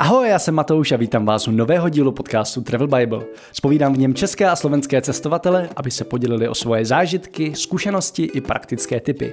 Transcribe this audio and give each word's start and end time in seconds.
Ahoj, 0.00 0.28
já 0.28 0.38
jsem 0.38 0.54
Matouš 0.54 0.92
a 0.92 0.96
vítám 0.96 1.26
vás 1.26 1.48
u 1.48 1.50
nového 1.50 1.88
dílu 1.88 2.12
podcastu 2.12 2.60
Travel 2.60 2.86
Bible. 2.86 3.24
Spovídám 3.52 3.94
v 3.94 3.98
něm 3.98 4.14
české 4.14 4.48
a 4.48 4.56
slovenské 4.56 5.02
cestovatele, 5.02 5.68
aby 5.76 5.90
se 5.90 6.04
podělili 6.04 6.48
o 6.48 6.54
svoje 6.54 6.84
zážitky, 6.84 7.54
zkušenosti 7.54 8.24
i 8.24 8.40
praktické 8.40 9.00
typy. 9.00 9.32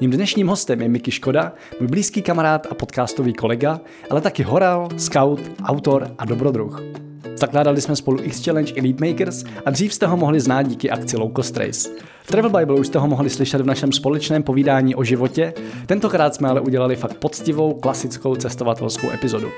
Mým 0.00 0.10
dnešním 0.10 0.48
hostem 0.48 0.80
je 0.80 0.88
Miky 0.88 1.10
Škoda, 1.10 1.52
můj 1.80 1.88
blízký 1.88 2.22
kamarád 2.22 2.66
a 2.70 2.74
podcastový 2.74 3.32
kolega, 3.32 3.80
ale 4.10 4.20
taky 4.20 4.42
horal, 4.42 4.88
scout, 4.96 5.40
autor 5.64 6.14
a 6.18 6.24
dobrodruh. 6.24 7.05
Zakládali 7.36 7.80
jsme 7.80 7.96
spolu 7.96 8.18
X-Challenge 8.22 8.72
Elite 8.76 9.06
Makers 9.06 9.44
a 9.64 9.70
dřív 9.70 9.94
jste 9.94 10.06
ho 10.06 10.16
mohli 10.16 10.40
znát 10.40 10.62
díky 10.62 10.90
akci 10.90 11.16
Low 11.16 11.32
Cost 11.36 11.56
Race. 11.56 11.88
V 12.22 12.26
Travel 12.26 12.50
Bible 12.50 12.76
už 12.76 12.86
jste 12.86 12.98
ho 12.98 13.08
mohli 13.08 13.30
slyšet 13.30 13.60
v 13.60 13.66
našem 13.66 13.92
společném 13.92 14.42
povídání 14.42 14.94
o 14.94 15.04
životě, 15.04 15.54
tentokrát 15.86 16.34
jsme 16.34 16.48
ale 16.48 16.60
udělali 16.60 16.96
fakt 16.96 17.14
poctivou, 17.14 17.74
klasickou 17.74 18.34
cestovatelskou 18.34 19.10
epizodu. 19.10 19.48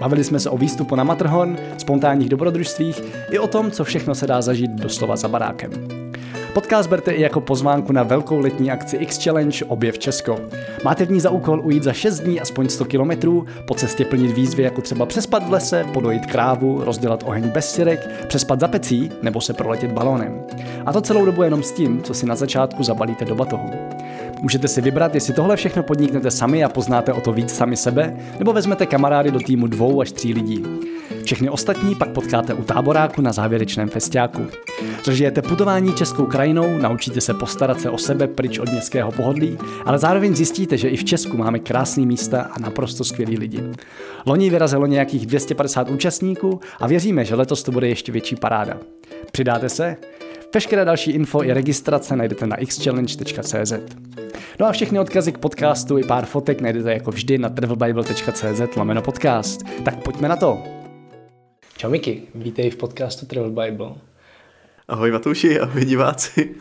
Bavili 0.00 0.24
jsme 0.24 0.40
se 0.40 0.50
o 0.50 0.58
výstupu 0.58 0.94
na 0.94 1.04
Matterhorn, 1.04 1.56
spontánních 1.78 2.28
dobrodružstvích 2.28 3.02
i 3.30 3.38
o 3.38 3.46
tom, 3.46 3.70
co 3.70 3.84
všechno 3.84 4.14
se 4.14 4.26
dá 4.26 4.42
zažít 4.42 4.70
doslova 4.70 5.16
za 5.16 5.28
barákem. 5.28 5.70
Podcast 6.52 6.88
berte 6.90 7.12
i 7.12 7.22
jako 7.22 7.40
pozvánku 7.40 7.92
na 7.92 8.02
velkou 8.02 8.38
letní 8.38 8.70
akci 8.70 8.96
X-Challenge 8.96 9.64
Objev 9.64 9.98
Česko. 9.98 10.40
Máte 10.84 11.06
v 11.06 11.10
ní 11.10 11.20
za 11.20 11.30
úkol 11.30 11.60
ujít 11.64 11.82
za 11.82 11.92
6 11.92 12.20
dní 12.20 12.40
aspoň 12.40 12.68
100 12.68 12.84
kilometrů, 12.84 13.46
po 13.64 13.74
cestě 13.74 14.04
plnit 14.04 14.32
výzvy 14.32 14.62
jako 14.62 14.80
třeba 14.80 15.06
přespat 15.06 15.48
v 15.48 15.52
lese, 15.52 15.84
podojit 15.92 16.26
krávu, 16.26 16.84
rozdělat 16.84 17.24
oheň 17.26 17.48
bez 17.48 17.74
sirek, 17.74 18.08
přespat 18.28 18.60
za 18.60 18.68
pecí 18.68 19.10
nebo 19.22 19.40
se 19.40 19.52
proletět 19.52 19.92
balónem. 19.92 20.40
A 20.86 20.92
to 20.92 21.00
celou 21.00 21.24
dobu 21.24 21.42
jenom 21.42 21.62
s 21.62 21.72
tím, 21.72 22.02
co 22.02 22.14
si 22.14 22.26
na 22.26 22.36
začátku 22.36 22.82
zabalíte 22.82 23.24
do 23.24 23.34
batohu. 23.34 23.70
Můžete 24.40 24.68
si 24.68 24.80
vybrat, 24.80 25.14
jestli 25.14 25.34
tohle 25.34 25.56
všechno 25.56 25.82
podniknete 25.82 26.30
sami 26.30 26.64
a 26.64 26.68
poznáte 26.68 27.12
o 27.12 27.20
to 27.20 27.32
víc 27.32 27.54
sami 27.54 27.76
sebe, 27.76 28.16
nebo 28.38 28.52
vezmete 28.52 28.86
kamarády 28.86 29.30
do 29.30 29.40
týmu 29.40 29.66
dvou 29.66 30.00
až 30.00 30.12
tří 30.12 30.34
lidí. 30.34 30.64
Všechny 31.24 31.50
ostatní 31.50 31.94
pak 31.94 32.08
potkáte 32.08 32.54
u 32.54 32.62
táboráku 32.62 33.22
na 33.22 33.32
závěrečném 33.32 33.88
festiáku. 33.88 34.46
Zažijete 35.04 35.42
putování 35.42 35.94
českou 35.94 36.26
krajinou, 36.26 36.78
naučíte 36.78 37.20
se 37.20 37.34
postarat 37.34 37.80
se 37.80 37.90
o 37.90 37.98
sebe 37.98 38.26
pryč 38.26 38.58
od 38.58 38.68
městského 38.68 39.12
pohodlí, 39.12 39.58
ale 39.84 39.98
zároveň 39.98 40.34
zjistíte, 40.34 40.76
že 40.76 40.88
i 40.88 40.96
v 40.96 41.04
Česku 41.04 41.36
máme 41.36 41.58
krásné 41.58 42.06
místa 42.06 42.50
a 42.52 42.60
naprosto 42.60 43.04
skvělí 43.04 43.38
lidi. 43.38 43.62
Loni 44.26 44.50
vyrazilo 44.50 44.86
nějakých 44.86 45.26
250 45.26 45.90
účastníků 45.90 46.60
a 46.80 46.86
věříme, 46.86 47.24
že 47.24 47.34
letos 47.34 47.62
to 47.62 47.72
bude 47.72 47.88
ještě 47.88 48.12
větší 48.12 48.36
paráda. 48.36 48.78
Přidáte 49.32 49.68
se? 49.68 49.96
Veškeré 50.54 50.84
další 50.84 51.10
info 51.10 51.42
i 51.42 51.52
registrace 51.52 52.16
najdete 52.16 52.46
na 52.46 52.56
xchallenge.cz. 52.56 53.72
No 54.60 54.66
a 54.66 54.72
všechny 54.72 55.00
odkazy 55.00 55.32
k 55.32 55.38
podcastu 55.38 55.98
i 55.98 56.04
pár 56.04 56.26
fotek 56.26 56.60
najdete 56.60 56.92
jako 56.92 57.10
vždy 57.10 57.38
na 57.38 57.48
travelbible.cz 57.48 58.76
lomeno 58.76 59.02
podcast. 59.02 59.60
Tak 59.84 60.02
pojďme 60.02 60.28
na 60.28 60.36
to. 60.36 60.62
Čau 61.76 61.90
Miky, 61.90 62.22
vítej 62.34 62.70
v 62.70 62.76
podcastu 62.76 63.26
Travel 63.26 63.50
Bible. 63.50 63.92
Ahoj 64.88 65.12
Matouši, 65.12 65.60
ahoj 65.60 65.84
diváci. 65.84 66.54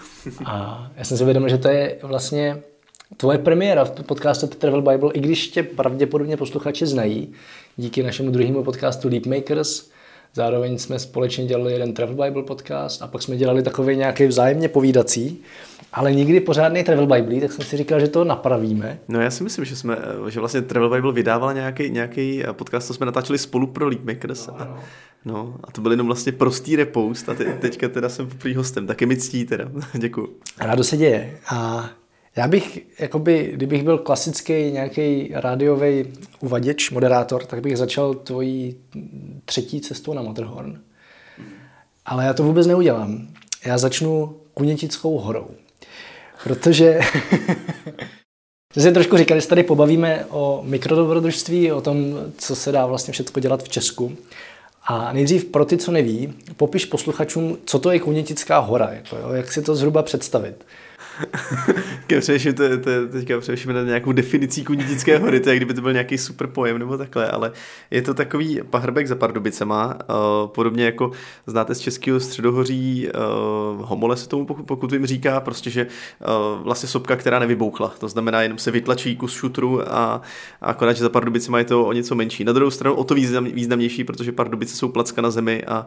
A 0.46 0.88
já 0.98 1.04
jsem 1.04 1.18
si 1.18 1.26
vědomil, 1.26 1.50
že 1.50 1.58
to 1.58 1.68
je 1.68 1.98
vlastně 2.04 2.58
tvoje 3.18 3.38
premiéra 3.38 3.86
v 3.86 3.92
podcastu 3.92 4.48
Travel 4.48 4.82
Bible, 4.82 5.12
i 5.14 5.20
když 5.20 5.48
tě 5.48 5.64
pravděpodobně 5.64 6.38
posluchači 6.38 6.86
znají, 6.86 7.34
díky 7.78 8.04
našemu 8.04 8.32
druhému 8.32 8.64
podcastu 8.64 9.08
Leap 9.08 9.26
Makers. 9.26 9.97
Zároveň 10.34 10.78
jsme 10.78 11.00
společně 11.00 11.46
dělali 11.46 11.74
jeden 11.74 11.94
Travel 11.94 12.16
Bible 12.16 12.44
podcast 12.44 13.02
a 13.02 13.08
pak 13.08 13.22
jsme 13.22 13.38
dělali 13.38 13.64
takový 13.64 13.96
nějaký 13.96 14.26
vzájemně 14.26 14.70
povídací 14.70 15.44
ale 15.94 16.14
nikdy 16.14 16.40
pořádný 16.40 16.84
Travel 16.84 17.08
Bible, 17.08 17.42
tak 17.42 17.52
jsem 17.52 17.66
si 17.66 17.78
říkal, 17.78 18.00
že 18.00 18.08
to 18.08 18.24
napravíme. 18.24 19.00
No 19.08 19.22
já 19.22 19.32
si 19.32 19.44
myslím, 19.44 19.66
že 19.66 19.76
jsme, 19.76 19.98
že 20.30 20.40
vlastně 20.40 20.62
Travel 20.62 20.90
Bible 20.90 21.14
vydával 21.14 21.54
nějaký, 21.54 21.90
nějaký 21.90 22.44
podcast, 22.52 22.88
co 22.88 22.94
jsme 22.94 23.06
natáčeli 23.06 23.40
spolu 23.40 23.68
pro 23.68 23.88
Leadmakers. 23.88 24.48
No, 24.48 24.62
a, 24.62 24.80
no, 25.26 25.56
a 25.64 25.72
to 25.72 25.82
byl 25.82 25.92
jenom 25.92 26.08
vlastně 26.08 26.32
prostý 26.32 26.76
repost 26.76 27.30
a 27.30 27.34
te, 27.34 27.46
teďka 27.46 27.90
teda 27.90 28.10
jsem 28.10 28.30
prý 28.30 28.56
hostem, 28.56 28.88
taky 28.88 29.06
mi 29.06 29.18
ctí 29.18 29.46
teda, 29.46 29.66
děkuju. 29.94 30.30
Rádo 30.60 30.84
se 30.84 30.98
děje 30.98 31.40
a 31.50 31.90
já 32.38 32.48
bych, 32.48 32.80
jakoby, 33.00 33.52
kdybych 33.54 33.84
byl 33.84 33.98
klasický 33.98 34.54
nějaký 34.54 35.32
rádiový 35.34 36.06
uvaděč, 36.40 36.92
moderátor, 36.92 37.46
tak 37.46 37.62
bych 37.62 37.78
začal 37.78 38.14
tvojí 38.14 38.76
třetí 39.46 39.82
cestou 39.82 40.14
na 40.14 40.22
Matterhorn. 40.22 40.82
Ale 42.06 42.26
já 42.26 42.34
to 42.34 42.44
vůbec 42.44 42.68
neudělám. 42.68 43.28
Já 43.66 43.78
začnu 43.78 44.36
Kunětickou 44.54 45.18
horou 45.18 45.48
protože 46.44 47.00
jsme 48.74 48.82
si 48.82 48.92
trošku 48.92 49.18
říkali, 49.18 49.42
že 49.42 49.48
tady 49.48 49.64
pobavíme 49.64 50.26
o 50.30 50.62
mikrodobrodružství, 50.66 51.72
o 51.72 51.82
tom, 51.82 51.98
co 52.38 52.56
se 52.56 52.72
dá 52.72 52.86
vlastně 52.86 53.12
všechno 53.12 53.42
dělat 53.42 53.64
v 53.64 53.70
Česku. 53.70 54.18
A 54.84 55.14
nejdřív 55.14 55.46
pro 55.46 55.66
ty, 55.66 55.78
co 55.78 55.92
neví, 55.92 56.34
popiš 56.58 56.86
posluchačům, 56.86 57.58
co 57.66 57.80
to 57.80 57.92
je 57.92 58.00
Kunětická 58.00 58.60
hora, 58.60 58.90
jako 58.90 59.18
jo, 59.18 59.30
jak 59.34 59.52
si 59.52 59.62
to 59.62 59.76
zhruba 59.76 60.04
představit. 60.04 60.66
Přemýšlím, 62.20 62.54
to, 62.54 62.78
to, 62.78 62.90
teďka 63.12 63.40
přemýšlím 63.40 63.76
na 63.76 63.82
nějakou 63.82 64.12
definicí 64.12 64.64
Kunitické 64.64 65.18
hory, 65.18 65.40
to 65.40 65.50
je 65.50 65.56
kdyby 65.56 65.74
to 65.74 65.82
byl 65.82 65.94
nějaký 65.94 66.18
super 66.18 66.48
pojem 66.48 66.80
nebo 66.80 66.98
takhle, 66.98 67.32
ale 67.32 67.52
je 67.92 68.02
to 68.02 68.14
takový 68.14 68.60
pahrbek 68.70 69.08
za 69.08 69.16
Pardubicema, 69.16 69.86
uh, 69.86 70.48
podobně 70.48 70.86
jako 70.86 71.12
znáte 71.48 71.76
z 71.76 71.80
českého 71.80 72.20
středohoří 72.20 73.08
uh, 73.08 73.86
homole 73.86 74.18
se 74.18 74.30
tomu 74.30 74.46
pokud, 74.46 74.92
vím 74.92 75.06
říká, 75.06 75.40
prostě, 75.40 75.70
že 75.70 75.86
uh, 75.86 76.64
vlastně 76.64 76.90
sopka, 76.90 77.16
která 77.16 77.40
nevybouchla, 77.40 77.94
to 78.00 78.08
znamená 78.08 78.42
jenom 78.42 78.58
se 78.58 78.72
vytlačí 78.72 79.16
kus 79.16 79.34
šutru 79.34 79.82
a, 79.82 80.22
a 80.62 80.70
akorát, 80.78 80.94
že 80.94 81.04
za 81.04 81.10
Pardubicema 81.10 81.60
je 81.60 81.66
to 81.66 81.86
o 81.86 81.94
něco 81.94 82.16
menší. 82.16 82.44
Na 82.44 82.54
druhou 82.54 82.72
stranu 82.72 82.96
o 82.96 83.04
to 83.04 83.16
význam, 83.16 83.46
významnější, 83.46 84.04
protože 84.04 84.32
Pardubice 84.32 84.76
jsou 84.76 84.90
placka 84.90 85.22
na 85.22 85.32
zemi, 85.32 85.64
a, 85.64 85.86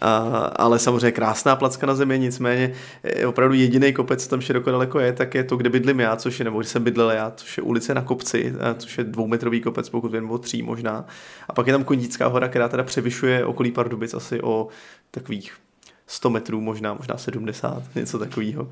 a, 0.00 0.16
ale 0.56 0.78
samozřejmě 0.78 1.12
krásná 1.12 1.56
placka 1.56 1.86
na 1.86 1.94
zemi, 1.94 2.18
nicméně 2.18 2.72
je 3.16 3.26
opravdu 3.26 3.54
jediný 3.54 3.92
kopec 3.92 4.26
tam 4.26 4.40
široko 4.40 4.70
daleko 4.70 5.00
je, 5.00 5.12
tak 5.12 5.34
je 5.34 5.44
to, 5.44 5.56
kde 5.56 5.70
bydlím 5.70 6.00
já, 6.00 6.16
což 6.16 6.38
je, 6.38 6.44
nebo 6.44 6.58
kde 6.58 6.68
jsem 6.68 6.84
bydlel 6.84 7.10
já, 7.10 7.32
což 7.36 7.56
je 7.56 7.62
ulice 7.62 7.94
na 7.94 8.02
kopci, 8.02 8.54
což 8.78 8.98
je 8.98 9.04
dvoumetrový 9.04 9.60
kopec, 9.60 9.88
pokud 9.88 10.12
vím, 10.12 10.22
nebo 10.22 10.38
tří 10.38 10.62
možná. 10.62 11.06
A 11.48 11.52
pak 11.52 11.66
je 11.66 11.72
tam 11.72 11.84
Kondická 11.84 12.26
hora, 12.26 12.48
která 12.48 12.68
teda 12.68 12.82
převyšuje 12.82 13.44
okolí 13.44 13.72
Pardubic 13.72 14.14
asi 14.14 14.40
o 14.42 14.68
takových 15.10 15.52
100 16.06 16.30
metrů, 16.30 16.60
možná, 16.60 16.94
možná 16.94 17.16
70, 17.16 17.82
něco 17.94 18.18
takového. 18.18 18.68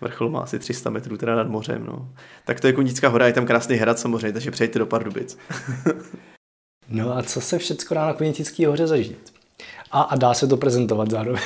Vrchol 0.00 0.30
má 0.30 0.40
asi 0.40 0.58
300 0.58 0.90
metrů 0.90 1.16
teda 1.16 1.34
nad 1.34 1.48
mořem, 1.48 1.86
no. 1.86 2.08
Tak 2.44 2.60
to 2.60 2.66
je 2.66 2.72
Kondická 2.72 3.08
hora, 3.08 3.26
je 3.26 3.32
tam 3.32 3.46
krásný 3.46 3.76
hrad 3.76 3.98
samozřejmě, 3.98 4.32
takže 4.32 4.50
přejďte 4.50 4.78
do 4.78 4.86
Pardubic. 4.86 5.38
no 6.88 7.16
a 7.16 7.22
co 7.22 7.40
se 7.40 7.58
všechno 7.58 7.94
dá 7.94 8.06
na 8.06 8.12
Kondické 8.12 8.66
hoře 8.66 8.86
zažít? 8.86 9.33
A, 9.94 10.02
a 10.02 10.16
dá 10.16 10.34
se 10.34 10.46
to 10.46 10.56
prezentovat 10.56 11.10
zároveň. 11.10 11.42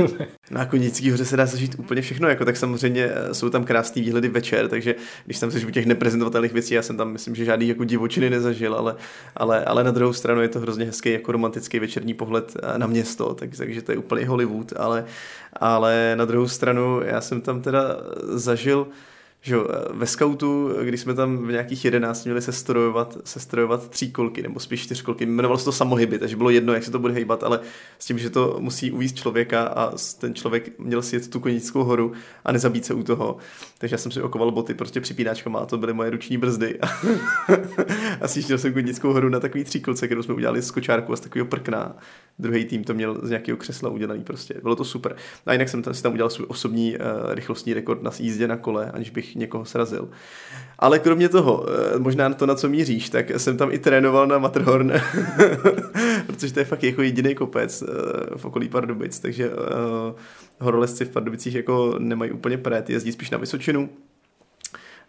Na 0.50 0.64
Konický 0.64 1.10
hoře 1.10 1.24
se 1.24 1.36
dá 1.36 1.46
zažít 1.46 1.76
úplně 1.78 2.02
všechno, 2.02 2.28
jako 2.28 2.44
tak 2.44 2.56
samozřejmě 2.56 3.04
eh, 3.04 3.34
jsou 3.34 3.50
tam 3.50 3.64
krásné 3.64 4.02
výhledy 4.02 4.28
večer, 4.28 4.68
takže 4.68 4.94
když 5.24 5.38
tam 5.38 5.50
se 5.50 5.72
těch 5.72 5.86
neprezentovatelných 5.86 6.52
věcí, 6.52 6.74
já 6.74 6.82
jsem 6.82 6.96
tam 6.96 7.12
myslím, 7.12 7.34
že 7.34 7.44
žádný 7.44 7.68
jako 7.68 7.84
divočiny 7.84 8.30
nezažil, 8.30 8.74
ale, 8.74 8.96
ale, 9.36 9.64
ale 9.64 9.84
na 9.84 9.90
druhou 9.90 10.12
stranu 10.12 10.40
je 10.40 10.48
to 10.48 10.60
hrozně 10.60 10.84
hezký 10.84 11.12
jako 11.12 11.32
romantický 11.32 11.78
večerní 11.78 12.14
pohled 12.14 12.56
eh, 12.62 12.78
na 12.78 12.86
město, 12.86 13.34
tak, 13.34 13.50
takže 13.56 13.82
to 13.82 13.92
je 13.92 13.98
úplně 13.98 14.26
Hollywood, 14.26 14.72
ale, 14.76 15.04
ale 15.52 16.12
na 16.16 16.24
druhou 16.24 16.48
stranu 16.48 17.00
já 17.04 17.20
jsem 17.20 17.40
tam 17.40 17.62
teda 17.62 17.96
zažil 18.22 18.86
že 19.42 19.56
ve 19.90 20.06
skautu, 20.06 20.70
když 20.82 21.00
jsme 21.00 21.14
tam 21.14 21.46
v 21.46 21.50
nějakých 21.50 21.84
11 21.84 22.24
měli 22.24 22.42
se 22.42 22.52
strojovat, 22.52 23.18
se 23.24 23.40
strojovat 23.40 23.88
tří 23.88 24.12
kolky, 24.12 24.42
nebo 24.42 24.60
spíš 24.60 24.82
čtyřkolky, 24.82 25.26
jmenovalo 25.26 25.58
se 25.58 25.64
to 25.64 25.72
samohyby, 25.72 26.18
takže 26.18 26.36
bylo 26.36 26.50
jedno, 26.50 26.72
jak 26.72 26.84
se 26.84 26.90
to 26.90 26.98
bude 26.98 27.14
hejbat, 27.14 27.42
ale 27.42 27.60
s 27.98 28.06
tím, 28.06 28.18
že 28.18 28.30
to 28.30 28.56
musí 28.60 28.92
uvízt 28.92 29.16
člověka 29.16 29.62
a 29.62 29.92
ten 30.18 30.34
člověk 30.34 30.78
měl 30.78 31.02
si 31.02 31.16
jet 31.16 31.30
tu 31.30 31.40
konickou 31.40 31.84
horu 31.84 32.12
a 32.44 32.52
nezabít 32.52 32.84
se 32.84 32.94
u 32.94 33.02
toho. 33.02 33.36
Takže 33.78 33.94
já 33.94 33.98
jsem 33.98 34.12
si 34.12 34.22
okoval 34.22 34.50
boty 34.50 34.74
prostě 34.74 35.00
připínáčkama 35.00 35.58
a 35.58 35.66
to 35.66 35.78
byly 35.78 35.92
moje 35.92 36.10
ruční 36.10 36.38
brzdy. 36.38 36.78
a 38.20 38.28
sjížděl 38.28 38.58
jsem 38.58 38.72
konickou 38.72 39.12
horu 39.12 39.28
na 39.28 39.40
takový 39.40 39.64
tříkolce, 39.64 40.06
kterou 40.06 40.22
jsme 40.22 40.34
udělali 40.34 40.62
z 40.62 40.70
kočárku 40.70 41.12
a 41.12 41.16
z 41.16 41.20
takového 41.20 41.46
prkna. 41.46 41.96
Druhý 42.38 42.64
tým 42.64 42.84
to 42.84 42.94
měl 42.94 43.20
z 43.22 43.28
nějakého 43.28 43.58
křesla 43.58 43.90
udělaný 43.90 44.24
prostě. 44.24 44.54
Bylo 44.62 44.76
to 44.76 44.84
super. 44.84 45.16
A 45.46 45.52
jinak 45.52 45.68
jsem 45.68 45.82
tam, 45.82 45.94
si 45.94 46.02
tam 46.02 46.12
udělal 46.12 46.30
svůj 46.30 46.46
osobní 46.48 46.96
uh, 46.96 47.34
rychlostní 47.34 47.74
rekord 47.74 48.02
na 48.02 48.10
jízdě 48.18 48.48
na 48.48 48.56
kole, 48.56 48.90
aniž 48.90 49.10
bych 49.10 49.29
někoho 49.34 49.64
srazil. 49.64 50.08
Ale 50.78 50.98
kromě 50.98 51.28
toho, 51.28 51.66
eh, 51.68 51.98
možná 51.98 52.34
to, 52.34 52.46
na 52.46 52.54
co 52.54 52.68
míříš, 52.68 53.10
tak 53.10 53.30
jsem 53.36 53.56
tam 53.56 53.72
i 53.72 53.78
trénoval 53.78 54.26
na 54.26 54.38
Matterhorn, 54.38 54.92
protože 56.26 56.52
to 56.52 56.58
je 56.58 56.64
fakt 56.64 56.84
jako 56.84 57.02
jediný 57.02 57.34
kopec 57.34 57.82
eh, 57.82 57.86
v 58.36 58.44
okolí 58.44 58.68
Pardubic, 58.68 59.20
takže 59.20 59.50
uh, 59.50 59.56
horolezci 60.60 61.04
v 61.04 61.10
Pardubicích 61.10 61.54
jako 61.54 61.94
nemají 61.98 62.30
úplně 62.30 62.58
prét, 62.58 62.90
jezdí 62.90 63.12
spíš 63.12 63.30
na 63.30 63.38
Vysočinu, 63.38 63.88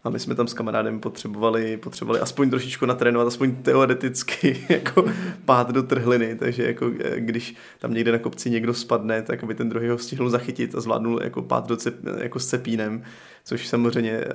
a 0.03 0.09
my 0.09 0.19
jsme 0.19 0.35
tam 0.35 0.47
s 0.47 0.53
kamarádem 0.53 0.99
potřebovali, 0.99 1.77
potřebovali 1.77 2.19
aspoň 2.19 2.49
trošičku 2.49 2.85
natrénovat, 2.85 3.27
aspoň 3.27 3.55
teoreticky 3.55 4.65
jako 4.69 5.05
pát 5.45 5.71
do 5.71 5.83
trhliny, 5.83 6.35
takže 6.35 6.63
jako 6.63 6.91
když 7.15 7.55
tam 7.79 7.93
někde 7.93 8.11
na 8.11 8.17
kopci 8.17 8.49
někdo 8.49 8.73
spadne, 8.73 9.21
tak 9.21 9.43
aby 9.43 9.55
ten 9.55 9.69
druhý 9.69 9.89
ho 9.89 9.97
stihl 9.97 10.29
zachytit 10.29 10.75
a 10.75 10.81
zvládnul 10.81 11.19
jako 11.23 11.41
pát 11.41 11.67
do 11.67 11.77
cep, 11.77 11.95
jako 12.17 12.39
s 12.39 12.47
cepínem, 12.47 13.03
což 13.43 13.67
samozřejmě 13.67 14.11
eh, 14.11 14.27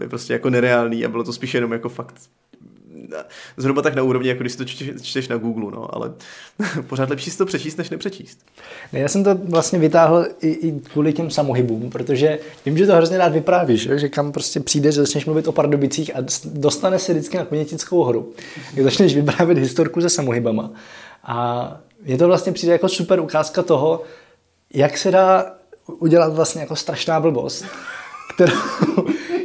je 0.00 0.08
prostě 0.08 0.32
jako 0.32 0.50
nereálný 0.50 1.04
a 1.04 1.08
bylo 1.08 1.24
to 1.24 1.32
spíš 1.32 1.54
jenom 1.54 1.72
jako 1.72 1.88
fakt 1.88 2.14
zhruba 3.56 3.82
tak 3.82 3.94
na 3.94 4.02
úrovni, 4.02 4.28
jako 4.28 4.40
když 4.40 4.56
to 4.56 4.64
čteš 5.02 5.28
na 5.28 5.36
Google, 5.36 5.70
no, 5.70 5.94
ale 5.94 6.12
pořád 6.86 7.10
lepší 7.10 7.30
si 7.30 7.38
to 7.38 7.46
přečíst, 7.46 7.76
než 7.76 7.90
nepřečíst. 7.90 8.38
Já 8.92 9.08
jsem 9.08 9.24
to 9.24 9.34
vlastně 9.34 9.78
vytáhl 9.78 10.26
i, 10.40 10.48
i 10.48 10.80
kvůli 10.80 11.12
těm 11.12 11.30
samohybům, 11.30 11.90
protože 11.90 12.38
vím, 12.66 12.78
že 12.78 12.86
to 12.86 12.96
hrozně 12.96 13.18
rád 13.18 13.32
vyprávíš, 13.32 13.88
že 13.94 14.08
kam 14.08 14.32
prostě 14.32 14.60
přijdeš, 14.60 14.94
že 14.94 15.00
začneš 15.00 15.26
mluvit 15.26 15.48
o 15.48 15.52
Pardubicích 15.52 16.16
a 16.16 16.18
dostane 16.44 16.98
se 16.98 17.12
vždycky 17.12 17.36
na 17.36 17.44
Konětickou 17.44 18.04
horu. 18.04 18.32
Jak 18.74 18.84
začneš 18.84 19.14
vyprávět 19.14 19.58
historku 19.58 20.00
se 20.00 20.08
samohybama. 20.08 20.70
A 21.24 21.80
je 22.04 22.18
to 22.18 22.26
vlastně 22.26 22.52
přijde 22.52 22.72
jako 22.72 22.88
super 22.88 23.20
ukázka 23.20 23.62
toho, 23.62 24.02
jak 24.74 24.98
se 24.98 25.10
dá 25.10 25.54
udělat 25.86 26.34
vlastně 26.34 26.60
jako 26.60 26.76
strašná 26.76 27.20
blbost, 27.20 27.64
kterou, 28.34 28.52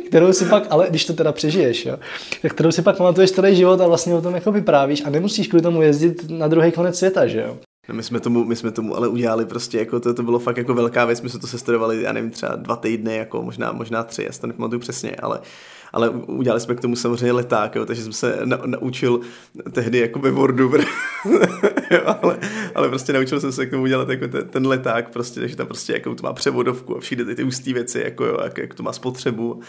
kterou 0.07 0.33
si 0.33 0.45
pak, 0.45 0.63
ale 0.69 0.87
když 0.89 1.05
to 1.05 1.13
teda 1.13 1.31
přežiješ, 1.31 1.85
jo, 1.85 1.97
tak 2.41 2.53
kterou 2.53 2.71
si 2.71 2.81
pak 2.81 2.97
pamatuješ 2.97 3.31
celý 3.31 3.55
život 3.55 3.81
a 3.81 3.87
vlastně 3.87 4.15
o 4.15 4.21
tom 4.21 4.35
jako 4.35 4.51
vyprávíš 4.51 5.03
a 5.05 5.09
nemusíš 5.09 5.47
kvůli 5.47 5.63
tomu 5.63 5.81
jezdit 5.81 6.29
na 6.29 6.47
druhý 6.47 6.71
konec 6.71 6.97
světa, 6.97 7.27
že 7.27 7.41
jo. 7.41 7.57
No 7.89 7.95
my 7.95 8.03
jsme, 8.03 8.19
tomu, 8.19 8.45
my 8.45 8.55
jsme 8.55 8.71
tomu 8.71 8.95
ale 8.95 9.07
udělali 9.07 9.45
prostě, 9.45 9.79
jako 9.79 9.99
to, 9.99 10.13
to 10.13 10.23
bylo 10.23 10.39
fakt 10.39 10.57
jako 10.57 10.73
velká 10.73 11.05
věc, 11.05 11.21
my 11.21 11.29
jsme 11.29 11.39
to 11.39 11.47
sestudovali, 11.47 12.01
já 12.01 12.13
nevím, 12.13 12.31
třeba 12.31 12.55
dva 12.55 12.75
týdny, 12.75 13.15
jako 13.15 13.43
možná, 13.43 13.71
možná 13.71 14.03
tři, 14.03 14.23
já 14.23 14.31
si 14.31 14.41
to 14.41 14.47
nepamatuju 14.47 14.79
přesně, 14.79 15.15
ale, 15.15 15.39
ale 15.95 16.09
udělali 16.09 16.61
jsme 16.61 16.75
k 16.75 16.79
tomu 16.79 16.95
samozřejmě 16.95 17.31
leták, 17.31 17.75
jo, 17.75 17.85
takže 17.85 18.03
jsem 18.03 18.13
se 18.13 18.39
na, 18.45 18.59
naučil 18.65 19.19
tehdy 19.71 19.97
jako 19.97 20.19
ve 20.19 20.31
Wordu, 20.31 20.71
jo, 21.91 22.01
ale, 22.21 22.37
ale, 22.75 22.89
prostě 22.89 23.13
naučil 23.13 23.39
jsem 23.39 23.51
se 23.51 23.65
k 23.65 23.69
tomu 23.69 23.83
udělat 23.83 24.09
jako 24.09 24.27
ten, 24.27 24.47
ten 24.47 24.67
leták, 24.67 25.09
prostě, 25.09 25.39
takže 25.39 25.55
tam 25.55 25.67
prostě 25.67 25.93
jako 25.93 26.15
to 26.15 26.23
má 26.23 26.33
převodovku 26.33 26.97
a 26.97 26.99
všude 26.99 27.25
ty, 27.25 27.35
ty 27.35 27.43
ústý 27.43 27.73
věci, 27.73 28.01
jako 28.05 28.25
jo, 28.25 28.39
jak, 28.43 28.57
jak 28.57 28.73
to 28.73 28.83
má 28.83 28.93
spotřebu, 28.93 29.59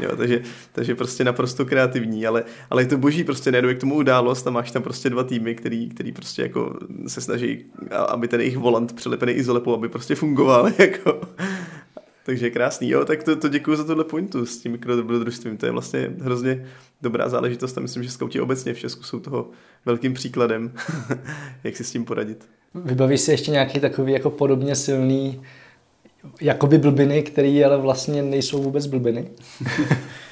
jo, 0.00 0.16
takže, 0.16 0.42
takže 0.72 0.94
prostě 0.94 1.24
naprosto 1.24 1.64
kreativní, 1.64 2.26
ale, 2.26 2.44
ale 2.70 2.82
je 2.82 2.86
to 2.86 2.98
boží, 2.98 3.24
prostě 3.24 3.52
nejdu 3.52 3.74
k 3.74 3.80
tomu 3.80 3.94
událost 3.94 4.46
a 4.46 4.50
máš 4.50 4.70
tam 4.70 4.82
prostě 4.82 5.10
dva 5.10 5.24
týmy, 5.24 5.54
který, 5.54 5.88
který 5.88 6.12
prostě 6.12 6.42
jako 6.42 6.76
se 7.06 7.20
snaží, 7.20 7.64
aby 8.08 8.28
ten 8.28 8.40
jejich 8.40 8.58
volant 8.58 8.92
přilepený 8.92 9.32
izolepou, 9.32 9.74
aby 9.74 9.88
prostě 9.88 10.14
fungoval, 10.14 10.70
jako 10.78 11.20
takže 12.26 12.50
krásný, 12.50 12.90
jo, 12.90 13.04
tak 13.04 13.22
to, 13.22 13.36
to 13.36 13.48
děkuji 13.48 13.76
za 13.76 13.84
tohle 13.84 14.04
pointu 14.04 14.46
s 14.46 14.58
tím 14.58 14.72
mikrodobrodružstvím, 14.72 15.56
to 15.56 15.66
je 15.66 15.72
vlastně 15.72 16.10
hrozně 16.20 16.66
dobrá 17.02 17.28
záležitost 17.28 17.78
a 17.78 17.80
myslím, 17.80 18.02
že 18.02 18.10
skauti 18.10 18.40
obecně 18.40 18.74
v 18.74 18.78
Česku 18.78 19.02
jsou 19.02 19.20
toho 19.20 19.50
velkým 19.84 20.14
příkladem, 20.14 20.72
jak 21.64 21.76
si 21.76 21.84
s 21.84 21.90
tím 21.90 22.04
poradit. 22.04 22.48
Vybavíš 22.74 23.20
si 23.20 23.30
ještě 23.30 23.50
nějaký 23.50 23.80
takový 23.80 24.12
jako 24.12 24.30
podobně 24.30 24.74
silný 24.74 25.42
jakoby 26.40 26.78
blbiny, 26.78 27.22
které 27.22 27.62
ale 27.66 27.78
vlastně 27.78 28.22
nejsou 28.22 28.62
vůbec 28.62 28.86
blbiny? 28.86 29.28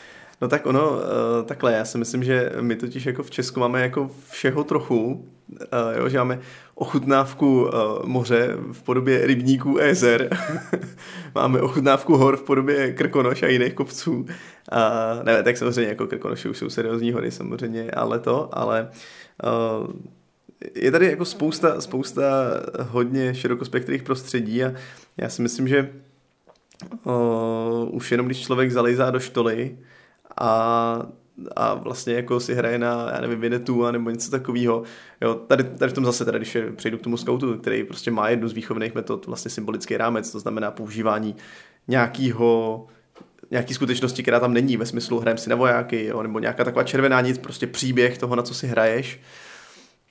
No 0.44 0.48
tak 0.48 0.66
ono, 0.66 0.90
uh, 0.90 0.98
takhle, 1.44 1.72
já 1.72 1.84
si 1.84 1.98
myslím, 1.98 2.24
že 2.24 2.52
my 2.60 2.76
totiž 2.76 3.06
jako 3.06 3.22
v 3.22 3.30
Česku 3.30 3.60
máme 3.60 3.80
jako 3.82 4.10
všeho 4.30 4.64
trochu, 4.64 5.06
uh, 5.06 5.58
jo, 5.96 6.08
že 6.08 6.18
máme 6.18 6.40
ochutnávku 6.74 7.62
uh, 7.62 7.70
moře 8.06 8.56
v 8.72 8.82
podobě 8.82 9.26
rybníků 9.26 9.80
a 9.80 9.84
jezer, 9.84 10.28
máme 11.34 11.60
ochutnávku 11.60 12.16
hor 12.16 12.36
v 12.36 12.42
podobě 12.42 12.92
Krkonoš 12.92 13.42
a 13.42 13.46
jiných 13.46 13.74
kopců, 13.74 14.26
a 14.72 14.90
ne, 15.22 15.42
tak 15.42 15.56
samozřejmě 15.56 15.88
jako 15.88 16.06
Krkonoši 16.06 16.48
už 16.48 16.58
jsou 16.58 16.70
seriózní 16.70 17.12
hory 17.12 17.30
samozřejmě, 17.30 17.90
ale 17.90 18.18
to, 18.18 18.58
ale 18.58 18.90
uh, 19.80 19.92
je 20.74 20.90
tady 20.90 21.06
jako 21.06 21.24
spousta, 21.24 21.80
spousta 21.80 22.24
hodně 22.80 23.34
širokospektrých 23.34 24.02
prostředí 24.02 24.64
a 24.64 24.72
já 25.16 25.28
si 25.28 25.42
myslím, 25.42 25.68
že 25.68 25.90
uh, 27.04 27.94
už 27.94 28.10
jenom 28.10 28.26
když 28.26 28.40
člověk 28.40 28.70
zalejzá 28.70 29.10
do 29.10 29.20
štoly, 29.20 29.76
a, 30.38 31.06
a 31.56 31.74
vlastně 31.74 32.14
jako 32.14 32.40
si 32.40 32.54
hraje 32.54 32.78
na, 32.78 33.10
já 33.14 33.20
nevím, 33.20 33.40
Vinetu 33.40 33.86
a 33.86 33.92
nebo 33.92 34.10
něco 34.10 34.30
takového. 34.30 34.82
Jo, 35.20 35.34
tady, 35.34 35.64
tady 35.64 35.90
v 35.90 35.94
tom 35.94 36.04
zase, 36.04 36.24
teda, 36.24 36.38
když 36.38 36.56
přejdu 36.76 36.98
k 36.98 37.02
tomu 37.02 37.16
scoutu, 37.16 37.58
který 37.58 37.84
prostě 37.84 38.10
má 38.10 38.28
jednu 38.28 38.48
z 38.48 38.52
výchovných 38.52 38.94
metod, 38.94 39.26
vlastně 39.26 39.50
symbolický 39.50 39.96
rámec, 39.96 40.32
to 40.32 40.40
znamená 40.40 40.70
používání 40.70 41.36
nějakého 41.88 42.86
nějaký 43.50 43.74
skutečnosti, 43.74 44.22
která 44.22 44.40
tam 44.40 44.52
není 44.52 44.76
ve 44.76 44.86
smyslu 44.86 45.20
hrajem 45.20 45.38
si 45.38 45.50
na 45.50 45.56
vojáky, 45.56 46.06
jo, 46.06 46.22
nebo 46.22 46.38
nějaká 46.38 46.64
taková 46.64 46.84
červená 46.84 47.20
nic, 47.20 47.38
prostě 47.38 47.66
příběh 47.66 48.18
toho, 48.18 48.36
na 48.36 48.42
co 48.42 48.54
si 48.54 48.66
hraješ, 48.66 49.20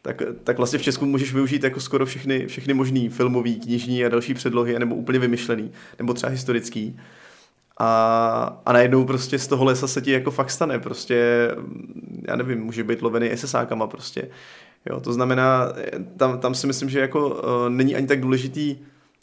tak, 0.02 0.22
tak 0.44 0.58
vlastně 0.58 0.80
v 0.80 0.81
Česku 0.81 1.06
můžeš 1.06 1.34
využít 1.34 1.64
jako 1.64 1.80
skoro 1.80 2.06
všechny, 2.06 2.48
všechny 2.48 2.74
možný 2.74 3.10
filmový, 3.10 3.60
knižní 3.60 4.06
a 4.06 4.10
další 4.10 4.34
předlohy, 4.34 4.80
nebo 4.80 4.96
úplně 4.96 5.19
vymyšlený, 5.19 5.72
nebo 6.00 6.14
třeba 6.14 6.30
historický. 6.30 7.00
A, 7.80 8.62
a 8.66 8.74
najednou 8.74 9.06
prostě 9.06 9.40
z 9.40 9.48
toho 9.48 9.66
lesa 9.66 9.88
se 9.88 10.02
ti 10.02 10.12
jako 10.12 10.31
fakt 10.31 10.52
stane, 10.52 10.80
prostě, 10.80 11.48
já 12.28 12.36
nevím, 12.36 12.60
může 12.60 12.84
být 12.84 13.02
lovený 13.02 13.30
SSákama 13.36 13.88
prostě. 13.88 14.30
Jo, 14.90 15.00
to 15.00 15.14
znamená, 15.14 15.74
tam, 16.18 16.40
tam 16.40 16.56
si 16.56 16.68
myslím, 16.68 16.90
že 16.90 17.00
jako 17.00 17.30
uh, 17.30 17.70
není 17.70 17.96
ani 17.96 18.08
tak 18.08 18.22
důležitý, 18.22 18.78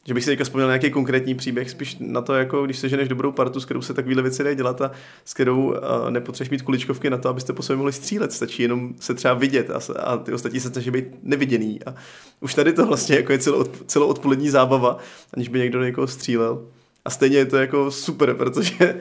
že 0.04 0.14
bych 0.14 0.24
si 0.24 0.30
teďka 0.30 0.44
vzpomněl 0.44 0.68
nějaký 0.68 0.90
konkrétní 0.90 1.34
příběh, 1.34 1.70
spíš 1.70 1.96
na 2.00 2.20
to, 2.20 2.34
jako 2.34 2.64
když 2.64 2.78
se 2.78 2.88
ženeš 2.88 3.08
dobrou 3.08 3.32
partu, 3.32 3.60
s 3.60 3.64
kterou 3.64 3.82
se 3.82 3.94
takovéhle 3.94 4.22
věci 4.22 4.44
dají 4.44 4.56
dělat 4.56 4.80
a 4.80 4.90
s 5.24 5.34
kterou 5.34 5.66
uh, 5.66 5.74
nepotřebuješ 6.10 6.50
mít 6.50 6.62
kuličkovky 6.62 7.10
na 7.10 7.18
to, 7.18 7.28
abyste 7.28 7.52
po 7.52 7.62
sobě 7.62 7.76
mohli 7.76 7.92
střílet, 7.92 8.32
stačí 8.32 8.62
jenom 8.62 8.94
se 9.00 9.14
třeba 9.14 9.34
vidět 9.34 9.70
a, 9.70 9.80
a 10.00 10.16
ty 10.16 10.32
ostatní 10.32 10.60
se 10.60 10.68
snaží 10.68 10.90
být 10.90 11.06
neviděný. 11.22 11.80
A 11.86 11.94
už 12.40 12.54
tady 12.54 12.72
to 12.72 12.86
vlastně 12.86 13.16
jako 13.16 13.32
je 13.32 13.38
celou, 13.38 13.64
celou 13.86 14.06
odpolední 14.06 14.50
zábava, 14.50 14.98
aniž 15.34 15.48
by 15.48 15.58
někdo 15.58 15.82
někoho 15.82 16.06
střílel. 16.06 16.66
A 17.04 17.10
stejně 17.10 17.38
je 17.38 17.46
to 17.46 17.56
jako 17.56 17.90
super, 17.90 18.34
protože 18.34 19.00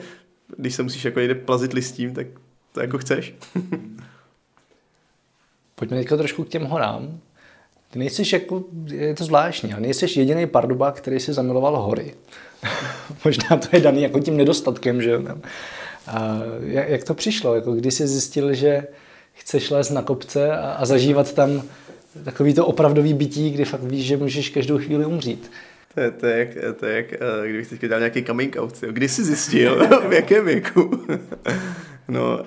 když 0.56 0.74
se 0.74 0.82
musíš 0.82 1.04
jako 1.04 1.20
někde 1.20 1.34
plazit 1.34 1.72
listím, 1.72 2.14
tak 2.14 2.26
to 2.72 2.80
jako 2.80 2.98
chceš. 2.98 3.34
Pojďme 5.74 5.96
teďka 5.96 6.16
trošku 6.16 6.44
k 6.44 6.48
těm 6.48 6.64
horám. 6.64 7.20
Ty 7.90 7.98
nejsi 7.98 8.22
jako, 8.32 8.64
je 8.86 9.14
to 9.14 9.24
zvláštní, 9.24 9.72
ale 9.72 9.82
nejsi 9.82 10.20
jediný 10.20 10.46
parduba, 10.46 10.92
který 10.92 11.20
si 11.20 11.32
zamiloval 11.32 11.82
hory. 11.82 12.14
Možná 13.24 13.56
to 13.56 13.68
je 13.72 13.80
daný 13.80 14.02
jako 14.02 14.20
tím 14.20 14.36
nedostatkem, 14.36 15.02
že 15.02 15.18
a 16.06 16.40
jak 16.64 17.04
to 17.04 17.14
přišlo? 17.14 17.54
Jako 17.54 17.72
kdy 17.72 17.90
jsi 17.90 18.06
zjistil, 18.06 18.54
že 18.54 18.86
chceš 19.32 19.70
lézt 19.70 19.90
na 19.90 20.02
kopce 20.02 20.52
a, 20.52 20.72
a 20.72 20.84
zažívat 20.84 21.32
tam 21.32 21.62
takový 22.24 22.54
to 22.54 22.66
opravdový 22.66 23.14
bytí, 23.14 23.50
kdy 23.50 23.64
fakt 23.64 23.82
víš, 23.82 24.06
že 24.06 24.16
můžeš 24.16 24.48
každou 24.48 24.78
chvíli 24.78 25.06
umřít? 25.06 25.50
To 25.94 26.00
je, 26.00 26.10
to 26.10 26.26
je 26.26 26.38
jak, 26.38 26.76
to 26.78 26.86
je 26.86 26.96
jak 26.96 27.06
uh, 27.12 27.46
kdybych 27.46 27.68
teď 27.68 27.84
dal 27.84 27.98
nějaký 27.98 28.24
coming 28.24 28.56
out. 28.58 28.82
Jo. 28.82 28.92
Kdy 28.92 29.08
jsi 29.08 29.24
zjistil, 29.24 29.88
v 30.08 30.12
jakém 30.12 30.44
věku? 30.44 31.06
no, 32.08 32.38
uh, 32.38 32.46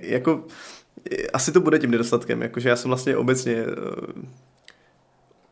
jako 0.00 0.44
asi 1.32 1.52
to 1.52 1.60
bude 1.60 1.78
tím 1.78 1.90
nedostatkem, 1.90 2.42
jakože 2.42 2.68
já 2.68 2.76
jsem 2.76 2.88
vlastně 2.88 3.16
obecně 3.16 3.64
uh, 3.64 4.22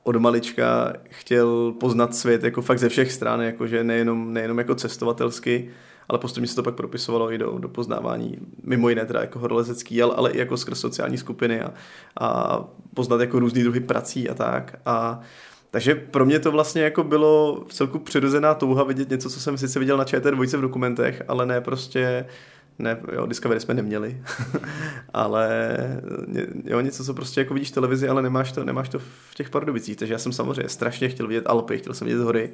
od 0.05 0.17
malička 0.17 0.93
chtěl 1.11 1.73
poznat 1.81 2.15
svět 2.15 2.45
jako 2.45 2.63
fakt 2.63 2.79
ze 2.79 2.89
všech 2.89 3.13
stran, 3.13 3.41
jakože 3.41 3.85
nejenom, 3.85 4.33
nejenom 4.33 4.59
jako 4.59 4.75
cestovatelsky, 4.75 5.71
ale 6.09 6.19
postupně 6.19 6.49
se 6.49 6.55
to 6.55 6.63
pak 6.63 6.75
propisovalo 6.75 7.33
i 7.33 7.39
do, 7.39 7.59
do 7.59 7.69
poznávání, 7.69 8.39
mimo 8.63 8.89
jiné 8.89 9.07
teda 9.07 9.21
jako 9.21 9.39
horolezecký, 9.39 10.03
ale, 10.03 10.15
ale 10.15 10.31
i 10.31 10.39
jako 10.39 10.57
skrz 10.57 10.81
sociální 10.81 11.19
skupiny 11.19 11.61
a, 11.61 11.75
a 12.21 12.61
poznat 12.95 13.21
jako 13.21 13.39
různý 13.39 13.63
druhy 13.63 13.81
prací 13.81 14.29
a 14.29 14.35
tak. 14.35 14.77
A 14.87 15.21
takže 15.75 15.95
pro 15.95 16.27
mě 16.27 16.39
to 16.39 16.53
vlastně 16.53 16.83
jako 16.83 17.05
bylo 17.05 17.65
v 17.69 17.75
celku 17.75 17.99
přirozená 17.99 18.55
touha 18.55 18.85
vidět 18.85 19.11
něco, 19.11 19.31
co 19.31 19.41
jsem 19.41 19.59
sice 19.59 19.79
viděl 19.79 19.97
na 19.97 20.05
ČT2 20.05 20.59
v 20.59 20.61
dokumentech, 20.61 21.23
ale 21.29 21.47
ne 21.47 21.61
prostě 21.61 22.27
ne, 22.79 23.01
jo, 23.13 23.27
Discovery 23.27 23.61
jsme 23.61 23.75
neměli, 23.75 24.23
ale 25.13 25.77
jo, 26.65 26.81
něco, 26.81 27.05
co 27.05 27.15
prostě 27.15 27.41
jako 27.41 27.55
vidíš 27.55 27.71
v 27.71 27.75
televizi, 27.75 28.09
ale 28.09 28.23
nemáš 28.23 28.53
to, 28.53 28.65
nemáš 28.65 28.89
to 28.89 28.99
v 28.99 29.35
těch 29.35 29.51
Pardubicích, 29.51 29.97
takže 29.97 30.15
já 30.15 30.19
jsem 30.19 30.33
samozřejmě 30.33 30.69
strašně 30.69 31.09
chtěl 31.09 31.27
vidět 31.27 31.47
Alpy, 31.47 31.79
chtěl 31.79 31.95
jsem 31.95 32.07
vidět 32.07 32.23
hory. 32.23 32.51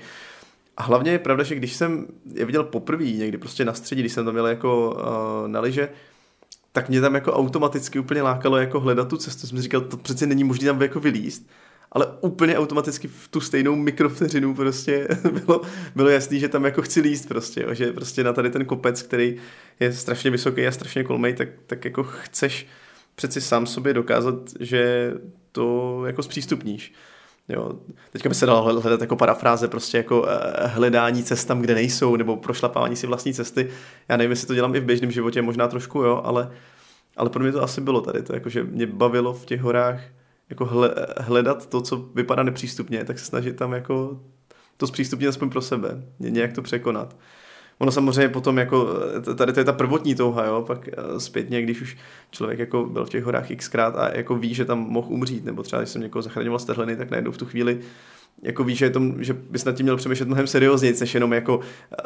A 0.77 0.83
hlavně 0.83 1.13
je 1.13 1.19
pravda, 1.19 1.45
že 1.45 1.55
když 1.55 1.73
jsem 1.73 2.07
je 2.35 2.45
viděl 2.45 2.65
poprvé 2.65 3.05
někdy 3.05 3.39
prostě 3.39 3.65
na 3.65 3.75
středí, 3.75 4.03
když 4.03 4.13
jsem 4.13 4.25
to 4.25 4.33
měl 4.33 4.47
jako 4.47 4.91
uh, 4.91 5.49
na 5.49 5.61
liže, 5.61 5.89
tak 6.73 6.89
mě 6.89 7.01
tam 7.01 7.15
jako 7.15 7.33
automaticky 7.33 7.99
úplně 7.99 8.23
lákalo 8.23 8.57
jako 8.57 8.81
hledat 8.81 9.09
tu 9.09 9.17
cestu. 9.17 9.47
Jsem 9.47 9.63
říkal, 9.63 9.81
to 9.81 9.97
přece 9.97 10.27
není 10.27 10.45
možné 10.45 10.67
tam 10.67 10.83
jako 10.83 11.01
vylíst 11.01 11.47
ale 11.93 12.07
úplně 12.21 12.59
automaticky 12.59 13.09
v 13.09 13.29
tu 13.29 13.41
stejnou 13.41 13.77
mikrovteřinu 13.77 14.55
prostě 14.55 15.09
bylo, 15.47 15.61
bylo 15.97 16.09
jasný, 16.09 16.41
že 16.41 16.49
tam 16.49 16.65
jako 16.65 16.83
chci 16.83 17.01
líst 17.01 17.29
prostě, 17.29 17.63
jo, 17.63 17.75
že 17.75 17.93
prostě 17.93 18.25
na 18.25 18.33
tady 18.33 18.51
ten 18.51 18.65
kopec, 18.65 19.03
který 19.03 19.37
je 19.81 19.93
strašně 19.93 20.31
vysoký 20.31 20.67
a 20.67 20.73
strašně 20.73 21.05
kolmej, 21.05 21.35
tak, 21.35 21.49
tak 21.67 21.85
jako 21.85 22.03
chceš 22.03 22.67
přeci 23.15 23.41
sám 23.41 23.67
sobě 23.67 23.95
dokázat, 23.95 24.35
že 24.61 25.13
to 25.53 26.03
jako 26.07 26.23
zpřístupníš. 26.23 26.93
Jo. 27.49 27.73
Teďka 28.13 28.29
by 28.29 28.35
se 28.35 28.47
dalo 28.47 28.81
hledat 28.81 29.01
jako 29.01 29.17
parafráze, 29.17 29.69
prostě 29.69 29.97
jako 29.97 30.27
eh, 30.29 30.67
hledání 30.67 31.23
cest 31.23 31.45
tam, 31.45 31.61
kde 31.61 31.75
nejsou, 31.75 32.17
nebo 32.17 32.37
prošlapávání 32.37 32.97
si 32.97 33.07
vlastní 33.07 33.35
cesty. 33.35 33.71
Já 34.09 34.17
nevím, 34.17 34.31
jestli 34.31 34.47
to 34.47 34.55
dělám 34.55 34.75
i 34.75 34.81
v 34.81 34.85
běžném 34.85 35.11
životě, 35.11 35.43
možná 35.43 35.69
trošku, 35.69 36.03
jo, 36.03 36.21
ale, 36.25 36.51
ale 37.17 37.31
pro 37.31 37.43
mě 37.43 37.53
to 37.53 37.63
asi 37.63 37.81
bylo 37.81 38.01
tady. 38.01 38.23
To 38.23 38.35
jako, 38.35 38.49
že 38.49 38.65
mě 38.65 38.87
bavilo 38.87 39.35
v 39.35 39.45
těch 39.45 39.61
horách 39.61 40.01
jako 40.51 40.69
hledat 41.21 41.69
to, 41.69 41.81
co 41.81 41.97
vypadá 41.97 42.43
nepřístupně, 42.43 43.05
tak 43.05 43.19
se 43.19 43.25
snažit 43.25 43.57
tam 43.57 43.73
jako 43.73 44.21
to 44.77 44.87
zpřístupnit 44.87 45.29
aspoň 45.29 45.51
pro 45.51 45.61
sebe, 45.61 46.03
nějak 46.19 46.53
to 46.53 46.63
překonat. 46.63 47.17
ono 47.79 47.93
samozřejmě 47.93 48.29
potom 48.29 48.59
jako, 48.59 48.89
tady 49.37 49.53
to 49.53 49.61
je 49.61 49.65
ta 49.65 49.73
prvotní 49.73 50.15
touha, 50.15 50.45
jo, 50.45 50.65
pak 50.67 50.89
eh, 50.89 51.21
zpětně, 51.21 51.63
když 51.63 51.81
už 51.81 51.97
člověk 52.31 52.59
jako 52.59 52.85
byl 52.85 53.05
v 53.05 53.09
těch 53.09 53.25
horách 53.25 53.49
xkrát 53.57 53.97
a 53.97 54.17
jako 54.17 54.37
ví, 54.37 54.55
že 54.55 54.65
tam 54.65 54.79
mohl 54.79 55.09
umřít, 55.11 55.45
nebo 55.45 55.63
třeba 55.63 55.83
když 55.83 55.91
jsem 55.91 56.03
někoho 56.03 56.23
zachraňoval 56.23 56.59
z 56.59 56.65
tehliny, 56.65 56.97
tak 56.97 57.11
najednou 57.11 57.33
v 57.33 57.39
tu 57.39 57.47
chvíli 57.47 57.81
jako 58.43 58.65
víš, 58.65 58.79
že, 58.79 58.85
je 58.85 58.91
to, 58.91 59.01
že 59.19 59.33
bys 59.33 59.65
nad 59.65 59.73
tím 59.73 59.85
měl 59.85 59.97
přemýšlet 59.97 60.27
mnohem 60.27 60.47
seriózněji, 60.47 60.95
než 61.01 61.15
jenom 61.15 61.33
jako 61.33 61.61
eh, 61.61 61.97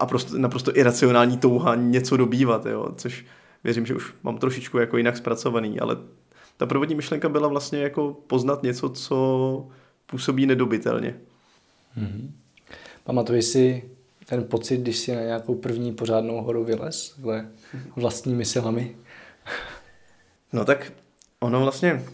a 0.00 0.06
prosto, 0.06 0.38
naprosto 0.38 0.76
iracionální 0.76 1.38
touha 1.38 1.74
něco 1.74 2.16
dobývat, 2.16 2.66
jo, 2.66 2.88
což 2.96 3.24
věřím, 3.64 3.86
že 3.86 3.94
už 3.94 4.14
mám 4.22 4.38
trošičku 4.38 4.78
jako 4.78 4.96
jinak 4.96 5.16
zpracovaný, 5.16 5.80
ale 5.80 5.96
ta 6.58 6.66
prvotní 6.66 6.94
myšlenka 6.94 7.28
byla 7.28 7.48
vlastně 7.48 7.78
jako 7.78 8.16
poznat 8.26 8.62
něco, 8.62 8.88
co 8.88 9.68
působí 10.06 10.46
nedobitelně. 10.46 11.16
Mm-hmm. 11.98 12.30
Pamatuješ 13.04 13.44
si 13.44 13.90
ten 14.26 14.44
pocit, 14.44 14.76
když 14.76 14.98
si 14.98 15.16
na 15.16 15.22
nějakou 15.22 15.54
první 15.54 15.94
pořádnou 15.94 16.42
horu 16.42 16.64
vylez, 16.64 17.10
takhle 17.14 17.48
vlastními 17.96 18.44
silami? 18.44 18.96
No 20.52 20.64
tak 20.64 20.92
ono 21.40 21.60
vlastně 21.60 22.04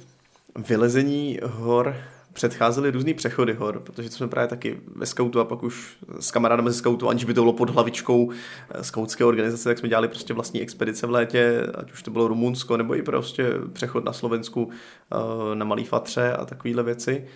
vylezení 0.69 1.39
hor 1.43 1.97
předcházely 2.35 2.91
různý 2.91 3.15
přechody 3.15 3.53
hor, 3.53 3.81
protože 3.81 4.09
to 4.09 4.17
jsme 4.17 4.29
právě 4.29 4.49
taky 4.49 4.81
ve 4.97 5.07
skautu 5.07 5.41
a 5.41 5.45
pak 5.45 5.63
už 5.63 5.97
s 6.21 6.31
kamarádem 6.31 6.69
ze 6.69 6.75
skautu, 6.75 7.09
aniž 7.09 7.25
by 7.25 7.35
to 7.35 7.41
bylo 7.41 7.53
pod 7.53 7.71
hlavičkou 7.71 8.31
eh, 8.71 8.85
skautské 8.85 9.25
organizace, 9.25 9.65
tak 9.65 9.79
jsme 9.79 9.89
dělali 9.89 10.09
prostě 10.09 10.35
vlastní 10.35 10.61
expedice 10.61 11.07
v 11.07 11.11
létě, 11.11 11.67
ať 11.75 11.93
už 11.93 12.03
to 12.03 12.11
bylo 12.11 12.29
Rumunsko, 12.29 12.77
nebo 12.77 12.97
i 12.97 13.03
prostě 13.03 13.51
přechod 13.73 14.05
na 14.05 14.13
Slovensku 14.13 14.71
eh, 14.71 15.55
na 15.55 15.65
Malý 15.65 15.85
Fatře 15.85 16.33
a 16.33 16.45
takovéhle 16.45 16.83
věci. 16.83 17.27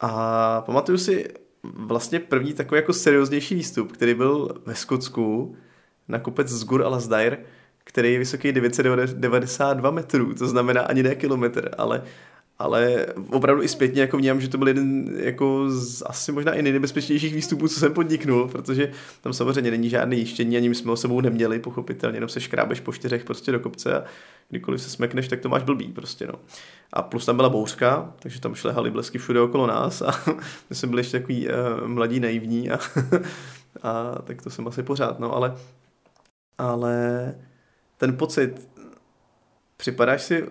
A 0.00 0.60
pamatuju 0.60 0.98
si 0.98 1.28
vlastně 1.62 2.20
první 2.20 2.52
takový 2.52 2.78
jako 2.78 2.92
serióznější 2.92 3.54
výstup, 3.54 3.92
který 3.92 4.14
byl 4.14 4.48
ve 4.66 4.74
Skotsku 4.74 5.56
na 6.08 6.18
kopec 6.18 6.48
z 6.48 6.64
Gur 6.64 6.82
Alasdair, 6.82 7.38
který 7.84 8.12
je 8.12 8.18
vysoký 8.18 8.52
992 8.52 9.90
metrů, 9.90 10.34
to 10.34 10.46
znamená 10.46 10.82
ani 10.82 11.02
ne 11.02 11.14
kilometr, 11.14 11.70
ale 11.78 12.02
ale 12.58 13.06
opravdu 13.30 13.62
i 13.62 13.68
zpětně 13.68 14.00
jako 14.00 14.16
vnímám, 14.16 14.40
že 14.40 14.48
to 14.48 14.58
byl 14.58 14.68
jeden 14.68 15.16
jako 15.16 15.70
z 15.70 16.02
asi 16.06 16.32
možná 16.32 16.52
i 16.52 16.62
nejnebezpečnějších 16.62 17.34
výstupů, 17.34 17.68
co 17.68 17.80
jsem 17.80 17.94
podniknul, 17.94 18.48
protože 18.48 18.92
tam 19.20 19.32
samozřejmě 19.32 19.70
není 19.70 19.88
žádný 19.88 20.18
jištění, 20.18 20.56
ani 20.56 20.68
my 20.68 20.74
jsme 20.74 20.90
ho 20.90 20.96
sebou 20.96 21.20
neměli, 21.20 21.58
pochopitelně, 21.58 22.16
jenom 22.16 22.28
se 22.28 22.40
škrábeš 22.40 22.80
po 22.80 22.92
čtyřech 22.92 23.24
prostě 23.24 23.52
do 23.52 23.60
kopce 23.60 23.94
a 23.94 24.04
kdykoliv 24.48 24.82
se 24.82 24.90
smekneš, 24.90 25.28
tak 25.28 25.40
to 25.40 25.48
máš 25.48 25.62
blbý 25.62 25.88
prostě, 25.88 26.26
no. 26.26 26.34
A 26.92 27.02
plus 27.02 27.26
tam 27.26 27.36
byla 27.36 27.48
bouřka, 27.48 28.14
takže 28.18 28.40
tam 28.40 28.54
šlehaly 28.54 28.90
blesky 28.90 29.18
všude 29.18 29.40
okolo 29.40 29.66
nás 29.66 30.02
a 30.02 30.10
my 30.70 30.76
jsme 30.76 30.88
byli 30.88 31.00
ještě 31.00 31.18
takový 31.18 31.48
uh, 31.48 31.88
mladí, 31.88 32.20
naivní 32.20 32.70
a, 32.70 32.78
a 33.82 34.22
tak 34.24 34.42
to 34.42 34.50
jsem 34.50 34.68
asi 34.68 34.82
pořád, 34.82 35.18
no, 35.18 35.34
ale 35.34 35.56
ale 36.58 37.34
ten 37.96 38.16
pocit, 38.16 38.68
připadáš 39.76 40.22
si 40.22 40.46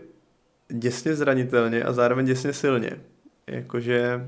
děsně 0.70 1.16
zranitelně 1.16 1.84
a 1.84 1.94
zároveň 1.94 2.26
děsně 2.26 2.54
silně. 2.54 2.92
Jakože 3.48 4.28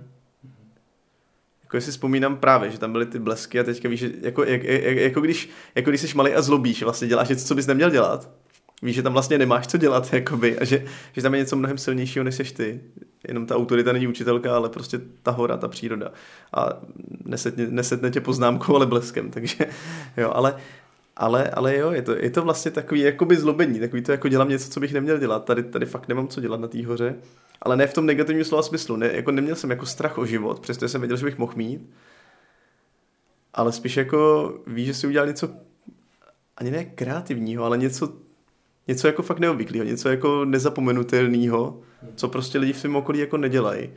jako 1.63 1.81
si 1.81 1.91
vzpomínám 1.91 2.37
právě, 2.37 2.71
že 2.71 2.79
tam 2.79 2.91
byly 2.91 3.05
ty 3.05 3.19
blesky 3.19 3.59
a 3.59 3.63
teďka 3.63 3.89
víš, 3.89 3.99
že 3.99 4.11
jako, 4.21 4.43
jak, 4.43 4.63
jak, 4.63 4.97
jako, 4.97 5.21
když, 5.21 5.49
jako 5.75 5.89
když 5.89 6.01
jsi 6.01 6.17
malý 6.17 6.33
a 6.33 6.41
zlobíš, 6.41 6.83
vlastně 6.83 7.07
děláš 7.07 7.29
něco, 7.29 7.45
co 7.45 7.55
bys 7.55 7.67
neměl 7.67 7.89
dělat, 7.89 8.29
víš, 8.81 8.95
že 8.95 9.03
tam 9.03 9.13
vlastně 9.13 9.37
nemáš 9.37 9.67
co 9.67 9.77
dělat, 9.77 10.09
jakoby, 10.13 10.59
a 10.59 10.65
že, 10.65 10.85
že 11.13 11.21
tam 11.21 11.33
je 11.33 11.39
něco 11.39 11.55
mnohem 11.55 11.77
silnějšího, 11.77 12.23
než 12.23 12.35
jsi 12.35 12.43
ty. 12.43 12.81
Jenom 13.27 13.45
ta 13.45 13.55
autorita 13.55 13.93
není 13.93 14.07
učitelka, 14.07 14.55
ale 14.55 14.69
prostě 14.69 14.99
ta 15.23 15.31
hora, 15.31 15.57
ta 15.57 15.67
příroda. 15.67 16.11
A 16.53 16.69
nesetne, 17.25 17.67
nesetne 17.69 18.11
tě 18.11 18.21
poznámkou, 18.21 18.75
ale 18.75 18.85
bleskem, 18.85 19.31
takže 19.31 19.65
jo, 20.17 20.31
ale 20.35 20.55
ale, 21.19 21.49
ale 21.49 21.77
jo, 21.77 21.91
je 21.91 22.01
to, 22.01 22.15
je 22.15 22.29
to 22.29 22.41
vlastně 22.41 22.71
takový 22.71 22.99
jakoby 23.01 23.35
zlobení, 23.35 23.79
takový 23.79 24.01
to 24.01 24.11
jako 24.11 24.27
dělám 24.27 24.49
něco, 24.49 24.69
co 24.69 24.79
bych 24.79 24.93
neměl 24.93 25.17
dělat, 25.17 25.45
tady, 25.45 25.63
tady 25.63 25.85
fakt 25.85 26.07
nemám 26.07 26.27
co 26.27 26.41
dělat 26.41 26.59
na 26.59 26.67
té 26.67 26.85
hoře, 26.85 27.15
ale 27.61 27.77
ne 27.77 27.87
v 27.87 27.93
tom 27.93 28.05
negativním 28.05 28.45
slova 28.45 28.63
smyslu, 28.63 28.95
ne, 28.95 29.11
jako 29.13 29.31
neměl 29.31 29.55
jsem 29.55 29.69
jako 29.69 29.85
strach 29.85 30.17
o 30.17 30.25
život, 30.25 30.59
přestože 30.59 30.89
jsem 30.89 31.01
věděl, 31.01 31.17
že 31.17 31.25
bych 31.25 31.37
mohl 31.37 31.53
mít, 31.55 31.89
ale 33.53 33.71
spíš 33.71 33.97
jako 33.97 34.53
víš, 34.67 34.85
že 34.85 34.93
si 34.93 35.07
udělal 35.07 35.27
něco 35.27 35.49
ani 36.57 36.71
ne 36.71 36.85
kreativního, 36.85 37.63
ale 37.63 37.77
něco, 37.77 38.13
něco 38.87 39.07
jako 39.07 39.23
fakt 39.23 39.39
neobvyklého, 39.39 39.85
něco 39.85 40.09
jako 40.09 40.45
nezapomenutelného, 40.45 41.81
co 42.15 42.27
prostě 42.27 42.57
lidi 42.59 42.73
v 42.73 42.79
svém 42.79 42.95
okolí 42.95 43.19
jako 43.19 43.37
nedělají. 43.37 43.89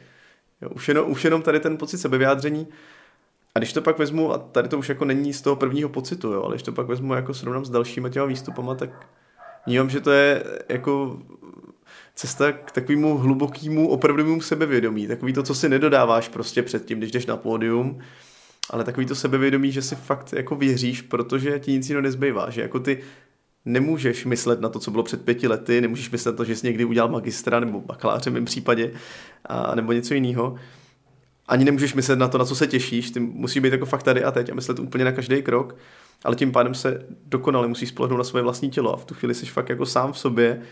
Jo, 0.62 0.68
už, 0.68 0.88
jenom, 0.88 1.10
už 1.10 1.24
jenom 1.24 1.42
tady 1.42 1.60
ten 1.60 1.76
pocit 1.76 1.98
sebevyjádření, 1.98 2.68
a 3.54 3.58
když 3.58 3.72
to 3.72 3.82
pak 3.82 3.98
vezmu, 3.98 4.32
a 4.32 4.38
tady 4.38 4.68
to 4.68 4.78
už 4.78 4.88
jako 4.88 5.04
není 5.04 5.32
z 5.32 5.42
toho 5.42 5.56
prvního 5.56 5.88
pocitu, 5.88 6.32
jo, 6.32 6.42
ale 6.42 6.54
když 6.54 6.62
to 6.62 6.72
pak 6.72 6.86
vezmu 6.86 7.14
jako 7.14 7.34
srovnám 7.34 7.64
s 7.64 7.70
dalšíma 7.70 8.08
těma 8.08 8.26
výstupama, 8.26 8.74
tak 8.74 9.06
vnímám, 9.66 9.90
že 9.90 10.00
to 10.00 10.10
je 10.10 10.44
jako 10.68 11.18
cesta 12.14 12.52
k 12.52 12.72
takovému 12.72 13.18
hlubokému, 13.18 13.88
opravdovému 13.88 14.40
sebevědomí. 14.40 15.06
Takový 15.06 15.32
to, 15.32 15.42
co 15.42 15.54
si 15.54 15.68
nedodáváš 15.68 16.28
prostě 16.28 16.62
předtím, 16.62 16.98
když 16.98 17.12
jdeš 17.12 17.26
na 17.26 17.36
pódium, 17.36 17.98
ale 18.70 18.84
takový 18.84 19.06
to 19.06 19.14
sebevědomí, 19.14 19.72
že 19.72 19.82
si 19.82 19.96
fakt 19.96 20.32
jako 20.32 20.56
věříš, 20.56 21.02
protože 21.02 21.58
ti 21.58 21.72
nic 21.72 21.88
jiného 21.88 22.02
nezbývá, 22.02 22.50
že 22.50 22.62
jako 22.62 22.80
ty 22.80 23.02
nemůžeš 23.64 24.24
myslet 24.24 24.60
na 24.60 24.68
to, 24.68 24.78
co 24.78 24.90
bylo 24.90 25.02
před 25.02 25.24
pěti 25.24 25.48
lety, 25.48 25.80
nemůžeš 25.80 26.10
myslet 26.10 26.32
na 26.32 26.36
to, 26.36 26.44
že 26.44 26.56
jsi 26.56 26.66
někdy 26.66 26.84
udělal 26.84 27.10
magistra 27.10 27.60
nebo 27.60 27.80
bakaláře 27.80 28.30
v 28.30 28.32
mém 28.32 28.44
případě, 28.44 28.92
a, 29.44 29.74
nebo 29.74 29.92
něco 29.92 30.14
jiného 30.14 30.56
ani 31.52 31.64
nemůžeš 31.64 31.94
myslet 31.94 32.18
na 32.18 32.28
to, 32.28 32.38
na 32.38 32.44
co 32.44 32.56
se 32.56 32.66
těšíš, 32.66 33.10
ty 33.10 33.20
musí 33.20 33.60
být 33.60 33.72
jako 33.72 33.86
fakt 33.86 34.02
tady 34.02 34.24
a 34.24 34.30
teď 34.30 34.50
a 34.50 34.54
myslet 34.54 34.78
úplně 34.78 35.04
na 35.04 35.12
každý 35.12 35.42
krok, 35.42 35.76
ale 36.24 36.36
tím 36.36 36.52
pádem 36.52 36.74
se 36.74 37.06
dokonale 37.26 37.68
musíš 37.68 37.88
spolehnout 37.88 38.18
na 38.18 38.24
svoje 38.24 38.42
vlastní 38.42 38.70
tělo 38.70 38.94
a 38.94 38.96
v 38.96 39.04
tu 39.04 39.14
chvíli 39.14 39.34
jsi 39.34 39.46
fakt 39.46 39.68
jako 39.68 39.86
sám 39.86 40.12
v 40.12 40.18
sobě 40.18 40.62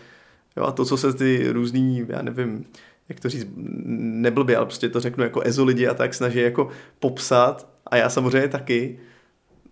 jo, 0.57 0.63
a 0.63 0.71
to, 0.71 0.85
co 0.85 0.97
se 0.97 1.13
ty 1.13 1.51
různý, 1.51 2.05
já 2.07 2.21
nevím, 2.21 2.65
jak 3.09 3.19
to 3.19 3.29
říct, 3.29 3.47
neblbě, 3.95 4.57
ale 4.57 4.65
prostě 4.65 4.89
to 4.89 4.99
řeknu 4.99 5.23
jako 5.23 5.41
ezo 5.41 5.65
lidi 5.65 5.87
a 5.87 5.93
tak 5.93 6.13
snaží 6.13 6.39
jako 6.39 6.69
popsat 6.99 7.67
a 7.87 7.97
já 7.97 8.09
samozřejmě 8.09 8.47
taky, 8.47 8.99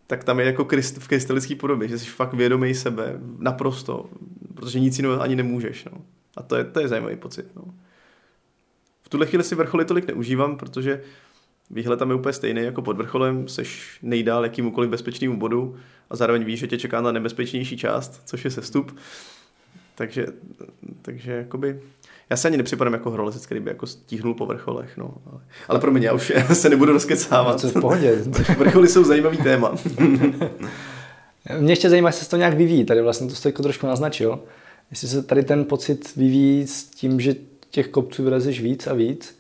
tak 0.08 0.24
tam 0.24 0.40
je 0.40 0.46
jako 0.46 0.64
v 1.00 1.08
krystalické 1.08 1.56
podobě, 1.56 1.88
že 1.88 2.00
jsi 2.00 2.06
fakt 2.06 2.34
vědomý 2.34 2.76
sebe 2.76 3.20
naprosto, 3.38 4.10
protože 4.54 4.80
nic 4.80 4.98
jiného 4.98 5.22
ani 5.22 5.36
nemůžeš. 5.36 5.86
No. 5.86 6.02
A 6.38 6.44
to 6.44 6.56
je, 6.56 6.64
to 6.64 6.80
je 6.80 6.88
zajímavý 6.88 7.16
pocit. 7.16 7.46
No. 7.56 7.64
V 9.10 9.12
tuhle 9.12 9.26
chvíli 9.26 9.44
si 9.44 9.56
vrcholy 9.56 9.86
tolik 9.86 10.08
neužívám, 10.08 10.58
protože 10.58 11.02
výhled 11.70 11.98
tam 11.98 12.10
je 12.10 12.16
úplně 12.16 12.34
stejný 12.34 12.62
jako 12.62 12.82
pod 12.82 12.98
vrcholem, 12.98 13.48
seš 13.48 14.00
nejdál 14.02 14.44
jakýmukoliv 14.44 14.90
bezpečnému 14.90 15.38
bodu 15.38 15.78
a 16.10 16.16
zároveň 16.16 16.44
víš, 16.44 16.60
že 16.60 16.68
tě 16.68 16.78
čeká 16.78 17.02
na 17.02 17.12
nebezpečnější 17.12 17.78
část, 17.78 18.22
což 18.26 18.46
je 18.46 18.52
sestup. 18.52 18.98
Takže, 19.96 20.26
takže 21.02 21.32
jakoby, 21.32 21.82
já 22.30 22.38
se 22.38 22.48
ani 22.48 22.58
nepřipadám 22.58 22.94
jako 22.94 23.12
horolezec, 23.12 23.46
který 23.46 23.62
by 23.62 23.70
jako 23.70 23.88
stíhnul 23.88 24.34
po 24.34 24.46
vrcholech, 24.46 24.98
no. 24.98 25.14
Ale, 25.32 25.42
ale 25.68 25.80
pro 25.80 25.92
mě, 25.92 26.08
já 26.08 26.14
už 26.14 26.34
se 26.54 26.70
nebudu 26.70 26.94
rozkecávat. 26.94 27.64
No, 27.64 27.70
v 27.70 27.74
pohodě. 27.74 28.16
Vrcholy 28.58 28.88
jsou 28.88 29.04
zajímavý 29.04 29.38
téma. 29.38 29.76
Mě 31.60 31.72
ještě 31.72 31.90
zajímá, 31.90 32.10
jestli 32.10 32.24
se 32.24 32.30
to 32.30 32.38
nějak 32.38 32.54
vyvíjí. 32.54 32.86
Tady 32.86 33.02
vlastně 33.02 33.28
to 33.28 33.36
jste 33.36 33.50
jako 33.50 33.64
trošku 33.64 33.88
naznačil. 33.88 34.40
Jestli 34.92 35.08
se 35.08 35.24
tady 35.24 35.44
ten 35.44 35.66
pocit 35.66 36.16
vyvíjí 36.16 36.68
s 36.68 36.84
tím, 36.84 37.20
že 37.20 37.36
těch 37.70 37.88
kopců 37.88 38.24
vylezeš 38.24 38.62
víc 38.62 38.88
a 38.88 38.94
víc, 38.94 39.40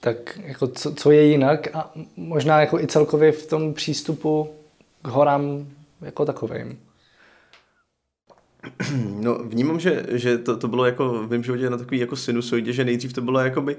tak 0.00 0.38
jako 0.44 0.66
co, 0.66 0.94
co 0.94 1.10
je 1.10 1.26
jinak 1.26 1.68
a 1.74 1.92
možná 2.16 2.60
jako 2.60 2.80
i 2.80 2.86
celkově 2.86 3.32
v 3.32 3.46
tom 3.46 3.74
přístupu 3.74 4.48
k 5.02 5.08
horám 5.08 5.68
jako 6.00 6.24
takovým. 6.24 6.80
No, 9.20 9.38
vnímám, 9.38 9.80
že, 9.80 10.06
že 10.08 10.38
to, 10.38 10.56
to 10.56 10.68
bylo 10.68 10.84
jako 10.84 11.08
v 11.08 11.30
mém 11.30 11.42
životě 11.44 11.70
na 11.70 11.76
takový 11.76 11.98
jako 11.98 12.16
sinusoidě, 12.16 12.72
že 12.72 12.84
nejdřív 12.84 13.12
to 13.12 13.20
bylo 13.20 13.40
jakoby 13.40 13.76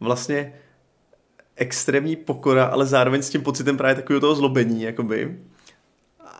vlastně 0.00 0.52
extrémní 1.56 2.16
pokora, 2.16 2.64
ale 2.64 2.86
zároveň 2.86 3.22
s 3.22 3.30
tím 3.30 3.42
pocitem 3.42 3.76
právě 3.76 3.94
takového 3.94 4.20
toho 4.20 4.34
zlobení, 4.34 4.82
jakoby. 4.82 5.38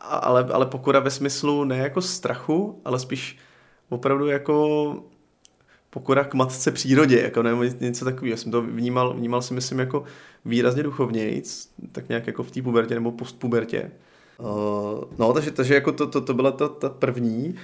Ale, 0.00 0.44
ale 0.52 0.66
pokora 0.66 1.00
ve 1.00 1.10
smyslu 1.10 1.64
ne 1.64 1.76
jako 1.76 2.02
strachu, 2.02 2.80
ale 2.84 2.98
spíš 2.98 3.38
opravdu 3.88 4.26
jako 4.26 5.04
pokora 5.90 6.24
k 6.24 6.34
matce 6.34 6.70
přírodě, 6.70 7.20
jako 7.20 7.42
nebo 7.42 7.64
něco 7.64 8.04
takového. 8.04 8.30
Já 8.30 8.36
jsem 8.36 8.52
to 8.52 8.62
vnímal, 8.62 9.14
vnímal 9.14 9.42
si 9.42 9.54
myslím 9.54 9.78
jako 9.78 10.04
výrazně 10.44 10.82
duchovnějc, 10.82 11.70
tak 11.92 12.08
nějak 12.08 12.26
jako 12.26 12.42
v 12.42 12.50
té 12.50 12.62
pubertě 12.62 12.94
nebo 12.94 13.12
postpubertě. 13.12 13.90
Uh, 14.38 15.04
no, 15.18 15.32
takže, 15.32 15.50
takže 15.50 15.74
jako 15.74 15.92
to, 15.92 16.06
to, 16.06 16.20
to 16.20 16.34
byla 16.34 16.52
ta, 16.52 16.68
ta 16.68 16.88
první. 16.88 17.54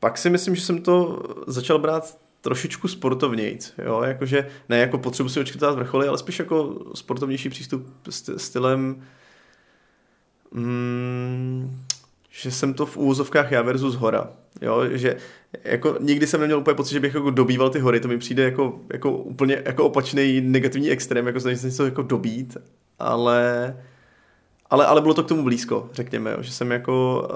Pak 0.00 0.18
si 0.18 0.30
myslím, 0.30 0.54
že 0.54 0.62
jsem 0.62 0.82
to 0.82 1.22
začal 1.46 1.78
brát 1.78 2.18
trošičku 2.40 2.88
sportovnějc, 2.88 3.74
jo, 3.84 4.02
jakože 4.02 4.48
ne 4.68 4.78
jako 4.78 4.98
potřebu 4.98 5.28
si 5.28 5.40
očkrtat 5.40 5.74
vrcholy, 5.74 6.08
ale 6.08 6.18
spíš 6.18 6.38
jako 6.38 6.74
sportovnější 6.94 7.48
přístup 7.48 7.86
stylem 8.36 9.02
mm, 10.50 11.82
že 12.30 12.50
jsem 12.50 12.74
to 12.74 12.86
v 12.86 12.96
úvozovkách 12.96 13.52
já 13.52 13.62
versus 13.62 13.94
hora. 13.94 14.28
Jo, 14.62 14.82
že 14.90 15.16
jako 15.64 15.96
nikdy 16.00 16.26
jsem 16.26 16.40
neměl 16.40 16.58
úplně 16.58 16.74
pocit, 16.74 16.92
že 16.92 17.00
bych 17.00 17.14
jako 17.14 17.30
dobýval 17.30 17.70
ty 17.70 17.78
hory, 17.78 18.00
to 18.00 18.08
mi 18.08 18.18
přijde 18.18 18.42
jako, 18.42 18.80
jako 18.92 19.10
úplně 19.10 19.62
jako 19.64 19.84
opačný 19.84 20.40
negativní 20.40 20.90
extrém, 20.90 21.26
jako 21.26 21.40
snažit 21.40 21.58
se 21.58 21.66
něco 21.66 21.84
jako 21.84 22.02
dobít, 22.02 22.56
ale, 22.98 23.76
ale, 24.70 24.86
ale 24.86 25.00
bylo 25.00 25.14
to 25.14 25.22
k 25.22 25.28
tomu 25.28 25.42
blízko, 25.42 25.90
řekněme, 25.92 26.36
že 26.40 26.52
jsem 26.52 26.70
jako 26.70 27.26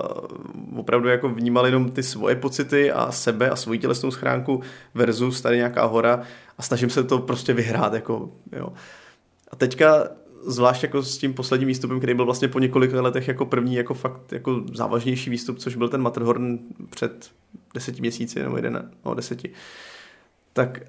uh, 0.72 0.78
opravdu 0.78 1.08
jako 1.08 1.28
vnímal 1.28 1.66
jenom 1.66 1.90
ty 1.90 2.02
svoje 2.02 2.36
pocity 2.36 2.92
a 2.92 3.12
sebe 3.12 3.50
a 3.50 3.56
svoji 3.56 3.78
tělesnou 3.78 4.10
schránku 4.10 4.60
versus 4.94 5.40
tady 5.40 5.56
nějaká 5.56 5.84
hora 5.84 6.22
a 6.58 6.62
snažím 6.62 6.90
se 6.90 7.04
to 7.04 7.18
prostě 7.18 7.52
vyhrát, 7.52 7.94
jako, 7.94 8.30
jo. 8.52 8.72
A 9.50 9.56
teďka 9.56 10.08
zvlášť 10.46 10.82
jako 10.82 11.02
s 11.02 11.18
tím 11.18 11.34
posledním 11.34 11.68
výstupem, 11.68 11.98
který 11.98 12.14
byl 12.14 12.24
vlastně 12.24 12.48
po 12.48 12.58
několika 12.58 13.02
letech 13.02 13.28
jako 13.28 13.46
první 13.46 13.74
jako 13.74 13.94
fakt 13.94 14.32
jako 14.32 14.62
závažnější 14.74 15.30
výstup, 15.30 15.58
což 15.58 15.76
byl 15.76 15.88
ten 15.88 16.02
Matterhorn 16.02 16.58
před 16.90 17.30
deseti 17.74 18.00
měsíci 18.00 18.42
nebo 18.42 18.56
jeden, 18.56 18.90
no 19.04 19.14
deseti, 19.14 19.50
tak, 20.52 20.80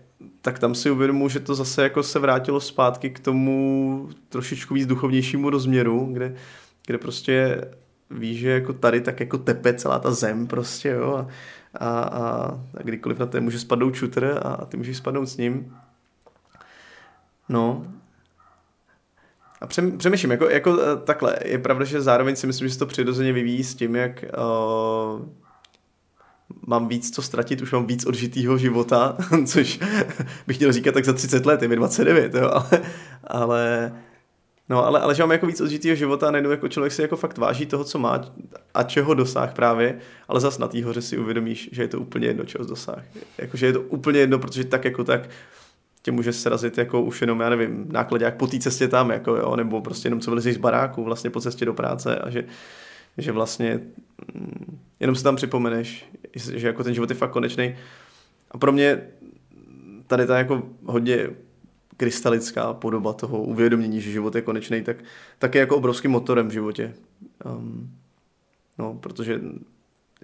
tak 0.41 0.59
tam 0.59 0.75
si 0.75 0.91
uvědomuji, 0.91 1.29
že 1.29 1.39
to 1.39 1.55
zase 1.55 1.83
jako 1.83 2.03
se 2.03 2.19
vrátilo 2.19 2.59
zpátky 2.59 3.09
k 3.09 3.19
tomu 3.19 4.09
trošičku 4.29 4.73
víc 4.73 4.87
duchovnějšímu 4.87 5.49
rozměru, 5.49 6.09
kde, 6.13 6.35
kde 6.85 6.97
prostě 6.97 7.65
víš, 8.09 8.39
že 8.39 8.49
jako 8.49 8.73
tady 8.73 9.01
tak 9.01 9.19
jako 9.19 9.37
tepe 9.37 9.73
celá 9.73 9.99
ta 9.99 10.11
zem 10.11 10.47
prostě, 10.47 10.89
jo, 10.89 11.13
a, 11.13 11.27
a, 11.73 12.01
a, 12.01 12.45
a 12.77 12.83
kdykoliv 12.83 13.19
na 13.19 13.25
té 13.25 13.39
může 13.39 13.59
spadnout 13.59 13.95
šuter 13.95 14.39
a 14.41 14.65
ty 14.65 14.77
můžeš 14.77 14.97
spadnout 14.97 15.29
s 15.29 15.37
ním. 15.37 15.77
No, 17.49 17.85
a 19.61 19.67
přemýšlím, 19.97 20.31
jako, 20.31 20.49
jako 20.49 20.79
eh, 20.81 20.97
takhle, 20.97 21.35
je 21.45 21.57
pravda, 21.57 21.85
že 21.85 22.01
zároveň 22.01 22.35
si 22.35 22.47
myslím, 22.47 22.67
že 22.67 22.73
se 22.73 22.79
to 22.79 22.85
přirozeně 22.85 23.33
vyvíjí 23.33 23.63
s 23.63 23.75
tím, 23.75 23.95
jak 23.95 24.23
uh, 24.23 25.25
mám 26.71 26.87
víc 26.87 27.15
co 27.15 27.21
ztratit, 27.21 27.61
už 27.61 27.71
mám 27.71 27.85
víc 27.85 28.05
odžitýho 28.05 28.57
života, 28.57 29.17
což 29.45 29.79
bych 30.47 30.55
chtěl 30.55 30.71
říkat 30.71 30.93
tak 30.93 31.05
za 31.05 31.13
30 31.13 31.45
let, 31.45 31.61
je 31.61 31.67
mi 31.67 31.75
29, 31.75 32.33
jo, 32.33 32.51
ale, 32.53 32.81
ale 33.23 33.91
No, 34.69 34.85
ale, 34.85 34.99
ale 34.99 35.15
že 35.15 35.23
mám 35.23 35.31
jako 35.31 35.47
víc 35.47 35.61
odžitýho 35.61 35.95
života 35.95 36.27
a 36.27 36.31
najednou 36.31 36.51
jako 36.51 36.67
člověk 36.67 36.93
si 36.93 37.01
jako 37.01 37.17
fakt 37.17 37.37
váží 37.37 37.65
toho, 37.65 37.83
co 37.83 37.99
má 37.99 38.21
a 38.73 38.83
čeho 38.83 39.13
dosáh 39.13 39.53
právě, 39.53 39.99
ale 40.27 40.39
zas 40.39 40.57
na 40.57 40.67
té 40.67 40.83
hoře 40.83 41.01
si 41.01 41.17
uvědomíš, 41.17 41.69
že 41.71 41.81
je 41.81 41.87
to 41.87 41.99
úplně 41.99 42.27
jedno, 42.27 42.45
čeho 42.45 42.65
dosáh. 42.65 43.03
Jakože 43.37 43.65
je 43.65 43.73
to 43.73 43.81
úplně 43.81 44.19
jedno, 44.19 44.39
protože 44.39 44.63
tak 44.63 44.85
jako 44.85 45.03
tak 45.03 45.29
tě 46.01 46.11
může 46.11 46.33
srazit 46.33 46.77
jako 46.77 47.01
už 47.01 47.21
jenom, 47.21 47.39
já 47.39 47.49
nevím, 47.49 47.91
jak 48.19 48.37
po 48.37 48.47
té 48.47 48.59
cestě 48.59 48.87
tam, 48.87 49.11
jako 49.11 49.35
jo, 49.35 49.55
nebo 49.55 49.81
prostě 49.81 50.07
jenom 50.07 50.19
co 50.19 50.31
vylezeš 50.31 50.55
z 50.55 50.57
baráku 50.57 51.03
vlastně 51.03 51.29
po 51.29 51.41
cestě 51.41 51.65
do 51.65 51.73
práce 51.73 52.15
a 52.15 52.29
že, 52.29 52.43
že 53.17 53.31
vlastně 53.31 53.79
mm, 54.33 54.79
jenom 54.99 55.15
se 55.15 55.23
tam 55.23 55.35
připomeneš, 55.35 56.05
že 56.35 56.67
jako 56.67 56.83
ten 56.83 56.93
život 56.93 57.09
je 57.09 57.15
fakt 57.15 57.31
konečný. 57.31 57.75
A 58.51 58.57
pro 58.57 58.71
mě 58.71 59.01
tady 60.07 60.25
ta 60.25 60.37
jako 60.37 60.63
hodně 60.85 61.29
krystalická 61.97 62.73
podoba 62.73 63.13
toho 63.13 63.43
uvědomění, 63.43 64.01
že 64.01 64.11
život 64.11 64.35
je 64.35 64.41
konečný, 64.41 64.81
tak, 64.81 64.97
tak 65.39 65.55
je 65.55 65.59
jako 65.59 65.77
obrovským 65.77 66.11
motorem 66.11 66.47
v 66.47 66.51
životě. 66.51 66.93
Um, 67.45 67.91
no, 68.77 68.93
protože 68.93 69.41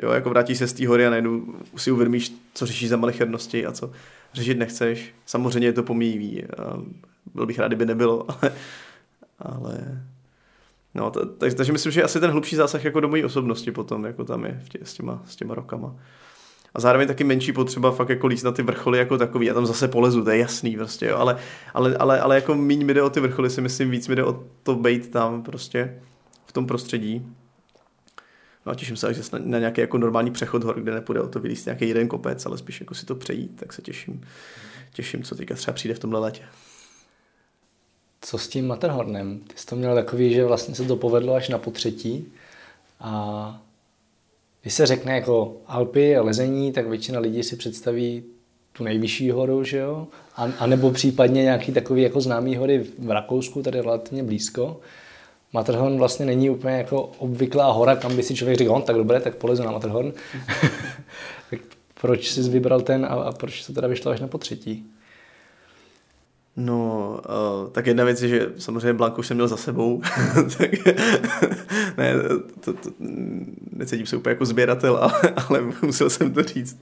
jo, 0.03 0.11
jako 0.11 0.29
vrátíš 0.29 0.57
se 0.57 0.67
z 0.67 0.73
té 0.73 0.87
hory 0.87 1.05
a 1.07 1.09
najednou 1.09 1.55
si 1.75 1.91
uvědomíš, 1.91 2.35
co 2.53 2.65
řešíš 2.65 2.89
za 2.89 2.97
malichernosti 2.97 3.65
a 3.65 3.71
co 3.71 3.91
řešit 4.33 4.57
nechceš. 4.57 5.13
Samozřejmě 5.25 5.67
je 5.67 5.73
to 5.73 5.83
pomíjivý. 5.83 6.43
Byl 7.33 7.45
bych 7.45 7.59
rád, 7.59 7.67
kdyby 7.67 7.85
nebylo, 7.85 8.27
ale, 8.41 8.51
ale 9.39 10.03
No, 10.95 11.11
to, 11.11 11.25
takže, 11.25 11.55
takže 11.55 11.71
myslím, 11.73 11.91
že 11.91 12.03
asi 12.03 12.19
ten 12.19 12.31
hlubší 12.31 12.55
zásah 12.55 12.85
jako 12.85 12.99
do 12.99 13.07
mojí 13.07 13.23
osobnosti 13.23 13.71
potom, 13.71 14.05
jako 14.05 14.23
tam 14.23 14.45
je 14.45 14.61
v 14.65 14.69
tě, 14.69 14.79
s, 14.83 14.93
těma, 14.93 15.23
s 15.25 15.35
těma 15.35 15.55
rokama. 15.55 15.95
A 16.73 16.79
zároveň 16.79 17.07
taky 17.07 17.23
menší 17.23 17.53
potřeba 17.53 17.91
fakt 17.91 18.09
jako 18.09 18.27
líst 18.27 18.45
na 18.45 18.51
ty 18.51 18.63
vrcholy 18.63 18.97
jako 18.97 19.17
takový. 19.17 19.45
Já 19.45 19.53
tam 19.53 19.65
zase 19.65 19.87
polezu, 19.87 20.23
to 20.23 20.29
je 20.29 20.37
jasný 20.37 20.77
prostě, 20.77 21.05
jo. 21.05 21.17
Ale, 21.17 21.37
ale, 21.73 21.97
ale, 21.97 22.19
ale 22.19 22.35
jako 22.35 22.55
míň 22.55 22.85
mi 22.85 22.93
jde 22.93 23.03
o 23.03 23.09
ty 23.09 23.19
vrcholy, 23.19 23.49
si 23.49 23.61
myslím, 23.61 23.89
víc 23.89 24.07
mi 24.07 24.15
jde 24.15 24.23
o 24.23 24.43
to 24.63 24.75
být 24.75 25.11
tam 25.11 25.43
prostě 25.43 26.01
v 26.45 26.51
tom 26.51 26.67
prostředí. 26.67 27.25
No 28.65 28.71
a 28.71 28.75
těším 28.75 28.95
se 28.95 29.13
že 29.13 29.21
na, 29.33 29.39
na 29.43 29.59
nějaký 29.59 29.81
jako 29.81 29.97
normální 29.97 30.31
přechod 30.31 30.63
hor, 30.63 30.79
kde 30.79 30.93
nepůjde 30.93 31.21
o 31.21 31.27
to 31.27 31.39
vylíst 31.39 31.65
nějaký 31.65 31.87
jeden 31.87 32.07
kopec, 32.07 32.45
ale 32.45 32.57
spíš 32.57 32.79
jako 32.79 32.93
si 32.95 33.05
to 33.05 33.15
přejít, 33.15 33.55
tak 33.55 33.73
se 33.73 33.81
těším. 33.81 34.21
Těším, 34.93 35.23
co 35.23 35.35
teďka 35.35 35.55
třeba 35.55 35.75
přijde 35.75 35.93
v 35.93 35.99
tomhle 35.99 36.19
letě. 36.19 36.43
Co 38.27 38.37
s 38.37 38.47
tím 38.47 38.67
Matterhornem? 38.67 39.39
Ty 39.47 39.53
jsi 39.55 39.65
to 39.65 39.75
měl 39.75 39.95
takový, 39.95 40.33
že 40.33 40.45
vlastně 40.45 40.75
se 40.75 40.83
to 40.83 40.95
povedlo 40.95 41.33
až 41.33 41.49
na 41.49 41.57
potřetí 41.57 42.25
a 42.99 43.61
když 44.61 44.73
se 44.73 44.85
řekne 44.85 45.15
jako 45.15 45.57
Alpy 45.67 46.17
a 46.17 46.23
lezení, 46.23 46.71
tak 46.71 46.87
většina 46.87 47.19
lidí 47.19 47.43
si 47.43 47.55
představí 47.55 48.23
tu 48.73 48.83
nejvyšší 48.83 49.31
horu, 49.31 49.63
že 49.63 49.77
jo? 49.77 50.07
A, 50.35 50.43
a 50.59 50.65
nebo 50.65 50.91
případně 50.91 51.43
nějaký 51.43 51.71
takový 51.71 52.01
jako 52.01 52.21
známý 52.21 52.55
hory 52.55 52.85
v 52.99 53.11
Rakousku, 53.11 53.63
tady 53.63 53.81
relativně 53.81 54.23
blízko. 54.23 54.79
Matterhorn 55.53 55.97
vlastně 55.97 56.25
není 56.25 56.49
úplně 56.49 56.75
jako 56.75 57.01
obvyklá 57.01 57.71
hora, 57.71 57.95
kam 57.95 58.15
by 58.15 58.23
si 58.23 58.35
člověk 58.35 58.57
řekl, 58.57 58.71
on 58.71 58.81
tak 58.81 58.95
dobré, 58.95 59.19
tak 59.19 59.35
polezu 59.35 59.63
na 59.63 59.71
Matterhorn. 59.71 60.13
tak 61.49 61.59
proč 62.01 62.31
jsi 62.31 62.41
vybral 62.41 62.81
ten 62.81 63.05
a, 63.05 63.07
a 63.07 63.31
proč 63.31 63.65
to 63.65 63.73
teda 63.73 63.87
vyšlo 63.87 64.11
až 64.11 64.19
na 64.19 64.27
potřetí? 64.27 64.85
No, 66.59 67.19
uh, 67.29 67.69
tak 67.71 67.87
jedna 67.87 68.03
věc 68.03 68.21
je, 68.21 68.29
že 68.29 68.49
samozřejmě 68.57 68.93
Blanku 68.93 69.23
jsem 69.23 69.37
měl 69.37 69.47
za 69.47 69.57
sebou, 69.57 70.01
tak 70.57 70.71
ne, 71.97 72.13
to, 72.59 72.73
to, 72.73 72.89
necítím 73.71 74.05
se 74.05 74.17
úplně 74.17 74.31
jako 74.31 74.45
sběratel, 74.45 74.97
ale, 74.97 75.33
ale 75.47 75.61
musel 75.81 76.09
jsem 76.09 76.33
to 76.33 76.43
říct. 76.43 76.77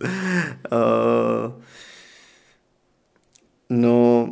Uh, 0.72 1.62
no, 3.70 4.30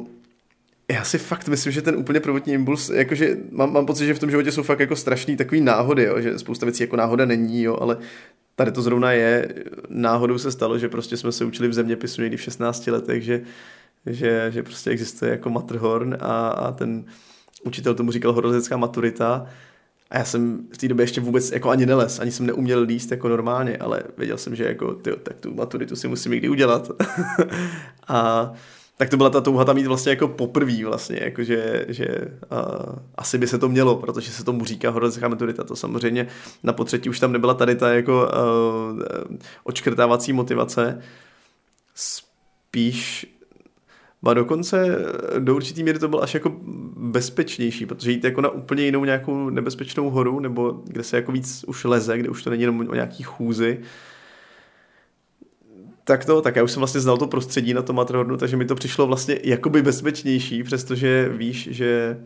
já 0.91 1.03
si 1.03 1.17
fakt 1.17 1.47
myslím, 1.47 1.73
že 1.73 1.81
ten 1.81 1.95
úplně 1.95 2.19
prvotní 2.19 2.53
impuls, 2.53 2.89
jakože 2.89 3.37
mám, 3.51 3.73
mám 3.73 3.85
pocit, 3.85 4.05
že 4.05 4.13
v 4.13 4.19
tom 4.19 4.29
životě 4.29 4.51
jsou 4.51 4.63
fakt 4.63 4.79
jako 4.79 4.95
strašný 4.95 5.37
takový 5.37 5.61
náhody, 5.61 6.03
jo, 6.03 6.21
že 6.21 6.39
spousta 6.39 6.65
věcí 6.65 6.83
jako 6.83 6.95
náhoda 6.95 7.25
není, 7.25 7.63
jo, 7.63 7.77
ale 7.81 7.97
tady 8.55 8.71
to 8.71 8.81
zrovna 8.81 9.11
je, 9.11 9.53
náhodou 9.89 10.37
se 10.37 10.51
stalo, 10.51 10.77
že 10.77 10.89
prostě 10.89 11.17
jsme 11.17 11.31
se 11.31 11.45
učili 11.45 11.67
v 11.67 11.73
zeměpisu 11.73 12.21
někdy 12.21 12.37
v 12.37 12.41
16 12.41 12.87
letech, 12.87 13.23
že, 13.23 13.41
že, 14.05 14.51
že 14.51 14.63
prostě 14.63 14.89
existuje 14.89 15.31
jako 15.31 15.49
Matterhorn 15.49 16.17
a, 16.19 16.47
a 16.49 16.71
ten 16.71 17.05
učitel 17.63 17.95
tomu 17.95 18.11
říkal 18.11 18.33
horolezecká 18.33 18.77
maturita 18.77 19.47
a 20.13 20.17
já 20.17 20.25
jsem 20.25 20.67
v 20.73 20.77
té 20.77 20.87
době 20.87 21.03
ještě 21.03 21.21
vůbec 21.21 21.51
jako 21.51 21.69
ani 21.69 21.85
neles, 21.85 22.19
ani 22.19 22.31
jsem 22.31 22.45
neuměl 22.45 22.81
líst 22.81 23.11
jako 23.11 23.29
normálně, 23.29 23.77
ale 23.77 24.03
věděl 24.17 24.37
jsem, 24.37 24.55
že 24.55 24.63
jako 24.63 24.93
tyjo, 24.93 25.15
tak 25.15 25.41
tu 25.41 25.53
maturitu 25.53 25.95
si 25.95 26.07
musím 26.07 26.31
někdy 26.31 26.49
udělat. 26.49 26.91
a 28.07 28.51
tak 28.97 29.09
to 29.09 29.17
byla 29.17 29.29
ta 29.29 29.41
touha 29.41 29.65
tam 29.65 29.75
mít 29.75 29.87
vlastně 29.87 30.09
jako 30.09 30.27
poprví 30.27 30.83
vlastně, 30.83 31.19
jakože, 31.21 31.85
že 31.89 32.07
uh, 32.51 32.95
asi 33.15 33.37
by 33.37 33.47
se 33.47 33.57
to 33.57 33.69
mělo, 33.69 33.95
protože 33.95 34.31
se 34.31 34.43
tomu 34.43 34.65
říká 34.65 34.89
horolezecká 34.89 35.27
maturita, 35.27 35.63
to 35.63 35.75
samozřejmě 35.75 36.27
na 36.63 36.73
potřetí 36.73 37.09
už 37.09 37.19
tam 37.19 37.31
nebyla 37.31 37.53
tady 37.53 37.75
ta 37.75 37.93
jako 37.93 38.29
uh, 38.93 39.01
očkrtávací 39.63 40.33
motivace, 40.33 41.01
spíš 41.95 43.32
a 44.29 44.33
dokonce 44.33 44.97
do 45.39 45.55
určitý 45.55 45.83
míry 45.83 45.99
to 45.99 46.07
bylo 46.07 46.23
až 46.23 46.33
jako 46.33 46.51
bezpečnější, 46.97 47.85
protože 47.85 48.11
jít 48.11 48.23
jako 48.23 48.41
na 48.41 48.49
úplně 48.49 48.83
jinou 48.83 49.05
nějakou 49.05 49.49
nebezpečnou 49.49 50.09
horu, 50.09 50.39
nebo 50.39 50.81
kde 50.85 51.03
se 51.03 51.15
jako 51.15 51.31
víc 51.31 51.65
už 51.67 51.83
leze, 51.83 52.17
kde 52.17 52.29
už 52.29 52.43
to 52.43 52.49
není 52.49 52.61
jenom 52.61 52.79
o 52.89 52.93
nějaký 52.93 53.23
chůzi, 53.23 53.79
tak 56.03 56.25
to, 56.25 56.41
tak 56.41 56.55
já 56.55 56.63
už 56.63 56.71
jsem 56.71 56.79
vlastně 56.79 57.01
znal 57.01 57.17
to 57.17 57.27
prostředí 57.27 57.73
na 57.73 57.81
tom 57.81 57.95
Matterhornu, 57.95 58.37
takže 58.37 58.57
mi 58.57 58.65
to 58.65 58.75
přišlo 58.75 59.07
vlastně 59.07 59.39
jakoby 59.43 59.81
bezpečnější, 59.81 60.63
přestože 60.63 61.29
víš, 61.29 61.69
že 61.71 62.17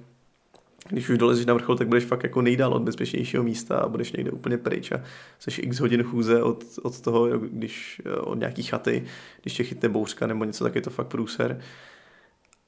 když 0.89 1.09
už 1.09 1.17
dolezeš 1.17 1.45
na 1.45 1.53
vrchol, 1.53 1.77
tak 1.77 1.87
budeš 1.87 2.03
fakt 2.03 2.23
jako 2.23 2.41
nejdál 2.41 2.73
od 2.73 2.81
bezpečnějšího 2.81 3.43
místa 3.43 3.77
a 3.77 3.87
budeš 3.87 4.11
někde 4.11 4.31
úplně 4.31 4.57
pryč 4.57 4.91
a 4.91 5.01
jsi 5.39 5.61
x 5.61 5.79
hodin 5.79 6.03
chůze 6.03 6.43
od, 6.43 6.63
od 6.81 7.01
toho, 7.01 7.27
když 7.39 8.01
od 8.19 8.39
nějaký 8.39 8.63
chaty, 8.63 9.03
když 9.41 9.53
tě 9.53 9.63
chytne 9.63 9.89
bouřka 9.89 10.27
nebo 10.27 10.43
něco, 10.43 10.63
tak 10.63 10.75
je 10.75 10.81
to 10.81 10.89
fakt 10.89 11.07
průser. 11.07 11.61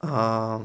A 0.02 0.62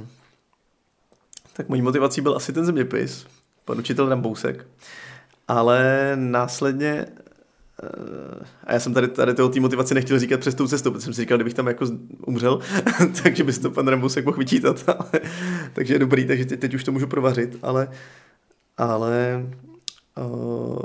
tak 1.53 1.69
mojí 1.69 1.81
motivací 1.81 2.21
byl 2.21 2.35
asi 2.35 2.53
ten 2.53 2.65
zeměpis, 2.65 3.27
pan 3.65 3.79
učitel 3.79 4.09
Rambousek. 4.09 4.67
Ale 5.47 6.11
následně 6.15 7.05
a 8.63 8.73
já 8.73 8.79
jsem 8.79 8.93
tady, 8.93 9.07
tady 9.07 9.33
toho 9.33 9.49
té 9.49 9.59
motivaci 9.59 9.93
nechtěl 9.93 10.19
říkat 10.19 10.39
přes 10.39 10.55
tou 10.55 10.67
cestu, 10.67 10.91
protože 10.91 11.03
jsem 11.03 11.13
si 11.13 11.21
říkal, 11.21 11.37
kdybych 11.37 11.53
tam 11.53 11.67
jako 11.67 11.85
umřel, 12.27 12.59
takže 13.23 13.43
by 13.43 13.53
to 13.53 13.71
pan 13.71 13.87
Rambusek 13.87 14.25
mohl 14.25 14.37
vyčítat. 14.37 14.83
Ale, 14.87 15.21
takže 15.73 15.93
je 15.93 15.99
dobrý, 15.99 16.25
takže 16.25 16.45
teď, 16.45 16.59
teď 16.59 16.73
už 16.73 16.83
to 16.83 16.91
můžu 16.91 17.07
provařit, 17.07 17.57
ale, 17.61 17.87
ale 18.77 19.45
Uh, 20.17 20.79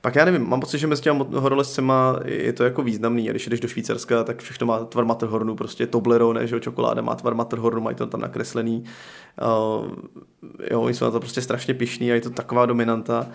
pak 0.00 0.14
já 0.14 0.24
nevím, 0.24 0.48
mám 0.48 0.60
pocit, 0.60 0.78
že 0.78 0.86
mezi 0.86 1.02
těma 1.02 1.26
horolezcema 1.34 2.20
je 2.24 2.52
to 2.52 2.64
jako 2.64 2.82
významný. 2.82 3.28
A 3.28 3.32
když 3.32 3.46
jdeš 3.46 3.60
do 3.60 3.68
Švýcarska, 3.68 4.24
tak 4.24 4.42
všechno 4.42 4.66
má 4.66 4.84
tvar 4.84 5.04
Matterhornu, 5.04 5.56
prostě 5.56 5.86
Toblerone, 5.86 6.46
že 6.46 6.54
jo, 6.54 6.60
čokoláda 6.60 7.02
má 7.02 7.14
tvar 7.14 7.34
Matterhornu, 7.34 7.80
mají 7.80 7.96
to 7.96 8.06
tam 8.06 8.20
nakreslený. 8.20 8.84
Uh, 9.42 9.90
jo, 10.70 10.80
oni 10.80 10.94
jsou 10.94 11.04
na 11.04 11.10
to 11.10 11.20
prostě 11.20 11.42
strašně 11.42 11.74
pišný 11.74 12.12
a 12.12 12.14
je 12.14 12.20
to 12.20 12.30
taková 12.30 12.66
dominanta. 12.66 13.20
Uh, 13.20 13.34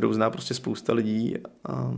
kterou 0.00 0.12
zná 0.12 0.30
prostě 0.30 0.54
spousta 0.54 0.92
lidí. 0.92 1.36
A, 1.64 1.94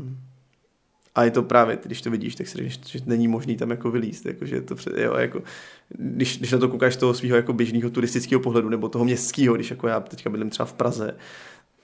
a 1.14 1.24
je 1.24 1.30
to 1.30 1.42
právě, 1.42 1.78
když 1.84 2.02
to 2.02 2.10
vidíš, 2.10 2.34
tak 2.34 2.46
si 2.46 2.58
říkáš, 2.58 2.78
že 2.86 3.00
není 3.06 3.28
možný 3.28 3.56
tam 3.56 3.70
jako 3.70 3.90
vylíst, 3.90 4.26
jako, 4.26 4.46
že 4.46 4.60
to 4.60 4.74
před, 4.74 4.98
jo, 4.98 5.14
jako, 5.14 5.42
když, 5.88 6.38
když 6.38 6.52
na 6.52 6.58
to 6.58 6.68
koukáš 6.68 6.96
toho 6.96 7.14
svého 7.14 7.36
jako 7.36 7.52
běžného 7.52 7.90
turistického 7.90 8.40
pohledu 8.40 8.68
nebo 8.68 8.88
toho 8.88 9.04
městského, 9.04 9.54
když 9.54 9.70
jako 9.70 9.88
já 9.88 10.00
teďka 10.00 10.30
bydlím 10.30 10.50
třeba 10.50 10.66
v 10.66 10.72
Praze, 10.72 11.16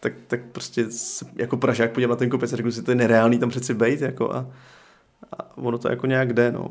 tak, 0.00 0.12
tak 0.26 0.40
prostě 0.52 0.87
jako 1.37 1.57
Pražák 1.57 1.92
podívám 1.92 2.11
na 2.11 2.16
ten 2.16 2.31
kopec 2.31 2.52
a 2.52 2.57
řeknu 2.57 2.72
si, 2.72 2.83
to 2.83 2.90
je 2.90 2.94
nereálný 2.94 3.38
tam 3.38 3.50
přeci 3.50 3.74
bejt, 3.74 4.00
jako 4.00 4.35
a, 4.35 4.46
a 5.38 5.57
ono 5.57 5.78
to 5.78 5.90
jako 5.90 6.07
nějak 6.07 6.33
jde, 6.33 6.52
no. 6.52 6.68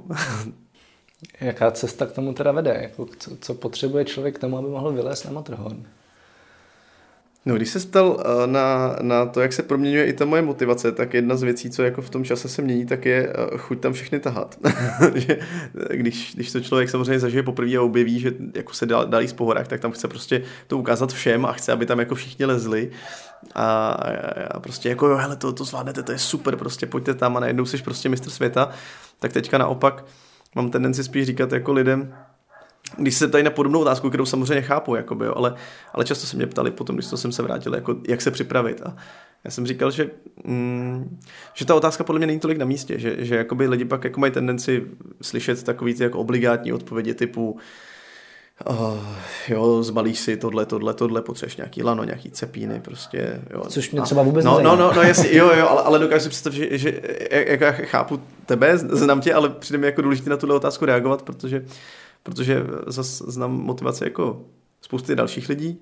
Jaká 1.41 1.71
cesta 1.71 2.05
k 2.05 2.11
tomu 2.11 2.33
teda 2.33 2.51
vede? 2.51 2.79
Jako, 2.81 3.05
co, 3.19 3.37
co 3.37 3.53
potřebuje 3.53 4.05
člověk 4.05 4.35
k 4.35 4.39
tomu, 4.39 4.57
aby 4.57 4.67
mohl 4.67 4.91
vylézt 4.91 5.25
na 5.25 5.31
Matterhorn? 5.31 5.85
No, 7.47 7.55
když 7.55 7.69
se 7.69 7.79
ptal 7.79 8.17
eh, 8.19 8.47
na, 8.47 8.95
na 9.01 9.25
to, 9.25 9.41
jak 9.41 9.53
se 9.53 9.63
proměňuje 9.63 10.05
i 10.05 10.13
ta 10.13 10.25
moje 10.25 10.41
motivace, 10.41 10.91
tak 10.91 11.13
jedna 11.13 11.35
z 11.35 11.43
věcí, 11.43 11.69
co 11.69 11.83
jako 11.83 12.01
v 12.01 12.09
tom 12.09 12.23
čase 12.23 12.49
se 12.49 12.61
mění, 12.61 12.85
tak 12.85 13.05
je 13.05 13.33
eh, 13.33 13.57
chuť 13.57 13.79
tam 13.79 13.93
všechny 13.93 14.19
tahat. 14.19 14.57
že, 15.15 15.37
když, 15.89 16.35
když 16.35 16.51
to 16.51 16.59
člověk 16.59 16.89
samozřejmě 16.89 17.19
zažije 17.19 17.43
poprvé 17.43 17.77
a 17.77 17.81
objeví, 17.81 18.19
že 18.19 18.33
jako 18.55 18.73
se 18.73 18.85
dálí 18.85 19.27
z 19.27 19.33
pohorách, 19.33 19.67
tak 19.67 19.79
tam 19.79 19.91
chce 19.91 20.07
prostě 20.07 20.43
to 20.67 20.77
ukázat 20.77 21.13
všem 21.13 21.45
a 21.45 21.53
chce, 21.53 21.71
aby 21.71 21.85
tam 21.85 21.99
jako 21.99 22.15
všichni 22.15 22.45
lezli. 22.45 22.91
A, 23.55 23.91
a 24.51 24.59
prostě 24.59 24.89
jako, 24.89 25.07
jo, 25.07 25.17
hele, 25.17 25.35
to, 25.35 25.53
to 25.53 25.63
zvládnete, 25.63 26.03
to 26.03 26.11
je 26.11 26.19
super, 26.19 26.55
prostě 26.55 26.85
pojďte 26.85 27.13
tam 27.13 27.37
a 27.37 27.39
najednou 27.39 27.65
jsi 27.65 27.77
prostě 27.77 28.09
mistr 28.09 28.29
světa. 28.29 28.69
Tak 29.19 29.33
teďka 29.33 29.57
naopak 29.57 30.05
mám 30.55 30.71
tendenci 30.71 31.03
spíš 31.03 31.25
říkat 31.25 31.51
jako 31.51 31.73
lidem, 31.73 32.13
když 32.97 33.15
se 33.15 33.27
tady 33.27 33.43
na 33.43 33.49
podobnou 33.49 33.79
otázku, 33.79 34.09
kterou 34.09 34.25
samozřejmě 34.25 34.61
chápu, 34.61 34.95
jakoby, 34.95 35.25
jo, 35.25 35.33
ale, 35.35 35.55
ale 35.93 36.05
často 36.05 36.27
se 36.27 36.37
mě 36.37 36.47
ptali 36.47 36.71
potom, 36.71 36.95
když 36.95 37.07
to 37.07 37.17
jsem 37.17 37.31
se 37.31 37.43
vrátil, 37.43 37.75
jako, 37.75 37.95
jak 38.07 38.21
se 38.21 38.31
připravit. 38.31 38.81
A 38.81 38.95
já 39.43 39.51
jsem 39.51 39.67
říkal, 39.67 39.91
že, 39.91 40.09
mm, 40.43 41.19
že 41.53 41.65
ta 41.65 41.75
otázka 41.75 42.03
podle 42.03 42.19
mě 42.19 42.27
není 42.27 42.39
tolik 42.39 42.57
na 42.57 42.65
místě, 42.65 42.99
že, 42.99 43.15
že 43.25 43.35
jakoby 43.35 43.67
lidi 43.67 43.85
pak 43.85 44.03
jako 44.03 44.19
mají 44.19 44.33
tendenci 44.33 44.83
slyšet 45.21 45.63
takový 45.63 45.93
ty 45.93 46.03
jako 46.03 46.19
obligátní 46.19 46.73
odpovědi 46.73 47.13
typu 47.13 47.59
Uh, 48.69 48.97
jo, 49.47 49.83
zbalíš 49.83 50.19
si 50.19 50.37
tohle, 50.37 50.65
tohle, 50.65 50.93
tohle, 50.93 51.21
potřebuješ 51.21 51.57
nějaký 51.57 51.83
lano, 51.83 52.03
nějaký 52.03 52.31
cepíny, 52.31 52.79
prostě, 52.79 53.41
jo. 53.53 53.63
Což 53.67 53.91
mě 53.91 54.01
třeba 54.01 54.23
vůbec 54.23 54.45
no, 54.45 54.59
no, 54.61 54.75
no, 54.75 54.93
no, 54.95 55.01
jasně, 55.01 55.35
jo, 55.35 55.51
jo, 55.57 55.67
ale, 55.67 55.81
ale 55.81 55.99
dokážu 55.99 56.23
si 56.23 56.29
představit, 56.29 56.57
že, 56.57 56.77
že 56.77 57.01
jak 57.31 57.61
já 57.61 57.71
chápu 57.71 58.21
tebe, 58.45 58.77
znám 58.77 59.21
tě, 59.21 59.33
ale 59.33 59.49
přijde 59.49 59.77
mi 59.77 59.85
jako 59.85 60.01
důležité 60.01 60.29
na 60.29 60.37
tuhle 60.37 60.55
otázku 60.55 60.85
reagovat, 60.85 61.21
protože 61.21 61.65
protože 62.27 62.63
zase 62.87 63.23
znám 63.27 63.51
motivaci 63.51 64.03
jako 64.03 64.45
spousty 64.81 65.15
dalších 65.15 65.49
lidí. 65.49 65.81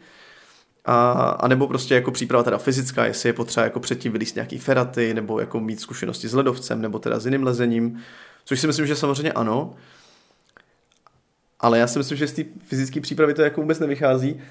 A, 0.85 1.11
a 1.11 1.47
nebo 1.47 1.67
prostě 1.67 1.95
jako 1.95 2.11
příprava 2.11 2.43
teda 2.43 2.57
fyzická, 2.57 3.05
jestli 3.05 3.29
je 3.29 3.33
potřeba 3.33 3.63
jako 3.63 3.79
předtím 3.79 4.11
vylíst 4.11 4.35
nějaký 4.35 4.57
feraty, 4.57 5.13
nebo 5.13 5.39
jako 5.39 5.59
mít 5.59 5.79
zkušenosti 5.79 6.27
s 6.27 6.33
ledovcem, 6.33 6.81
nebo 6.81 6.99
teda 6.99 7.19
s 7.19 7.25
jiným 7.25 7.43
lezením, 7.43 7.99
což 8.45 8.59
si 8.59 8.67
myslím, 8.67 8.87
že 8.87 8.95
samozřejmě 8.95 9.31
ano. 9.31 9.75
Ale 11.59 11.79
já 11.79 11.87
si 11.87 11.99
myslím, 11.99 12.17
že 12.17 12.27
z 12.27 12.33
té 12.33 12.43
fyzické 12.63 13.01
přípravy 13.01 13.33
to 13.33 13.41
jako 13.41 13.61
vůbec 13.61 13.79
nevychází. 13.79 14.41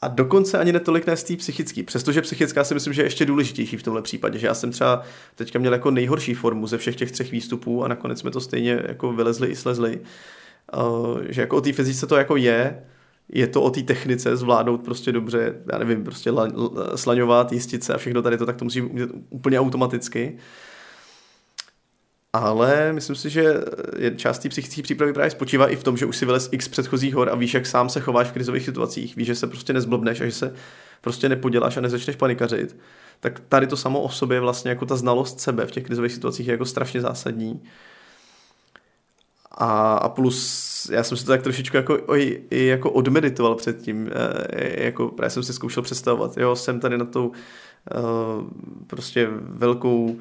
A 0.00 0.08
dokonce 0.08 0.58
ani 0.58 0.72
netolik 0.72 1.06
ne 1.06 1.16
z 1.16 1.24
té 1.24 1.36
psychické. 1.36 1.82
Přestože 1.82 2.22
psychická 2.22 2.64
si 2.64 2.74
myslím, 2.74 2.92
že 2.92 3.02
je 3.02 3.06
ještě 3.06 3.24
důležitější 3.24 3.76
v 3.76 3.82
tomhle 3.82 4.02
případě. 4.02 4.38
Že 4.38 4.46
já 4.46 4.54
jsem 4.54 4.70
třeba 4.70 5.02
teďka 5.34 5.58
měl 5.58 5.72
jako 5.72 5.90
nejhorší 5.90 6.34
formu 6.34 6.66
ze 6.66 6.78
všech 6.78 6.96
těch 6.96 7.12
třech 7.12 7.32
výstupů 7.32 7.84
a 7.84 7.88
nakonec 7.88 8.20
jsme 8.20 8.30
to 8.30 8.40
stejně 8.40 8.82
jako 8.88 9.12
vylezli 9.12 9.48
i 9.48 9.56
slezli. 9.56 10.00
Uh, 10.76 11.20
že 11.28 11.40
jako 11.40 11.56
o 11.56 11.60
té 11.60 11.72
fyzice 11.72 12.06
to 12.06 12.16
jako 12.16 12.36
je, 12.36 12.82
je 13.32 13.46
to 13.46 13.62
o 13.62 13.70
té 13.70 13.82
technice 13.82 14.36
zvládnout 14.36 14.84
prostě 14.84 15.12
dobře, 15.12 15.54
já 15.72 15.78
nevím, 15.78 16.04
prostě 16.04 16.30
la, 16.30 16.42
la, 16.42 16.96
slaňovat, 16.96 17.52
jistit 17.52 17.84
se 17.84 17.94
a 17.94 17.98
všechno 17.98 18.22
tady 18.22 18.38
to, 18.38 18.46
tak 18.46 18.56
to 18.56 18.64
musí 18.64 18.82
udělat 18.82 19.10
úplně 19.30 19.60
automaticky. 19.60 20.38
Ale 22.32 22.92
myslím 22.92 23.16
si, 23.16 23.30
že 23.30 23.62
část 24.16 24.38
té 24.38 24.48
psychické 24.48 24.82
přípravy 24.82 25.12
právě 25.12 25.30
spočívá 25.30 25.68
i 25.68 25.76
v 25.76 25.84
tom, 25.84 25.96
že 25.96 26.06
už 26.06 26.16
si 26.16 26.26
vylez 26.26 26.48
x 26.52 26.68
předchozích 26.68 27.14
hor 27.14 27.28
a 27.28 27.34
víš, 27.34 27.54
jak 27.54 27.66
sám 27.66 27.88
se 27.88 28.00
chováš 28.00 28.26
v 28.26 28.32
krizových 28.32 28.64
situacích, 28.64 29.16
víš, 29.16 29.26
že 29.26 29.34
se 29.34 29.46
prostě 29.46 29.72
nezblbneš 29.72 30.20
a 30.20 30.24
že 30.24 30.32
se 30.32 30.54
prostě 31.00 31.28
nepoděláš 31.28 31.76
a 31.76 31.80
nezačneš 31.80 32.16
panikařit. 32.16 32.76
Tak 33.20 33.40
tady 33.48 33.66
to 33.66 33.76
samo 33.76 34.00
o 34.00 34.08
sobě 34.08 34.40
vlastně 34.40 34.68
jako 34.68 34.86
ta 34.86 34.96
znalost 34.96 35.40
sebe 35.40 35.66
v 35.66 35.70
těch 35.70 35.84
krizových 35.84 36.12
situacích 36.12 36.46
je 36.46 36.52
jako 36.52 36.64
strašně 36.64 37.00
zásadní. 37.00 37.62
A, 39.60 39.94
a 39.94 40.08
plus 40.08 40.90
já 40.92 41.02
jsem 41.04 41.16
si 41.16 41.24
to 41.24 41.32
tak 41.32 41.42
trošičku 41.42 41.76
jako, 41.76 41.98
oj, 42.06 42.40
i 42.50 42.66
jako 42.66 42.90
odmeditoval 42.90 43.54
předtím, 43.54 44.10
e, 44.52 44.84
jako 44.84 45.08
právě 45.08 45.30
jsem 45.30 45.42
si 45.42 45.52
zkoušel 45.52 45.82
představovat, 45.82 46.36
jo, 46.36 46.56
jsem 46.56 46.80
tady 46.80 46.98
na 46.98 47.04
tou 47.04 47.32
e, 47.32 47.94
prostě 48.86 49.28
velkou 49.40 50.16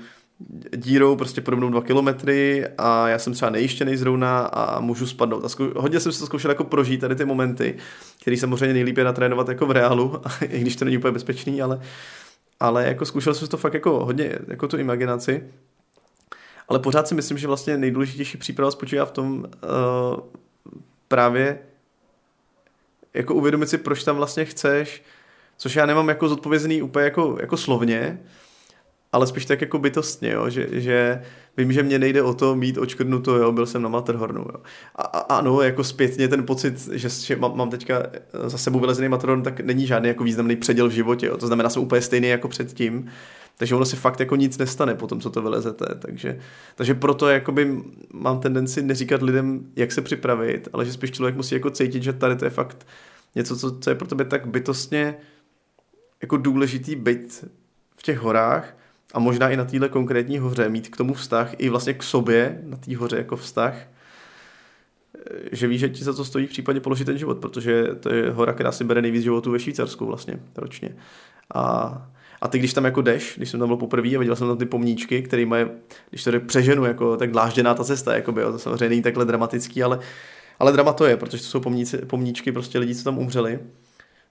dírou 0.75 1.15
prostě 1.15 1.41
podobnou 1.41 1.69
dva 1.69 1.81
kilometry 1.81 2.67
a 2.77 3.07
já 3.07 3.19
jsem 3.19 3.33
třeba 3.33 3.51
nejištěný 3.51 3.97
zrovna 3.97 4.39
a 4.39 4.79
můžu 4.79 5.07
spadnout. 5.07 5.45
A 5.45 5.49
zkou, 5.49 5.69
hodně 5.75 5.99
jsem 5.99 6.11
si 6.11 6.19
to 6.19 6.25
zkoušel 6.25 6.51
jako 6.51 6.63
prožít 6.63 7.01
tady 7.01 7.15
ty 7.15 7.25
momenty, 7.25 7.77
které 8.21 8.37
samozřejmě 8.37 8.73
nejlíp 8.73 8.97
je 8.97 9.03
natrénovat 9.03 9.49
jako 9.49 9.65
v 9.65 9.71
reálu, 9.71 10.21
i 10.49 10.59
když 10.59 10.75
to 10.75 10.85
není 10.85 10.97
úplně 10.97 11.11
bezpečný, 11.11 11.61
ale, 11.61 11.81
ale 12.59 12.87
jako 12.87 13.05
zkoušel 13.05 13.33
jsem 13.33 13.47
to 13.47 13.57
fakt 13.57 13.73
jako 13.73 14.05
hodně, 14.05 14.39
jako 14.47 14.67
tu 14.67 14.77
imaginaci 14.77 15.43
ale 16.67 16.79
pořád 16.79 17.07
si 17.07 17.15
myslím, 17.15 17.37
že 17.37 17.47
vlastně 17.47 17.77
nejdůležitější 17.77 18.37
příprava 18.37 18.71
spočívá 18.71 19.05
v 19.05 19.11
tom 19.11 19.39
uh, 19.39 20.19
právě 21.07 21.59
jako 23.13 23.33
uvědomit 23.33 23.69
si, 23.69 23.77
proč 23.77 24.03
tam 24.03 24.15
vlastně 24.15 24.45
chceš, 24.45 25.03
což 25.57 25.75
já 25.75 25.85
nemám 25.85 26.09
jako 26.09 26.29
zodpovězený 26.29 26.81
úplně 26.81 27.05
jako, 27.05 27.37
jako 27.41 27.57
slovně, 27.57 28.19
ale 29.17 29.27
spíš 29.27 29.45
tak 29.45 29.61
jako 29.61 29.79
bytostně, 29.79 30.31
jo? 30.31 30.49
Že, 30.49 30.67
že 30.71 31.21
vím, 31.57 31.71
že 31.71 31.83
mě 31.83 31.99
nejde 31.99 32.21
o 32.21 32.33
to 32.33 32.55
mít 32.55 32.77
očkrnuto, 32.77 33.35
jo, 33.35 33.51
byl 33.51 33.65
jsem 33.65 33.81
na 33.81 33.89
Matterhornu, 33.89 34.41
jo. 34.41 34.61
A, 34.95 35.01
a 35.01 35.37
ano, 35.37 35.61
jako 35.61 35.83
zpětně 35.83 36.27
ten 36.27 36.45
pocit, 36.45 36.89
že, 36.91 37.09
že 37.09 37.35
mám, 37.35 37.57
mám 37.57 37.69
teďka 37.69 38.03
za 38.45 38.57
sebou 38.57 38.79
vylezený 38.79 39.09
Matterhorn, 39.09 39.41
tak 39.41 39.59
není 39.59 39.87
žádný 39.87 40.07
jako 40.07 40.23
významný 40.23 40.55
předěl 40.55 40.89
v 40.89 40.91
životě, 40.91 41.25
jo. 41.25 41.37
to 41.37 41.47
znamená, 41.47 41.69
jsem 41.69 41.81
úplně 41.81 42.01
stejný 42.01 42.27
jako 42.27 42.47
předtím, 42.47 43.09
takže 43.57 43.75
ono 43.75 43.85
se 43.85 43.95
fakt 43.95 44.19
jako 44.19 44.35
nic 44.35 44.57
nestane 44.57 44.95
po 44.95 45.07
tom, 45.07 45.21
co 45.21 45.29
to 45.29 45.41
vylezete. 45.41 45.85
Takže, 45.99 46.39
takže 46.75 46.93
proto 46.93 47.27
jakoby 47.29 47.83
mám 48.13 48.39
tendenci 48.39 48.81
neříkat 48.81 49.21
lidem, 49.21 49.65
jak 49.75 49.91
se 49.91 50.01
připravit, 50.01 50.67
ale 50.73 50.85
že 50.85 50.93
spíš 50.93 51.11
člověk 51.11 51.35
musí 51.35 51.55
jako 51.55 51.69
cítit, 51.69 52.03
že 52.03 52.13
tady 52.13 52.35
to 52.35 52.45
je 52.45 52.51
fakt 52.51 52.87
něco, 53.35 53.57
co, 53.57 53.79
co 53.79 53.89
je 53.89 53.95
pro 53.95 54.07
tebe 54.07 54.25
tak 54.25 54.47
bytostně 54.47 55.17
jako 56.21 56.37
důležitý 56.37 56.95
být 56.95 57.45
v 57.97 58.03
těch 58.03 58.19
horách 58.19 58.76
a 59.13 59.19
možná 59.19 59.49
i 59.49 59.57
na 59.57 59.65
téhle 59.65 59.89
konkrétní 59.89 60.39
hoře 60.39 60.69
mít 60.69 60.89
k 60.89 60.97
tomu 60.97 61.13
vztah 61.13 61.51
i 61.57 61.69
vlastně 61.69 61.93
k 61.93 62.03
sobě 62.03 62.61
na 62.63 62.77
té 62.77 62.97
hoře 62.97 63.17
jako 63.17 63.35
vztah, 63.35 63.75
že 65.51 65.67
víš, 65.67 65.79
že 65.79 65.89
ti 65.89 66.03
za 66.03 66.13
to 66.13 66.25
stojí 66.25 66.47
v 66.47 66.49
případě 66.49 66.79
položit 66.79 67.05
ten 67.05 67.17
život, 67.17 67.37
protože 67.37 67.87
to 67.99 68.13
je 68.13 68.31
hora, 68.31 68.53
která 68.53 68.71
si 68.71 68.83
bere 68.83 69.01
nejvíc 69.01 69.23
životů 69.23 69.51
ve 69.51 69.59
Švýcarsku 69.59 70.05
vlastně 70.05 70.39
ročně. 70.55 70.95
A 71.55 72.07
a 72.41 72.47
ty, 72.47 72.59
když 72.59 72.73
tam 72.73 72.85
jako 72.85 73.01
jdeš, 73.01 73.33
když 73.37 73.49
jsem 73.49 73.59
tam 73.59 73.69
byl 73.69 73.77
poprvé 73.77 74.15
a 74.15 74.19
viděl 74.19 74.35
jsem 74.35 74.47
tam 74.47 74.57
ty 74.57 74.65
pomníčky, 74.65 75.21
které 75.21 75.45
mají, 75.45 75.65
když 76.09 76.23
to 76.23 76.39
přeženu, 76.39 76.85
jako 76.85 77.17
tak 77.17 77.31
dlážděná 77.31 77.73
ta 77.73 77.83
cesta, 77.83 78.15
jako 78.15 78.31
by, 78.31 78.41
to 78.41 78.59
samozřejmě 78.59 78.89
není 78.89 79.01
takhle 79.01 79.25
dramatický, 79.25 79.83
ale, 79.83 79.99
ale 80.59 80.71
drama 80.71 80.93
to 80.93 81.05
je, 81.05 81.17
protože 81.17 81.43
to 81.43 81.49
jsou 81.49 81.59
pomníci, 81.59 81.97
pomníčky 81.97 82.51
prostě 82.51 82.79
lidí, 82.79 82.95
co 82.95 83.03
tam 83.03 83.17
umřeli 83.17 83.59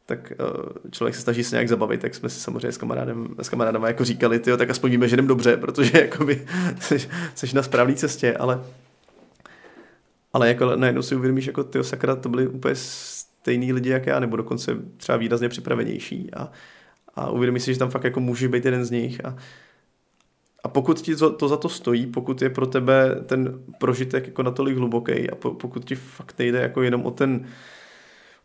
tak 0.06 0.32
uh, 0.40 0.90
člověk 0.90 1.14
se 1.14 1.20
snaží 1.20 1.44
se 1.44 1.56
nějak 1.56 1.68
zabavit, 1.68 2.00
tak 2.00 2.14
jsme 2.14 2.28
si 2.28 2.40
samozřejmě 2.40 2.72
s 2.72 2.78
kamarádem, 2.78 3.28
s 3.42 3.48
kamarádem 3.48 3.82
jako 3.82 4.04
říkali, 4.04 4.38
tyjo, 4.38 4.56
tak 4.56 4.70
aspoň 4.70 4.90
víme, 4.90 5.08
že 5.08 5.16
jdem 5.16 5.26
dobře, 5.26 5.56
protože 5.56 5.98
jakoby 6.00 6.46
jsi, 6.80 7.08
jsi 7.34 7.56
na 7.56 7.62
správné 7.62 7.94
cestě, 7.94 8.36
ale 8.36 8.60
ale 10.36 10.48
jako 10.48 10.76
najednou 10.76 11.02
si 11.02 11.16
uvědomíš, 11.16 11.46
jako 11.46 11.64
ty 11.64 11.84
sakra, 11.84 12.16
to 12.16 12.28
byly 12.28 12.48
úplně 12.48 12.74
stejný 12.74 13.72
lidi, 13.72 13.90
jak 13.90 14.06
já, 14.06 14.20
nebo 14.20 14.36
dokonce 14.36 14.76
třeba 14.96 15.18
výrazně 15.18 15.48
připravenější. 15.48 16.34
A, 16.34 16.50
a 17.14 17.30
uvědomí 17.30 17.60
si, 17.60 17.72
že 17.72 17.78
tam 17.78 17.90
fakt 17.90 18.04
jako 18.04 18.20
může 18.20 18.48
být 18.48 18.64
jeden 18.64 18.84
z 18.84 18.90
nich. 18.90 19.24
A, 19.24 19.36
a 20.64 20.68
pokud 20.68 21.00
ti 21.00 21.16
to, 21.16 21.32
to 21.32 21.48
za 21.48 21.56
to 21.56 21.68
stojí, 21.68 22.06
pokud 22.06 22.42
je 22.42 22.50
pro 22.50 22.66
tebe 22.66 23.20
ten 23.26 23.62
prožitek 23.78 24.26
jako 24.26 24.42
natolik 24.42 24.76
hluboký 24.76 25.30
a 25.30 25.34
po, 25.34 25.50
pokud 25.50 25.84
ti 25.84 25.94
fakt 25.94 26.38
nejde 26.38 26.60
jako 26.60 26.82
jenom 26.82 27.06
o 27.06 27.10
ten 27.10 27.46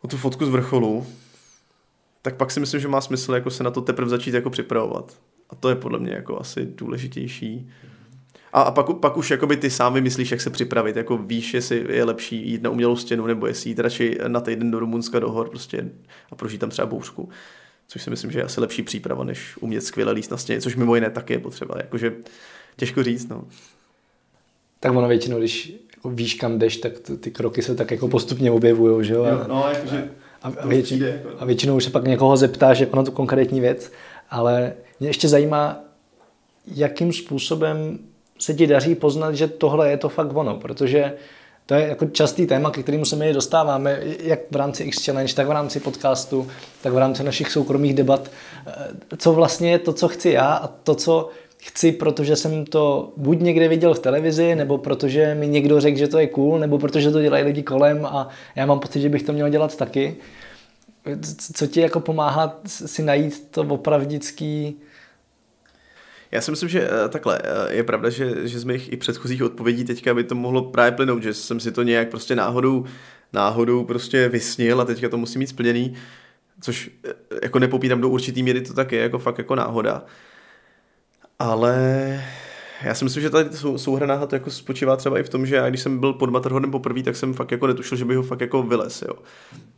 o 0.02 0.08
tu 0.08 0.16
fotku 0.16 0.46
z 0.46 0.48
vrcholu, 0.48 1.06
tak 2.22 2.36
pak 2.36 2.50
si 2.50 2.60
myslím, 2.60 2.80
že 2.80 2.88
má 2.88 3.00
smysl 3.00 3.34
jako 3.34 3.50
se 3.50 3.64
na 3.64 3.70
to 3.70 3.80
teprve 3.80 4.08
začít 4.08 4.34
jako 4.34 4.50
připravovat. 4.50 5.16
A 5.50 5.54
to 5.54 5.68
je 5.68 5.74
podle 5.74 5.98
mě 5.98 6.12
jako 6.12 6.40
asi 6.40 6.66
důležitější. 6.66 7.70
A, 8.52 8.62
a 8.62 8.70
pak, 8.70 8.86
pak 8.96 9.16
už 9.16 9.30
jakoby 9.30 9.56
ty 9.56 9.70
sám 9.70 9.94
vymyslíš, 9.94 10.30
jak 10.30 10.40
se 10.40 10.50
připravit. 10.50 10.96
Jako 10.96 11.18
víš, 11.18 11.54
jestli 11.54 11.86
je 11.88 12.04
lepší 12.04 12.50
jít 12.50 12.62
na 12.62 12.70
umělou 12.70 12.96
stěnu, 12.96 13.26
nebo 13.26 13.46
jestli 13.46 13.70
jít 13.70 13.78
radši 13.78 14.18
na 14.28 14.40
týden 14.40 14.70
do 14.70 14.78
Rumunska, 14.78 15.18
do 15.18 15.30
hor 15.30 15.48
prostě 15.48 15.90
a 16.30 16.34
prožít 16.34 16.60
tam 16.60 16.70
třeba 16.70 16.86
bouřku 16.86 17.28
což 17.92 18.02
si 18.02 18.10
myslím, 18.10 18.30
že 18.30 18.38
je 18.38 18.44
asi 18.44 18.60
lepší 18.60 18.82
příprava, 18.82 19.24
než 19.24 19.56
umět 19.60 19.80
skvěle 19.80 20.12
líst 20.12 20.30
na 20.30 20.36
stěně, 20.36 20.60
což 20.60 20.76
mimo 20.76 20.94
jiné 20.94 21.10
taky 21.10 21.32
je 21.32 21.38
potřeba. 21.38 21.74
Jakože 21.78 22.12
těžko 22.76 23.02
říct, 23.02 23.28
no. 23.28 23.44
Tak 24.80 24.92
ono 24.92 25.08
většinou, 25.08 25.38
když 25.38 25.74
jako 25.96 26.10
víš, 26.10 26.34
kam 26.34 26.58
jdeš, 26.58 26.76
tak 26.76 26.92
ty 27.20 27.30
kroky 27.30 27.62
se 27.62 27.74
tak 27.74 27.90
jako 27.90 28.08
postupně 28.08 28.50
objevují, 28.50 29.06
že 29.06 29.14
jo? 29.14 29.24
A, 29.24 29.46
no, 29.46 29.66
jakože 29.72 30.10
a, 30.42 30.52
a, 30.60 30.66
většinou, 30.66 31.06
jako- 31.06 31.28
a 31.38 31.44
většinou 31.44 31.76
už 31.76 31.84
se 31.84 31.90
pak 31.90 32.06
někoho 32.06 32.36
zeptáš 32.36 32.78
jako 32.80 32.96
na 32.96 33.02
tu 33.02 33.12
konkrétní 33.12 33.60
věc, 33.60 33.92
ale 34.30 34.72
mě 35.00 35.08
ještě 35.08 35.28
zajímá, 35.28 35.80
jakým 36.66 37.12
způsobem 37.12 37.98
se 38.38 38.54
ti 38.54 38.66
daří 38.66 38.94
poznat, 38.94 39.34
že 39.34 39.48
tohle 39.48 39.90
je 39.90 39.96
to 39.96 40.08
fakt 40.08 40.36
ono, 40.36 40.56
protože 40.56 41.12
To 41.66 41.74
je 41.74 41.86
jako 41.88 42.06
častý 42.06 42.46
téma, 42.46 42.70
ke 42.70 42.82
kterému 42.82 43.04
se 43.04 43.16
my 43.16 43.32
dostáváme, 43.32 44.00
jak 44.20 44.40
v 44.50 44.56
rámci 44.56 44.82
X 44.82 45.04
Challenge, 45.04 45.34
tak 45.34 45.46
v 45.46 45.50
rámci 45.50 45.80
podcastu, 45.80 46.48
tak 46.82 46.92
v 46.92 46.98
rámci 46.98 47.24
našich 47.24 47.52
soukromých 47.52 47.94
debat. 47.94 48.30
Eh, 48.66 49.16
co 49.16 49.32
vlastně 49.32 49.70
je 49.70 49.78
to, 49.78 49.92
co 49.92 50.08
chci 50.08 50.30
já 50.30 50.54
a 50.54 50.66
to, 50.66 50.94
co 50.94 51.28
chci, 51.62 51.92
protože 51.92 52.36
jsem 52.36 52.64
to 52.64 53.12
buď 53.16 53.40
někde 53.40 53.68
viděl 53.68 53.94
v 53.94 53.98
televizi, 53.98 54.54
nebo 54.54 54.78
protože 54.78 55.34
mi 55.34 55.48
někdo 55.48 55.80
řekl, 55.80 55.98
že 55.98 56.08
to 56.08 56.18
je 56.18 56.26
cool, 56.26 56.58
nebo 56.58 56.78
protože 56.78 57.10
to 57.10 57.22
dělají 57.22 57.44
lidi 57.44 57.62
kolem 57.62 58.06
a 58.06 58.28
já 58.56 58.66
mám 58.66 58.80
pocit, 58.80 59.00
že 59.00 59.08
bych 59.08 59.22
to 59.22 59.32
měl 59.32 59.48
dělat 59.48 59.76
taky. 59.76 60.16
Co 61.54 61.66
ti 61.66 61.80
jako 61.80 62.00
pomáhá 62.00 62.60
si 62.66 63.02
najít 63.02 63.50
to 63.50 63.62
opravdický 63.62 64.76
já 66.32 66.40
si 66.40 66.50
myslím, 66.50 66.68
že 66.68 66.88
eh, 66.90 67.08
takhle, 67.08 67.38
eh, 67.44 67.74
je 67.74 67.82
pravda, 67.82 68.10
že, 68.10 68.48
že 68.48 68.60
z 68.60 68.64
mých 68.64 68.92
i 68.92 68.96
předchozích 68.96 69.42
odpovědí 69.42 69.84
teďka 69.84 70.14
by 70.14 70.24
to 70.24 70.34
mohlo 70.34 70.62
právě 70.62 70.92
plynout, 70.92 71.22
že 71.22 71.34
jsem 71.34 71.60
si 71.60 71.72
to 71.72 71.82
nějak 71.82 72.08
prostě 72.08 72.36
náhodou, 72.36 72.84
náhodou 73.32 73.84
prostě 73.84 74.28
vysnil 74.28 74.80
a 74.80 74.84
teďka 74.84 75.08
to 75.08 75.18
musím 75.18 75.38
mít 75.38 75.46
splněný, 75.46 75.94
což 76.60 76.90
eh, 77.04 77.12
jako 77.42 77.58
nepopírám 77.58 78.00
do 78.00 78.08
určitý 78.08 78.42
míry, 78.42 78.60
to 78.60 78.74
tak 78.74 78.92
je, 78.92 79.02
jako 79.02 79.18
fakt 79.18 79.38
jako 79.38 79.54
náhoda. 79.54 80.04
Ale 81.42 82.24
já 82.82 82.94
si 82.94 83.04
myslím, 83.04 83.22
že 83.22 83.30
tady 83.30 83.48
souhra 83.76 84.26
to 84.26 84.34
jako 84.34 84.50
spočívá 84.50 84.96
třeba 84.96 85.18
i 85.18 85.22
v 85.22 85.28
tom, 85.28 85.46
že 85.46 85.56
já 85.56 85.68
když 85.68 85.80
jsem 85.80 85.98
byl 85.98 86.12
pod 86.12 86.30
Matterhornem 86.30 86.70
poprvé, 86.70 87.02
tak 87.02 87.16
jsem 87.16 87.34
fakt 87.34 87.50
jako 87.50 87.66
netušil, 87.66 87.98
že 87.98 88.04
bych 88.04 88.16
ho 88.16 88.22
fakt 88.22 88.40
jako 88.40 88.62
vylez, 88.62 89.02
jo. 89.02 89.14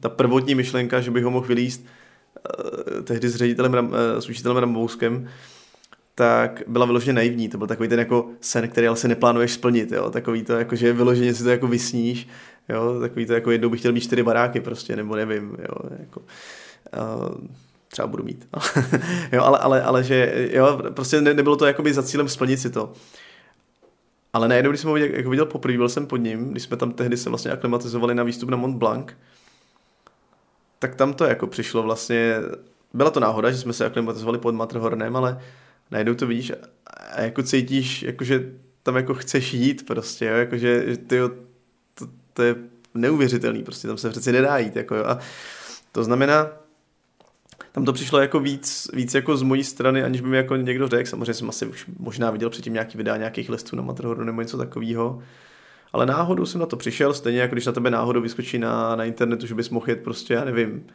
Ta 0.00 0.08
prvotní 0.08 0.54
myšlenka, 0.54 1.00
že 1.00 1.10
bych 1.10 1.24
ho 1.24 1.30
mohl 1.30 1.46
vylíst 1.46 1.84
uh, 1.84 3.02
tehdy 3.02 3.28
s 3.28 3.36
ředitelem, 3.36 3.74
uh, 3.74 3.92
s 4.18 4.28
učitelem 4.28 4.56
Rambouskem, 4.56 5.28
tak 6.14 6.62
byla 6.66 6.86
vyloženě 6.86 7.12
naivní. 7.12 7.48
To 7.48 7.58
byl 7.58 7.66
takový 7.66 7.88
ten 7.88 7.98
jako 7.98 8.28
sen, 8.40 8.68
který 8.68 8.86
ale 8.86 8.96
se 8.96 9.08
neplánuješ 9.08 9.52
splnit. 9.52 9.92
Jo? 9.92 10.10
Takový 10.10 10.42
to, 10.42 10.52
jako, 10.52 10.76
že 10.76 10.92
vyloženě 10.92 11.34
si 11.34 11.42
to 11.42 11.50
jako 11.50 11.66
vysníš. 11.66 12.28
Jo? 12.68 13.00
Takový 13.00 13.26
to, 13.26 13.32
jako 13.32 13.50
jednou 13.50 13.68
bych 13.68 13.80
chtěl 13.80 13.92
mít 13.92 14.00
čtyři 14.00 14.22
baráky 14.22 14.60
prostě, 14.60 14.96
nebo 14.96 15.16
nevím. 15.16 15.56
Jo? 15.58 15.90
Jako, 16.00 16.20
uh, 16.20 17.46
třeba 17.94 18.08
budu 18.08 18.24
mít. 18.24 18.48
jo, 19.32 19.42
ale, 19.42 19.58
ale, 19.58 19.82
ale, 19.82 20.04
že 20.04 20.48
jo, 20.52 20.80
prostě 20.94 21.20
ne, 21.20 21.34
nebylo 21.34 21.56
to 21.56 21.66
jakoby 21.66 21.94
za 21.94 22.02
cílem 22.02 22.28
splnit 22.28 22.56
si 22.56 22.70
to. 22.70 22.92
Ale 24.32 24.48
najednou, 24.48 24.70
když 24.70 24.80
jsem 24.80 24.88
ho 24.88 24.94
viděl, 24.94 25.08
jako 25.16 25.30
viděl 25.30 25.46
poprvé, 25.46 25.76
byl 25.76 25.88
jsem 25.88 26.06
pod 26.06 26.16
ním, 26.16 26.50
když 26.50 26.62
jsme 26.62 26.76
tam 26.76 26.92
tehdy 26.92 27.16
se 27.16 27.28
vlastně 27.28 27.50
aklimatizovali 27.50 28.14
na 28.14 28.22
výstup 28.22 28.50
na 28.50 28.56
Mont 28.56 28.76
Blanc, 28.76 29.12
tak 30.78 30.94
tam 30.94 31.14
to 31.14 31.24
jako 31.24 31.46
přišlo 31.46 31.82
vlastně, 31.82 32.36
byla 32.92 33.10
to 33.10 33.20
náhoda, 33.20 33.50
že 33.50 33.58
jsme 33.58 33.72
se 33.72 33.86
aklimatizovali 33.86 34.38
pod 34.38 34.54
Matterhornem, 34.54 35.16
ale 35.16 35.40
najednou 35.90 36.14
to 36.14 36.26
vidíš 36.26 36.52
a 36.86 37.20
jako 37.20 37.42
cítíš, 37.42 38.02
jakože 38.02 38.50
tam 38.82 38.96
jako 38.96 39.14
chceš 39.14 39.54
jít 39.54 39.86
prostě, 39.86 40.24
jo, 40.24 40.34
jakože 40.34 40.96
ty 40.96 41.18
to, 41.94 42.06
to, 42.32 42.42
je 42.42 42.54
neuvěřitelný, 42.94 43.62
prostě 43.62 43.88
tam 43.88 43.98
se 43.98 44.10
přeci 44.10 44.32
nedá 44.32 44.58
jít, 44.58 44.76
jako 44.76 44.94
jo, 44.94 45.04
a 45.04 45.18
to 45.92 46.04
znamená, 46.04 46.63
tam 47.74 47.84
to 47.84 47.92
přišlo 47.92 48.20
jako 48.20 48.40
víc, 48.40 48.90
víc 48.92 49.14
jako 49.14 49.36
z 49.36 49.42
mojí 49.42 49.64
strany, 49.64 50.02
aniž 50.02 50.20
by 50.20 50.28
mi 50.28 50.36
jako 50.36 50.56
někdo 50.56 50.88
řekl, 50.88 51.10
samozřejmě 51.10 51.34
jsem 51.34 51.48
asi 51.48 51.66
už 51.66 51.86
možná 51.98 52.30
viděl 52.30 52.50
předtím 52.50 52.72
nějaký 52.72 52.98
videa 52.98 53.16
nějakých 53.16 53.48
listů 53.48 53.76
na 53.76 53.82
Matterhornu 53.82 54.24
nebo 54.24 54.40
něco 54.40 54.58
takového, 54.58 55.22
ale 55.92 56.06
náhodou 56.06 56.46
jsem 56.46 56.60
na 56.60 56.66
to 56.66 56.76
přišel, 56.76 57.14
stejně 57.14 57.40
jako 57.40 57.54
když 57.54 57.66
na 57.66 57.72
tebe 57.72 57.90
náhodou 57.90 58.20
vyskočí 58.20 58.58
na, 58.58 58.96
na 58.96 59.04
internetu, 59.04 59.46
že 59.46 59.54
bys 59.54 59.70
mohl 59.70 59.88
jet 59.88 60.02
prostě, 60.02 60.34
já 60.34 60.44
nevím, 60.44 60.86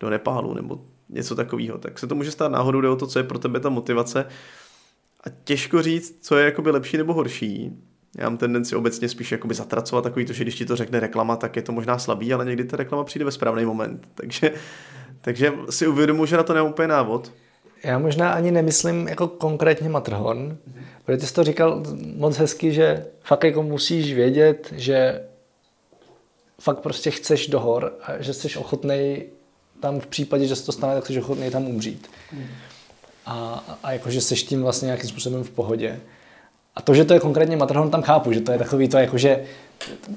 do 0.00 0.10
Nepálu 0.10 0.54
nebo 0.54 0.84
něco 1.08 1.34
takového. 1.34 1.78
Tak 1.78 1.98
se 1.98 2.06
to 2.06 2.14
může 2.14 2.30
stát 2.30 2.52
náhodou, 2.52 2.80
jde 2.80 2.88
o 2.88 2.96
to, 2.96 3.06
co 3.06 3.18
je 3.18 3.22
pro 3.22 3.38
tebe 3.38 3.60
ta 3.60 3.68
motivace. 3.68 4.26
A 5.24 5.30
těžko 5.44 5.82
říct, 5.82 6.18
co 6.20 6.36
je 6.36 6.44
jakoby 6.44 6.70
lepší 6.70 6.96
nebo 6.96 7.14
horší. 7.14 7.72
Já 8.16 8.28
mám 8.28 8.38
tendenci 8.38 8.76
obecně 8.76 9.08
spíš 9.08 9.32
jakoby 9.32 9.54
zatracovat 9.54 10.04
takový 10.04 10.24
to, 10.24 10.32
že 10.32 10.44
když 10.44 10.54
ti 10.54 10.66
to 10.66 10.76
řekne 10.76 11.00
reklama, 11.00 11.36
tak 11.36 11.56
je 11.56 11.62
to 11.62 11.72
možná 11.72 11.98
slabý, 11.98 12.32
ale 12.32 12.44
někdy 12.44 12.64
ta 12.64 12.76
reklama 12.76 13.04
přijde 13.04 13.24
ve 13.24 13.30
správný 13.30 13.64
moment. 13.64 14.08
Takže, 14.14 14.52
takže 15.20 15.52
si 15.70 15.86
uvědomuji, 15.86 16.26
že 16.26 16.36
na 16.36 16.42
to 16.42 16.54
nemám 16.54 16.70
úplně 16.70 16.88
návod. 16.88 17.32
Já 17.84 17.98
možná 17.98 18.30
ani 18.30 18.50
nemyslím 18.50 19.08
jako 19.08 19.28
konkrétně 19.28 19.88
Matrhorn, 19.88 20.38
mm-hmm. 20.38 20.82
protože 21.04 21.18
ty 21.18 21.26
jsi 21.26 21.34
to 21.34 21.44
říkal 21.44 21.82
moc 22.16 22.36
hezky, 22.36 22.72
že 22.72 23.06
fakt 23.22 23.44
jako 23.44 23.62
musíš 23.62 24.14
vědět, 24.14 24.72
že 24.76 25.22
fakt 26.60 26.78
prostě 26.78 27.10
chceš 27.10 27.48
do 27.48 27.60
hor 27.60 27.92
a 28.02 28.22
že 28.22 28.34
jsi 28.34 28.58
ochotný 28.58 29.22
tam 29.80 30.00
v 30.00 30.06
případě, 30.06 30.46
že 30.46 30.56
se 30.56 30.66
to 30.66 30.72
stane, 30.72 30.94
tak 30.94 31.06
jsi 31.06 31.20
ochotný 31.20 31.50
tam 31.50 31.66
umřít. 31.66 32.10
A, 33.26 33.64
a 33.82 33.92
jakože 33.92 34.20
seš 34.20 34.42
tím 34.42 34.62
vlastně 34.62 34.86
nějakým 34.86 35.08
způsobem 35.08 35.44
v 35.44 35.50
pohodě. 35.50 36.00
A 36.76 36.82
to, 36.82 36.94
že 36.94 37.04
to 37.04 37.14
je 37.14 37.20
konkrétně 37.20 37.56
Matterhorn, 37.56 37.90
tam 37.90 38.02
chápu, 38.02 38.32
že 38.32 38.40
to 38.40 38.52
je 38.52 38.58
takový 38.58 38.88
to, 38.88 38.98
jakože 38.98 39.44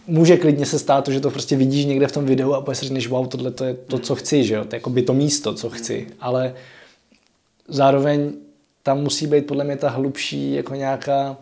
může 0.08 0.38
klidně 0.38 0.66
se 0.66 0.80
stát 0.80 1.06
to, 1.06 1.12
že 1.12 1.20
to 1.20 1.32
prostě 1.32 1.56
vidíš 1.56 1.86
někde 1.86 2.08
v 2.08 2.12
tom 2.12 2.26
videu 2.26 2.54
a 2.54 2.74
si 2.74 2.86
řekneš, 2.86 3.08
wow, 3.08 3.28
tohle 3.28 3.52
to 3.52 3.64
je 3.64 3.74
to, 3.74 4.00
co 4.00 4.16
chci, 4.16 4.44
že 4.44 4.56
jo, 4.56 4.66
to 4.66 4.76
je 4.76 4.78
jako 4.78 4.90
by 4.90 5.02
to 5.02 5.14
místo, 5.14 5.54
co 5.54 5.70
chci, 5.70 6.08
ale 6.20 6.54
zároveň 7.68 8.34
tam 8.84 9.02
musí 9.02 9.28
být 9.28 9.48
podle 9.48 9.64
mě 9.64 9.78
ta 9.78 9.90
hlubší 9.90 10.54
jako 10.54 10.76
nějaká 10.76 11.38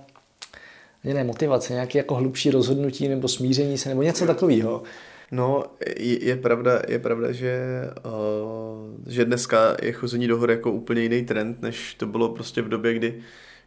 ne, 1.03 1.23
motivace, 1.23 1.73
nějaké 1.73 1.97
jako 1.97 2.15
hlubší 2.15 2.51
rozhodnutí 2.51 3.07
nebo 3.07 3.27
smíření 3.27 3.77
se 3.77 3.89
nebo 3.89 4.01
něco 4.01 4.25
takového. 4.25 4.83
No, 5.31 5.63
je, 5.97 6.25
je 6.25 6.35
pravda, 6.35 6.81
je 6.87 6.99
pravda, 6.99 7.31
že, 7.31 7.59
uh, 8.05 9.11
že 9.13 9.25
dneska 9.25 9.77
je 9.81 9.91
chození 9.91 10.27
do 10.27 10.37
hor 10.37 10.51
jako 10.51 10.71
úplně 10.71 11.01
jiný 11.01 11.25
trend, 11.25 11.61
než 11.61 11.93
to 11.93 12.05
bylo 12.05 12.29
prostě 12.29 12.61
v 12.61 12.69
době, 12.69 12.93
kdy, 12.93 13.21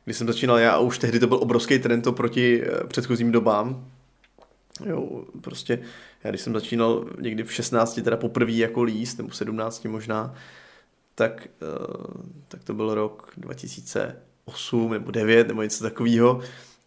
kdy 0.04 0.14
jsem 0.14 0.26
začínal 0.26 0.58
já 0.58 0.72
a 0.72 0.78
už 0.78 0.98
tehdy 0.98 1.20
to 1.20 1.26
byl 1.26 1.36
obrovský 1.36 1.78
trend 1.78 2.06
oproti 2.06 2.62
uh, 2.62 2.88
předchozím 2.88 3.32
dobám. 3.32 3.86
Jo, 4.86 5.24
prostě 5.40 5.78
já 6.24 6.30
když 6.30 6.40
jsem 6.40 6.52
začínal 6.52 7.06
někdy 7.20 7.42
v 7.42 7.52
16, 7.52 8.00
teda 8.04 8.16
poprvé 8.16 8.52
jako 8.52 8.82
líst, 8.82 9.18
nebo 9.18 9.30
17 9.30 9.84
možná, 9.84 10.34
tak, 11.14 11.48
uh, 11.62 12.22
tak 12.48 12.64
to 12.64 12.74
byl 12.74 12.94
rok 12.94 13.32
2008 13.36 14.92
nebo 14.92 15.10
9 15.10 15.48
nebo 15.48 15.62
něco 15.62 15.84
takového 15.84 16.40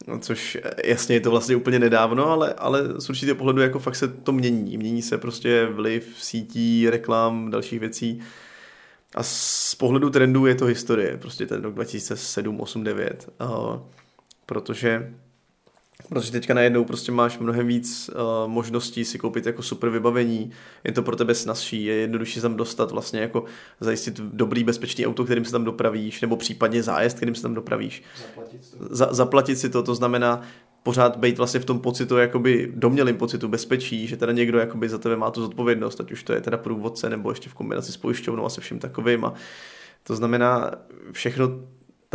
No, 0.07 0.19
což 0.19 0.57
eh, 0.63 0.89
jasně 0.89 1.15
je 1.15 1.19
to 1.19 1.31
vlastně 1.31 1.55
úplně 1.55 1.79
nedávno, 1.79 2.27
ale, 2.27 2.53
ale 2.53 3.01
z 3.01 3.09
určitého 3.09 3.35
pohledu 3.35 3.61
jako 3.61 3.79
fakt 3.79 3.95
se 3.95 4.07
to 4.07 4.31
mění. 4.31 4.77
Mění 4.77 5.01
se 5.01 5.17
prostě 5.17 5.65
vliv 5.65 6.15
sítí, 6.17 6.89
reklam, 6.89 7.51
dalších 7.51 7.79
věcí. 7.79 8.21
A 9.15 9.23
z 9.23 9.75
pohledu 9.75 10.09
trendů 10.09 10.45
je 10.45 10.55
to 10.55 10.65
historie, 10.65 11.17
prostě 11.17 11.45
ten 11.45 11.61
rok 11.61 11.73
2007, 11.73 12.61
8, 12.61 12.83
9. 12.83 13.29
Uh, 13.41 13.79
protože 14.45 15.13
Protože 16.09 16.31
teďka 16.31 16.53
najednou 16.53 16.83
prostě 16.83 17.11
máš 17.11 17.39
mnohem 17.39 17.67
víc 17.67 18.09
uh, 18.09 18.51
možností 18.51 19.05
si 19.05 19.17
koupit 19.17 19.45
jako 19.45 19.61
super 19.61 19.89
vybavení, 19.89 20.51
je 20.83 20.91
to 20.91 21.03
pro 21.03 21.15
tebe 21.15 21.35
snazší, 21.35 21.85
je 21.85 21.95
jednodušší 21.95 22.41
tam 22.41 22.55
dostat 22.55 22.91
vlastně 22.91 23.19
jako 23.19 23.43
zajistit 23.79 24.19
dobrý 24.19 24.63
bezpečný 24.63 25.07
auto, 25.07 25.25
kterým 25.25 25.45
se 25.45 25.51
tam 25.51 25.63
dopravíš, 25.63 26.21
nebo 26.21 26.35
případně 26.35 26.83
zájezd, 26.83 27.17
kterým 27.17 27.35
se 27.35 27.41
tam 27.41 27.53
dopravíš. 27.53 28.03
Zaplatit, 28.27 28.61
Za, 28.89 29.07
zaplatit 29.11 29.55
si 29.55 29.69
to, 29.69 29.83
to 29.83 29.95
znamená 29.95 30.41
pořád 30.83 31.17
být 31.17 31.37
vlastně 31.37 31.59
v 31.59 31.65
tom 31.65 31.79
pocitu, 31.79 32.17
jakoby 32.17 32.71
domělým 32.75 33.17
pocitu 33.17 33.47
bezpečí, 33.47 34.07
že 34.07 34.17
teda 34.17 34.31
někdo 34.31 34.59
jakoby 34.59 34.89
za 34.89 34.97
tebe 34.97 35.17
má 35.17 35.31
tu 35.31 35.41
zodpovědnost, 35.41 36.01
ať 36.01 36.11
už 36.11 36.23
to 36.23 36.33
je 36.33 36.41
teda 36.41 36.57
průvodce, 36.57 37.09
nebo 37.09 37.29
ještě 37.29 37.49
v 37.49 37.53
kombinaci 37.53 37.91
s 37.91 37.97
pojišťovnou 37.97 38.45
a 38.45 38.49
se 38.49 38.61
vším 38.61 38.79
takovým. 38.79 39.25
A 39.25 39.33
to 40.03 40.15
znamená, 40.15 40.71
všechno 41.11 41.49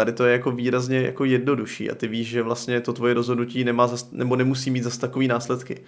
Tady 0.01 0.13
to 0.13 0.25
je 0.25 0.33
jako 0.33 0.51
výrazně 0.51 1.01
jako 1.01 1.25
jednodušší 1.25 1.91
a 1.91 1.95
ty 1.95 2.09
víš, 2.09 2.29
že 2.29 2.43
vlastně 2.43 2.81
to 2.81 2.93
tvoje 2.93 3.15
rozhodnutí 3.15 3.65
nemá 3.65 3.87
zas, 3.87 4.11
nebo 4.13 4.37
nemusí 4.37 4.71
mít 4.71 4.83
zase 4.83 5.01
takový 5.01 5.29
následky. 5.29 5.81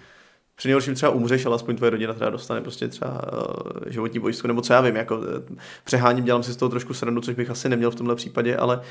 Při 0.55 0.67
nejhorším 0.67 0.95
třeba 0.95 1.11
umřeš, 1.11 1.45
ale 1.45 1.55
aspoň 1.55 1.75
tvoje 1.75 1.89
rodina 1.89 2.13
třeba 2.13 2.29
dostane 2.29 2.61
prostě 2.61 2.87
třeba 2.87 3.21
uh, 3.33 3.91
životní 3.91 4.19
pojistku, 4.19 4.47
nebo 4.47 4.61
co 4.61 4.73
já 4.73 4.81
vím, 4.81 4.95
jako 4.95 5.17
uh, 5.17 5.23
přeháním, 5.83 6.25
dělám 6.25 6.43
si 6.43 6.53
z 6.53 6.55
toho 6.55 6.69
trošku 6.69 6.93
srandu, 6.93 7.21
což 7.21 7.35
bych 7.35 7.49
asi 7.49 7.69
neměl 7.69 7.91
v 7.91 7.95
tomhle 7.95 8.15
případě, 8.15 8.57
ale, 8.57 8.81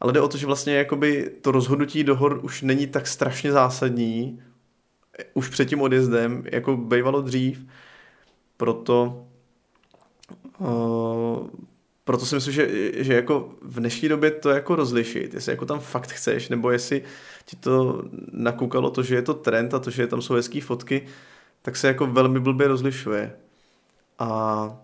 ale 0.00 0.12
jde 0.12 0.20
o 0.20 0.28
to, 0.28 0.36
že 0.36 0.46
vlastně 0.46 0.74
jakoby 0.74 1.30
to 1.42 1.50
rozhodnutí 1.50 2.04
do 2.04 2.16
hor 2.16 2.40
už 2.42 2.62
není 2.62 2.86
tak 2.86 3.06
strašně 3.06 3.52
zásadní, 3.52 4.42
už 5.34 5.48
před 5.48 5.64
tím 5.64 5.80
odjezdem, 5.80 6.44
jako 6.52 6.76
bývalo 6.76 7.20
dřív, 7.20 7.66
proto 8.56 9.26
uh, 10.58 11.48
proto 12.04 12.26
si 12.26 12.34
myslím, 12.34 12.54
že, 12.54 12.68
že 13.04 13.14
jako 13.14 13.54
v 13.62 13.80
dnešní 13.80 14.08
době 14.08 14.30
to 14.30 14.50
jako 14.50 14.76
rozlišit, 14.76 15.34
jestli 15.34 15.52
jako 15.52 15.66
tam 15.66 15.80
fakt 15.80 16.12
chceš, 16.12 16.48
nebo 16.48 16.70
jestli 16.70 17.02
ti 17.44 17.56
to 17.56 18.02
nakoukalo 18.32 18.90
to, 18.90 19.02
že 19.02 19.14
je 19.14 19.22
to 19.22 19.34
trend 19.34 19.74
a 19.74 19.78
to, 19.78 19.90
že 19.90 20.06
tam 20.06 20.22
jsou 20.22 20.34
hezký 20.34 20.60
fotky, 20.60 21.06
tak 21.62 21.76
se 21.76 21.88
jako 21.88 22.06
velmi 22.06 22.40
blbě 22.40 22.68
rozlišuje. 22.68 23.32
A 24.18 24.78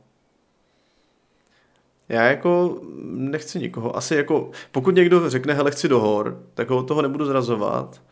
já 2.08 2.22
jako 2.22 2.80
nechci 3.04 3.58
nikoho, 3.58 3.96
asi 3.96 4.14
jako, 4.14 4.50
pokud 4.72 4.94
někdo 4.94 5.30
řekne, 5.30 5.54
hele, 5.54 5.70
chci 5.70 5.88
do 5.88 6.00
hor, 6.00 6.42
tak 6.54 6.70
ho 6.70 6.82
toho 6.82 7.02
nebudu 7.02 7.24
zrazovat, 7.24 8.02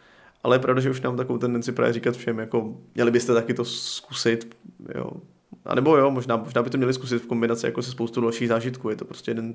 ale 0.43 0.57
je 0.57 0.61
pravda, 0.61 0.81
že 0.81 0.91
už 0.91 1.01
mám 1.01 1.17
takovou 1.17 1.39
tendenci 1.39 1.73
právě 1.73 1.93
říkat 1.93 2.17
všem, 2.17 2.39
jako 2.39 2.75
měli 2.95 3.11
byste 3.11 3.35
taky 3.35 3.55
to 3.55 3.65
zkusit, 3.65 4.57
jo, 4.95 5.11
a 5.69 5.75
nebo 5.75 5.97
jo, 5.97 6.11
možná, 6.11 6.37
možná 6.37 6.63
by 6.63 6.71
to 6.71 6.77
měli 6.77 6.93
zkusit 6.93 7.23
v 7.23 7.27
kombinaci 7.27 7.67
jako 7.67 7.83
se 7.83 7.91
spoustu 7.91 8.21
dalších 8.21 8.49
zážitků. 8.49 8.91
Je 8.91 8.97
to 8.97 9.05
prostě 9.05 9.31
jeden 9.31 9.55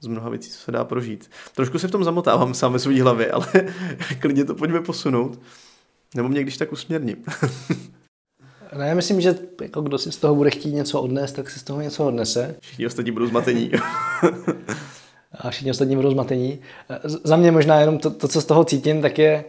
z 0.00 0.06
mnoha 0.06 0.30
věcí, 0.30 0.50
co 0.50 0.58
se 0.58 0.72
dá 0.72 0.84
prožít. 0.84 1.30
Trošku 1.54 1.78
se 1.78 1.88
v 1.88 1.90
tom 1.90 2.04
zamotávám 2.04 2.54
sám 2.54 2.72
ve 2.72 2.78
své 2.78 3.02
hlavě, 3.02 3.30
ale 3.30 3.46
klidně 4.20 4.44
to 4.44 4.54
pojďme 4.54 4.80
posunout. 4.80 5.38
Nebo 6.14 6.28
mě 6.28 6.42
když 6.42 6.56
tak 6.56 6.72
usměrním. 6.72 7.16
Ne, 8.78 8.88
já 8.88 8.94
myslím, 8.94 9.20
že 9.20 9.34
jako 9.62 9.80
kdo 9.80 9.98
si 9.98 10.12
z 10.12 10.16
toho 10.16 10.34
bude 10.34 10.50
chtít 10.50 10.72
něco 10.72 11.00
odnést, 11.00 11.32
tak 11.32 11.50
si 11.50 11.58
z 11.58 11.62
toho 11.62 11.80
něco 11.80 12.06
odnese. 12.06 12.56
Všichni 12.60 12.86
ostatní 12.86 13.12
budou 13.12 13.26
zmatení. 13.26 13.70
a 15.32 15.50
všichni 15.50 15.70
ostatní 15.70 15.96
budou 15.96 16.10
zmatení. 16.10 16.58
Za 17.04 17.36
mě 17.36 17.52
možná 17.52 17.80
jenom 17.80 17.98
to, 17.98 18.10
to 18.10 18.28
co 18.28 18.40
z 18.40 18.44
toho 18.44 18.64
cítím, 18.64 19.02
tak 19.02 19.18
je 19.18 19.44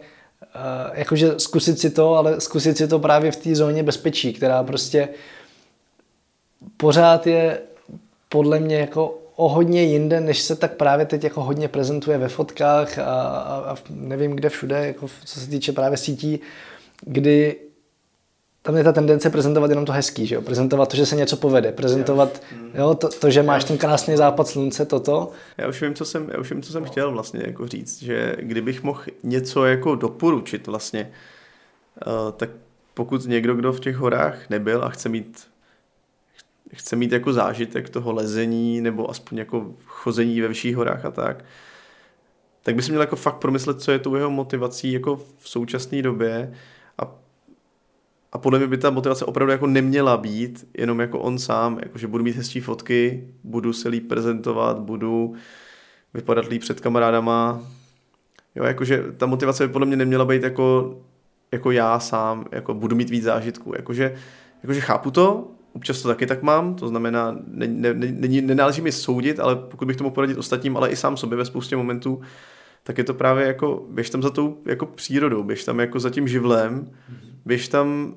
uh, 0.54 0.98
jakože 0.98 1.34
zkusit 1.38 1.78
si 1.78 1.90
to, 1.90 2.14
ale 2.14 2.40
zkusit 2.40 2.76
si 2.76 2.88
to 2.88 2.98
právě 2.98 3.32
v 3.32 3.36
té 3.36 3.54
zóně 3.54 3.82
bezpečí, 3.82 4.32
která 4.32 4.62
prostě 4.62 5.08
pořád 6.76 7.26
je 7.26 7.60
podle 8.28 8.60
mě 8.60 8.76
jako 8.76 9.18
o 9.36 9.48
hodně 9.48 9.82
jinde, 9.82 10.20
než 10.20 10.42
se 10.42 10.56
tak 10.56 10.76
právě 10.76 11.06
teď 11.06 11.24
jako 11.24 11.42
hodně 11.42 11.68
prezentuje 11.68 12.18
ve 12.18 12.28
fotkách 12.28 12.98
a, 12.98 13.02
a, 13.02 13.72
a 13.72 13.76
nevím 13.90 14.36
kde 14.36 14.48
všude, 14.48 14.86
jako 14.86 15.06
co 15.24 15.40
se 15.40 15.50
týče 15.50 15.72
právě 15.72 15.98
sítí, 15.98 16.40
kdy 17.00 17.56
tam 18.62 18.76
je 18.76 18.84
ta 18.84 18.92
tendence 18.92 19.30
prezentovat 19.30 19.70
jenom 19.70 19.84
to 19.84 19.92
hezký, 19.92 20.26
že 20.26 20.34
jo? 20.34 20.42
prezentovat 20.42 20.88
to, 20.88 20.96
že 20.96 21.06
se 21.06 21.16
něco 21.16 21.36
povede, 21.36 21.72
prezentovat 21.72 22.42
jo, 22.74 22.94
to, 22.94 23.08
to, 23.08 23.30
že 23.30 23.42
máš 23.42 23.64
ten 23.64 23.78
krásný 23.78 24.16
západ 24.16 24.48
slunce, 24.48 24.84
toto. 24.84 25.30
Já 25.58 25.68
už 25.68 25.82
vím, 25.82 25.94
co 25.94 26.04
jsem, 26.04 26.30
já 26.32 26.40
už 26.40 26.50
vím, 26.50 26.62
co 26.62 26.72
jsem 26.72 26.84
chtěl 26.84 27.12
vlastně 27.12 27.40
jako 27.46 27.68
říct, 27.68 28.02
že 28.02 28.36
kdybych 28.38 28.82
mohl 28.82 29.02
něco 29.22 29.64
jako 29.64 29.94
doporučit 29.94 30.66
vlastně, 30.66 31.10
uh, 32.06 32.32
tak 32.36 32.50
pokud 32.94 33.26
někdo, 33.26 33.54
kdo 33.54 33.72
v 33.72 33.80
těch 33.80 33.96
horách 33.96 34.50
nebyl 34.50 34.84
a 34.84 34.88
chce 34.88 35.08
mít 35.08 35.46
chce 36.74 36.96
mít 36.96 37.12
jako 37.12 37.32
zážitek 37.32 37.90
toho 37.90 38.12
lezení 38.12 38.80
nebo 38.80 39.10
aspoň 39.10 39.38
jako 39.38 39.74
chození 39.84 40.40
ve 40.40 40.48
vyšších 40.48 40.76
horách 40.76 41.04
a 41.04 41.10
tak, 41.10 41.44
tak 42.62 42.74
by 42.74 42.82
si 42.82 42.90
měl 42.90 43.00
jako 43.00 43.16
fakt 43.16 43.36
promyslet, 43.36 43.80
co 43.80 43.92
je 43.92 43.98
tou 43.98 44.14
jeho 44.14 44.30
motivací 44.30 44.92
jako 44.92 45.16
v 45.16 45.48
současné 45.48 46.02
době 46.02 46.52
a, 46.98 47.14
a 48.32 48.38
podle 48.38 48.58
mě 48.58 48.68
by 48.68 48.78
ta 48.78 48.90
motivace 48.90 49.24
opravdu 49.24 49.52
jako 49.52 49.66
neměla 49.66 50.16
být 50.16 50.68
jenom 50.78 51.00
jako 51.00 51.18
on 51.18 51.38
sám, 51.38 51.78
jako 51.82 51.98
že 51.98 52.06
budu 52.06 52.24
mít 52.24 52.36
hezčí 52.36 52.60
fotky, 52.60 53.28
budu 53.44 53.72
se 53.72 53.88
líp 53.88 54.08
prezentovat, 54.08 54.78
budu 54.78 55.34
vypadat 56.14 56.48
líp 56.48 56.60
před 56.60 56.80
kamarádama. 56.80 57.60
Jo, 58.54 58.64
jakože 58.64 59.04
ta 59.16 59.26
motivace 59.26 59.66
by 59.66 59.72
podle 59.72 59.86
mě 59.86 59.96
neměla 59.96 60.24
být 60.24 60.42
jako, 60.42 60.98
jako 61.52 61.70
já 61.70 62.00
sám, 62.00 62.44
jako 62.52 62.74
budu 62.74 62.96
mít 62.96 63.10
víc 63.10 63.24
zážitků. 63.24 63.72
Jakože, 63.76 64.14
jakože 64.62 64.80
chápu 64.80 65.10
to, 65.10 65.50
Občas 65.78 66.02
to 66.02 66.08
taky 66.08 66.26
tak 66.26 66.42
mám, 66.42 66.74
to 66.74 66.88
znamená, 66.88 67.38
ne, 67.46 67.66
ne, 67.66 67.94
ne, 67.94 68.40
nenáleží 68.40 68.82
mi 68.82 68.92
soudit, 68.92 69.40
ale 69.40 69.56
pokud 69.56 69.84
bych 69.88 69.96
tomu 69.96 70.10
poradit 70.10 70.38
ostatním, 70.38 70.76
ale 70.76 70.90
i 70.90 70.96
sám 70.96 71.16
sobě 71.16 71.38
ve 71.38 71.44
spoustě 71.44 71.76
momentů, 71.76 72.20
tak 72.82 72.98
je 72.98 73.04
to 73.04 73.14
právě 73.14 73.46
jako, 73.46 73.86
běž 73.90 74.10
tam 74.10 74.22
za 74.22 74.30
tou 74.30 74.62
jako 74.66 74.86
přírodou, 74.86 75.42
běž 75.42 75.64
tam 75.64 75.80
jako 75.80 76.00
za 76.00 76.10
tím 76.10 76.28
živlem, 76.28 76.90
běž 77.44 77.68
tam 77.68 78.14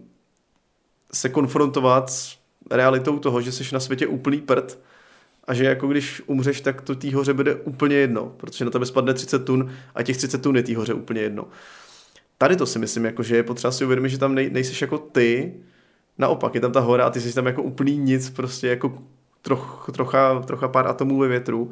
se 1.14 1.30
konfrontovat 1.30 2.10
s 2.10 2.38
realitou 2.72 3.20
toho, 3.20 3.42
že 3.42 3.52
jsi 3.52 3.74
na 3.74 3.80
světě 3.80 4.08
úplný 4.08 4.42
prd 4.42 4.80
a 5.48 5.54
že 5.54 5.66
jako 5.66 5.88
když 5.88 6.22
umřeš, 6.26 6.62
tak 6.62 6.82
to 6.82 6.96
té 6.96 7.16
hoře 7.16 7.34
bude 7.34 7.56
úplně 7.56 7.96
jedno, 7.96 8.34
protože 8.38 8.66
na 8.66 8.72
tebe 8.72 8.86
spadne 8.86 9.14
30 9.14 9.46
tun 9.46 9.72
a 9.96 10.04
těch 10.04 10.18
30 10.18 10.42
tun 10.42 10.56
je 10.56 10.64
té 10.64 10.76
hoře 10.76 10.94
úplně 10.94 11.22
jedno. 11.22 11.48
Tady 12.38 12.56
to 12.56 12.66
si 12.66 12.80
myslím, 12.80 13.06
jako, 13.06 13.24
že 13.24 13.36
je 13.36 13.44
potřeba 13.44 13.72
si 13.72 13.86
uvědomit, 13.86 14.10
že 14.10 14.18
tam 14.18 14.36
nej, 14.36 14.50
nejseš 14.50 14.82
jako 14.82 14.98
ty, 14.98 15.54
naopak, 16.18 16.56
je 16.56 16.62
tam 16.62 16.72
ta 16.72 16.80
hora 16.80 17.06
a 17.06 17.10
ty 17.10 17.22
jsi 17.22 17.34
tam 17.34 17.46
jako 17.46 17.64
úplný 17.64 17.98
nic, 17.98 18.30
prostě 18.30 18.68
jako 18.68 18.98
troch, 19.42 19.90
trocha, 19.94 20.40
trocha 20.40 20.68
pár 20.68 20.88
atomů 20.88 21.20
ve 21.20 21.28
větru. 21.28 21.72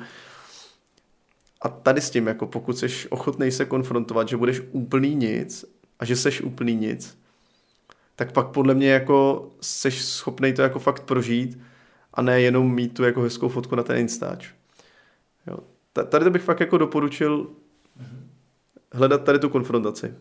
A 1.62 1.70
tady 1.70 2.02
s 2.02 2.10
tím, 2.10 2.28
jako 2.28 2.48
pokud 2.48 2.78
jsi 2.78 3.10
ochotný 3.10 3.52
se 3.52 3.66
konfrontovat, 3.66 4.30
že 4.30 4.38
budeš 4.38 4.62
úplný 4.72 5.16
nic 5.16 5.66
a 6.00 6.06
že 6.06 6.16
seš 6.16 6.42
úplný 6.42 6.76
nic, 6.76 7.20
tak 8.16 8.32
pak 8.32 8.48
podle 8.48 8.74
mě 8.74 8.90
jako 8.90 9.50
seš 9.62 10.06
schopný 10.06 10.54
to 10.54 10.62
jako 10.62 10.80
fakt 10.80 11.04
prožít 11.04 11.60
a 12.14 12.22
ne 12.22 12.42
jenom 12.42 12.74
mít 12.74 12.94
tu 12.94 13.04
jako 13.04 13.22
hezkou 13.22 13.50
fotku 13.50 13.76
na 13.76 13.84
ten 13.84 13.98
Instač. 13.98 14.50
Jo. 15.48 15.58
Tady 16.10 16.26
to 16.26 16.32
bych 16.32 16.42
fakt 16.42 16.60
jako 16.60 16.78
doporučil 16.78 17.48
hledat 18.92 19.24
tady 19.24 19.40
tu 19.40 19.50
konfrontaci. 19.50 20.14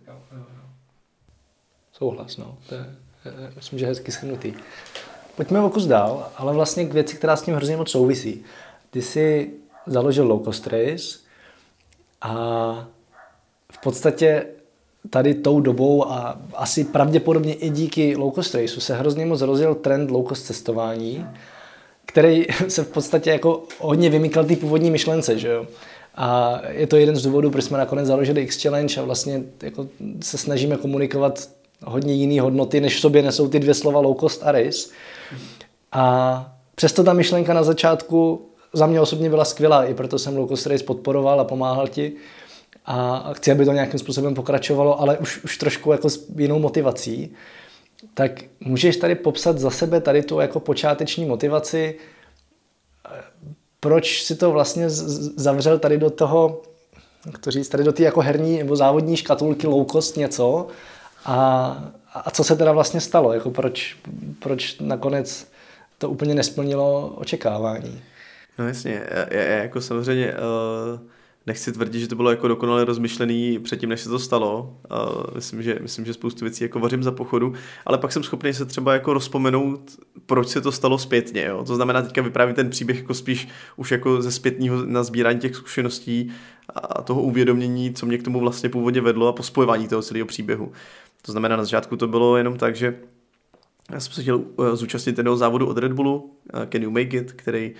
Souhlas, 1.92 2.36
no. 2.36 2.58
To 2.68 2.74
je 2.74 2.96
myslím, 3.56 3.78
že 3.78 3.86
hezky 3.86 4.12
schrnutý. 4.12 4.54
Pojďme 5.36 5.60
o 5.60 5.70
kus 5.70 5.86
dál, 5.86 6.30
ale 6.36 6.52
vlastně 6.52 6.84
k 6.84 6.92
věci, 6.92 7.16
která 7.16 7.36
s 7.36 7.42
tím 7.42 7.54
hrozně 7.54 7.76
moc 7.76 7.90
souvisí. 7.90 8.44
Ty 8.90 9.02
jsi 9.02 9.50
založil 9.86 10.26
Low 10.26 10.44
Cost 10.44 10.66
Race 10.66 11.18
a 12.20 12.88
v 13.72 13.78
podstatě 13.82 14.46
tady 15.10 15.34
tou 15.34 15.60
dobou 15.60 16.08
a 16.08 16.40
asi 16.54 16.84
pravděpodobně 16.84 17.54
i 17.54 17.70
díky 17.70 18.16
low 18.16 18.32
cost 18.34 18.54
raceu 18.54 18.80
se 18.80 18.96
hrozně 18.96 19.26
moc 19.26 19.40
rozjel 19.40 19.74
trend 19.74 20.10
low 20.10 20.28
cost 20.28 20.46
cestování, 20.46 21.26
který 22.06 22.46
se 22.68 22.84
v 22.84 22.88
podstatě 22.88 23.30
jako 23.30 23.62
hodně 23.78 24.10
vymykal 24.10 24.44
té 24.44 24.56
původní 24.56 24.90
myšlence, 24.90 25.38
že 25.38 25.48
jo. 25.48 25.66
A 26.14 26.60
je 26.68 26.86
to 26.86 26.96
jeden 26.96 27.16
z 27.16 27.22
důvodů, 27.22 27.50
proč 27.50 27.64
jsme 27.64 27.78
nakonec 27.78 28.06
založili 28.06 28.40
X-Challenge 28.40 29.00
a 29.00 29.04
vlastně 29.04 29.42
jako 29.62 29.88
se 30.22 30.38
snažíme 30.38 30.76
komunikovat 30.76 31.48
hodně 31.84 32.14
jiné 32.14 32.40
hodnoty, 32.40 32.80
než 32.80 32.96
v 32.96 33.00
sobě 33.00 33.22
nesou 33.22 33.48
ty 33.48 33.58
dvě 33.58 33.74
slova 33.74 34.00
low 34.00 34.16
cost 34.20 34.42
a 34.44 34.52
race. 34.52 34.88
A 35.92 36.56
přesto 36.74 37.04
ta 37.04 37.12
myšlenka 37.12 37.54
na 37.54 37.62
začátku 37.62 38.48
za 38.72 38.86
mě 38.86 39.00
osobně 39.00 39.30
byla 39.30 39.44
skvělá, 39.44 39.84
i 39.84 39.94
proto 39.94 40.18
jsem 40.18 40.36
low 40.36 40.48
cost 40.48 40.66
race 40.66 40.84
podporoval 40.84 41.40
a 41.40 41.44
pomáhal 41.44 41.88
ti. 41.88 42.12
A 42.86 43.30
chci, 43.32 43.52
aby 43.52 43.64
to 43.64 43.72
nějakým 43.72 44.00
způsobem 44.00 44.34
pokračovalo, 44.34 45.00
ale 45.00 45.18
už, 45.18 45.44
už 45.44 45.58
trošku 45.58 45.92
jako 45.92 46.10
s 46.10 46.28
jinou 46.36 46.58
motivací. 46.58 47.34
Tak 48.14 48.44
můžeš 48.60 48.96
tady 48.96 49.14
popsat 49.14 49.58
za 49.58 49.70
sebe 49.70 50.00
tady 50.00 50.22
tu 50.22 50.40
jako 50.40 50.60
počáteční 50.60 51.24
motivaci, 51.24 51.98
proč 53.80 54.22
si 54.22 54.36
to 54.36 54.50
vlastně 54.50 54.84
zavřel 55.36 55.78
tady 55.78 55.98
do 55.98 56.10
toho, 56.10 56.62
jak 57.26 57.38
to 57.38 57.50
říct, 57.50 57.68
tady 57.68 57.84
do 57.84 57.92
té 57.92 58.02
jako 58.02 58.20
herní 58.20 58.58
nebo 58.58 58.76
závodní 58.76 59.16
škatulky 59.16 59.66
low 59.66 59.86
cost 59.86 60.16
něco 60.16 60.66
a, 61.24 61.76
a 62.14 62.30
co 62.30 62.44
se 62.44 62.56
teda 62.56 62.72
vlastně 62.72 63.00
stalo? 63.00 63.32
Jako 63.32 63.50
proč, 63.50 63.96
proč 64.38 64.78
nakonec 64.80 65.50
to 65.98 66.10
úplně 66.10 66.34
nesplnilo 66.34 67.08
očekávání? 67.08 68.00
No 68.58 68.68
jasně, 68.68 69.02
já, 69.10 69.34
já 69.34 69.62
jako 69.62 69.80
samozřejmě 69.80 70.32
uh, 70.32 71.00
nechci 71.46 71.72
tvrdit, 71.72 72.00
že 72.00 72.08
to 72.08 72.16
bylo 72.16 72.30
jako 72.30 72.48
dokonale 72.48 72.84
rozmyšlený 72.84 73.58
předtím, 73.58 73.88
než 73.88 74.00
se 74.00 74.08
to 74.08 74.18
stalo. 74.18 74.76
Uh, 74.90 75.34
myslím, 75.34 75.62
že, 75.62 75.78
myslím, 75.80 76.04
že 76.04 76.14
spoustu 76.14 76.44
věcí 76.44 76.64
jako 76.64 76.78
vařím 76.80 77.02
za 77.02 77.12
pochodu, 77.12 77.52
ale 77.86 77.98
pak 77.98 78.12
jsem 78.12 78.22
schopný 78.22 78.52
se 78.52 78.64
třeba 78.64 78.92
jako 78.92 79.12
rozpomenout, 79.12 79.80
proč 80.26 80.48
se 80.48 80.60
to 80.60 80.72
stalo 80.72 80.98
zpětně. 80.98 81.44
Jo? 81.44 81.64
To 81.64 81.76
znamená, 81.76 82.02
teďka 82.02 82.22
vyprávím 82.22 82.54
ten 82.54 82.70
příběh 82.70 82.98
jako 82.98 83.14
spíš 83.14 83.48
už 83.76 83.90
jako 83.90 84.22
ze 84.22 84.32
zpětního 84.32 84.86
nazbírání 84.86 85.38
těch 85.38 85.56
zkušeností 85.56 86.32
a 86.74 87.02
toho 87.02 87.22
uvědomění, 87.22 87.94
co 87.94 88.06
mě 88.06 88.18
k 88.18 88.22
tomu 88.22 88.40
vlastně 88.40 88.68
původně 88.68 89.00
vedlo 89.00 89.28
a 89.28 89.32
pospojování 89.32 89.88
toho 89.88 90.02
celého 90.02 90.26
příběhu. 90.26 90.72
To 91.28 91.32
znamená, 91.32 91.56
na 91.56 91.64
začátku 91.64 91.96
to 91.96 92.08
bylo 92.08 92.36
jenom 92.36 92.56
tak, 92.56 92.76
že 92.76 92.94
já 93.92 94.00
jsem 94.00 94.12
se 94.12 94.22
chtěl 94.22 94.40
eh, 94.40 94.76
zúčastnit 94.76 95.18
jednoho 95.18 95.36
závodu 95.36 95.66
od 95.66 95.78
Red 95.78 95.92
Bullu, 95.92 96.34
eh, 96.54 96.66
Can 96.66 96.82
You 96.82 96.90
Make 96.90 97.16
It, 97.16 97.32
který, 97.32 97.74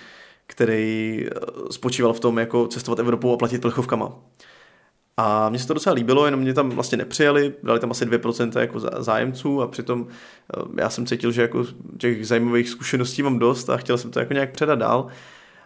který 0.47 1.25
eh, 1.25 1.39
spočíval 1.71 2.13
v 2.13 2.19
tom, 2.19 2.39
jako 2.39 2.67
cestovat 2.67 2.99
Evropou 2.99 3.33
a 3.33 3.37
platit 3.37 3.61
plechovkama. 3.61 4.11
A 5.17 5.49
mně 5.49 5.59
se 5.59 5.67
to 5.67 5.73
docela 5.73 5.93
líbilo, 5.93 6.25
jenom 6.25 6.39
mě 6.39 6.53
tam 6.53 6.69
vlastně 6.69 6.97
nepřijali, 6.97 7.53
dali 7.63 7.79
tam 7.79 7.91
asi 7.91 8.05
2% 8.05 8.59
jako 8.59 8.79
zájemců 8.79 9.61
a 9.61 9.67
přitom 9.67 10.07
já 10.77 10.89
jsem 10.89 11.05
cítil, 11.05 11.31
že 11.31 11.41
jako 11.41 11.65
těch 11.97 12.27
zajímavých 12.27 12.69
zkušeností 12.69 13.23
mám 13.23 13.39
dost 13.39 13.69
a 13.69 13.77
chtěl 13.77 13.97
jsem 13.97 14.11
to 14.11 14.19
jako 14.19 14.33
nějak 14.33 14.51
předat 14.51 14.79
dál. 14.79 15.07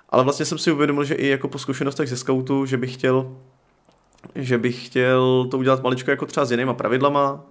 Ale 0.09 0.23
vlastně 0.23 0.45
jsem 0.45 0.57
si 0.57 0.71
uvědomil, 0.71 1.03
že 1.03 1.15
i 1.15 1.27
jako 1.27 1.47
po 1.47 1.59
zkušenostech 1.59 2.09
ze 2.09 2.17
scoutu, 2.17 2.65
že 2.65 2.77
bych 2.77 2.93
chtěl 2.93 3.37
že 4.35 4.57
bych 4.57 4.85
chtěl 4.85 5.47
to 5.51 5.57
udělat 5.57 5.83
maličko 5.83 6.11
jako 6.11 6.25
třeba 6.25 6.45
s 6.45 6.51
jinýma 6.51 6.73
pravidlama. 6.73 7.45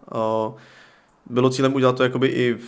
Bylo 1.26 1.50
cílem 1.50 1.74
udělat 1.74 1.96
to 1.96 2.02
jakoby 2.02 2.28
i 2.28 2.54
v, 2.54 2.66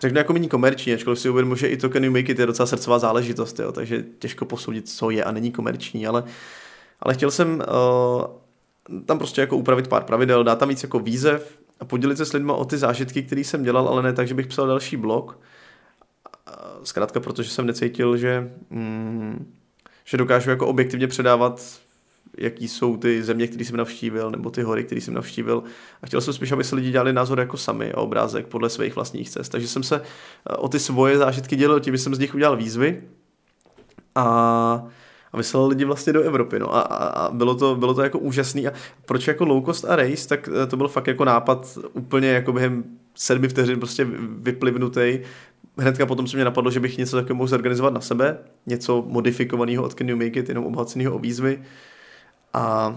řeknu 0.00 0.18
jako 0.18 0.32
méně 0.32 0.48
komerční, 0.48 0.94
ačkoliv 0.94 1.18
si 1.18 1.30
uvědomuji, 1.30 1.56
že 1.56 1.68
i 1.68 1.76
to 1.76 1.88
Can 1.88 2.04
You 2.04 2.12
Make 2.12 2.32
It 2.32 2.38
je 2.38 2.46
docela 2.46 2.66
srdcová 2.66 2.98
záležitost, 2.98 3.58
jo, 3.58 3.72
takže 3.72 4.04
těžko 4.18 4.44
posoudit, 4.44 4.88
co 4.88 5.10
je 5.10 5.24
a 5.24 5.32
není 5.32 5.52
komerční, 5.52 6.06
ale, 6.06 6.24
ale 7.00 7.14
chtěl 7.14 7.30
jsem 7.30 7.54
uh, 7.54 9.02
tam 9.06 9.18
prostě 9.18 9.40
jako 9.40 9.56
upravit 9.56 9.88
pár 9.88 10.04
pravidel, 10.04 10.44
dát 10.44 10.58
tam 10.58 10.68
víc 10.68 10.82
jako 10.82 10.98
výzev 10.98 11.58
a 11.80 11.84
podělit 11.84 12.16
se 12.16 12.26
s 12.26 12.32
lidmi 12.32 12.52
o 12.52 12.64
ty 12.64 12.78
zážitky, 12.78 13.22
které 13.22 13.40
jsem 13.40 13.62
dělal, 13.62 13.88
ale 13.88 14.02
ne 14.02 14.12
tak, 14.12 14.28
že 14.28 14.34
bych 14.34 14.46
psal 14.46 14.66
další 14.66 14.96
blog. 14.96 15.38
Zkrátka, 16.82 17.20
protože 17.20 17.50
jsem 17.50 17.66
necítil, 17.66 18.16
že, 18.16 18.50
mm, 18.70 19.52
že 20.04 20.16
dokážu 20.16 20.50
jako 20.50 20.66
objektivně 20.66 21.06
předávat 21.06 21.78
jaký 22.38 22.68
jsou 22.68 22.96
ty 22.96 23.22
země, 23.22 23.46
které 23.46 23.64
jsem 23.64 23.76
navštívil, 23.76 24.30
nebo 24.30 24.50
ty 24.50 24.62
hory, 24.62 24.84
které 24.84 25.00
jsem 25.00 25.14
navštívil. 25.14 25.62
A 26.02 26.06
chtěl 26.06 26.20
jsem 26.20 26.34
spíš, 26.34 26.52
aby 26.52 26.64
se 26.64 26.76
lidi 26.76 26.90
dělali 26.90 27.12
názor 27.12 27.38
jako 27.40 27.56
sami 27.56 27.92
a 27.92 28.00
obrázek 28.00 28.46
podle 28.46 28.70
svých 28.70 28.94
vlastních 28.94 29.30
cest. 29.30 29.48
Takže 29.48 29.68
jsem 29.68 29.82
se 29.82 29.96
eh, 29.96 30.56
o 30.56 30.68
ty 30.68 30.78
svoje 30.78 31.18
zážitky 31.18 31.56
dělal 31.56 31.80
tím, 31.80 31.98
jsem 31.98 32.14
z 32.14 32.18
nich 32.18 32.34
udělal 32.34 32.56
výzvy. 32.56 33.02
A, 34.14 34.24
a 35.32 35.36
vyslal 35.36 35.66
lidi 35.66 35.84
vlastně 35.84 36.12
do 36.12 36.22
Evropy. 36.22 36.58
No. 36.58 36.74
A, 36.74 36.80
a, 36.80 37.06
a 37.06 37.30
bylo, 37.30 37.54
to, 37.54 37.76
bylo 37.76 37.94
to 37.94 38.02
jako 38.02 38.18
úžasný. 38.18 38.68
A 38.68 38.72
proč 39.06 39.28
jako 39.28 39.44
low 39.44 39.64
cost 39.64 39.84
a 39.84 39.96
race, 39.96 40.28
tak 40.28 40.48
eh, 40.62 40.66
to 40.66 40.76
byl 40.76 40.88
fakt 40.88 41.06
jako 41.06 41.24
nápad 41.24 41.78
úplně 41.92 42.28
jako 42.28 42.52
během 42.52 42.84
sedmi 43.14 43.48
vteřin 43.48 43.78
prostě 43.78 44.06
vyplivnutý. 44.38 45.20
Hnedka 45.78 46.06
potom 46.06 46.26
se 46.26 46.36
mě 46.36 46.44
napadlo, 46.44 46.70
že 46.70 46.80
bych 46.80 46.98
něco 46.98 47.16
takového 47.16 47.36
mohl 47.36 47.48
zorganizovat 47.48 47.94
na 47.94 48.00
sebe, 48.00 48.38
něco 48.66 49.04
modifikovaného 49.08 49.84
od 49.84 49.94
Can 49.94 50.08
You 50.08 50.16
Make 50.16 50.40
It, 50.40 50.48
jenom 50.48 50.66
obohaceného 50.66 51.14
o 51.14 51.18
výzvy. 51.18 51.62
A 52.54 52.94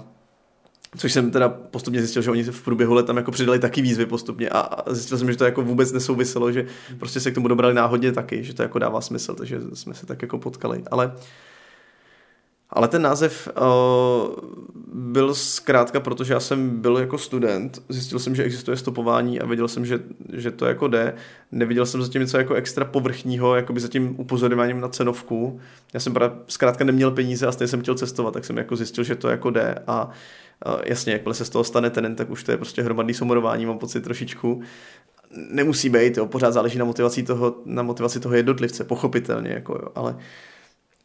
Což 0.98 1.14
jsem 1.14 1.32
teda 1.32 1.50
postupně 1.50 2.00
zjistil, 2.00 2.22
že 2.22 2.32
oni 2.32 2.44
v 2.44 2.64
průběhu 2.64 2.94
let 2.94 3.06
tam 3.06 3.18
jako 3.18 3.32
přidali 3.32 3.60
taky 3.60 3.82
výzvy 3.82 4.06
postupně 4.06 4.50
a 4.50 4.84
zjistil 4.94 5.18
jsem, 5.18 5.32
že 5.32 5.38
to 5.38 5.46
jako 5.46 5.62
vůbec 5.62 5.92
nesouviselo, 5.92 6.52
že 6.52 6.66
prostě 7.00 7.20
se 7.20 7.32
k 7.32 7.36
tomu 7.36 7.48
dobrali 7.48 7.74
náhodně 7.74 8.12
taky, 8.12 8.44
že 8.44 8.54
to 8.54 8.62
jako 8.62 8.80
dává 8.80 9.02
smysl, 9.02 9.36
takže 9.36 9.60
jsme 9.74 9.94
se 9.94 10.06
tak 10.06 10.22
jako 10.22 10.38
potkali. 10.38 10.84
Ale 10.92 11.12
ale 12.70 12.88
ten 12.88 13.02
název 13.02 13.50
uh, 13.58 14.36
byl 14.94 15.36
zkrátka, 15.36 16.00
protože 16.00 16.34
já 16.34 16.40
jsem 16.40 16.82
byl 16.82 16.98
jako 16.98 17.18
student, 17.18 17.82
zjistil 17.90 18.20
jsem, 18.20 18.36
že 18.36 18.44
existuje 18.44 18.78
stopování 18.78 19.40
a 19.40 19.46
věděl 19.46 19.68
jsem, 19.68 19.86
že, 19.86 20.00
že 20.34 20.52
to 20.52 20.66
jako 20.66 20.88
jde. 20.88 21.16
Neviděl 21.52 21.86
jsem 21.86 22.02
zatím 22.02 22.22
něco 22.22 22.38
jako 22.38 22.54
extra 22.54 22.86
povrchního, 22.86 23.56
jako 23.56 23.74
by 23.74 23.80
zatím 23.80 24.20
upozorňováním 24.20 24.82
na 24.82 24.90
cenovku. 24.90 25.60
Já 25.94 26.00
jsem 26.00 26.14
právě 26.14 26.38
zkrátka 26.48 26.84
neměl 26.84 27.12
peníze 27.12 27.48
a 27.48 27.52
stejně 27.52 27.68
jsem 27.68 27.82
chtěl 27.82 27.96
cestovat, 27.96 28.34
tak 28.34 28.46
jsem 28.46 28.58
jako 28.58 28.76
zjistil, 28.76 29.04
že 29.04 29.16
to 29.16 29.30
jako 29.30 29.50
jde 29.50 29.76
a 29.88 30.06
uh, 30.06 30.82
jasně, 30.86 31.14
jakmile 31.14 31.34
se 31.34 31.46
z 31.46 31.50
toho 31.50 31.64
stane 31.64 31.90
ten, 31.90 32.16
tak 32.16 32.30
už 32.30 32.44
to 32.44 32.52
je 32.52 32.58
prostě 32.58 32.84
hromadný 32.84 33.14
somorování, 33.14 33.66
mám 33.66 33.78
pocit 33.78 34.02
trošičku 34.02 34.62
nemusí 35.32 35.90
být, 35.90 36.18
jo, 36.18 36.26
pořád 36.26 36.52
záleží 36.52 36.78
na 36.80 36.86
motivaci 36.86 37.24
toho, 37.24 37.56
na 37.66 37.84
motivaci 37.84 38.20
toho 38.20 38.36
jednotlivce, 38.36 38.84
pochopitelně, 38.84 39.52
jako 39.52 39.74
jo, 39.74 39.88
ale, 39.96 40.18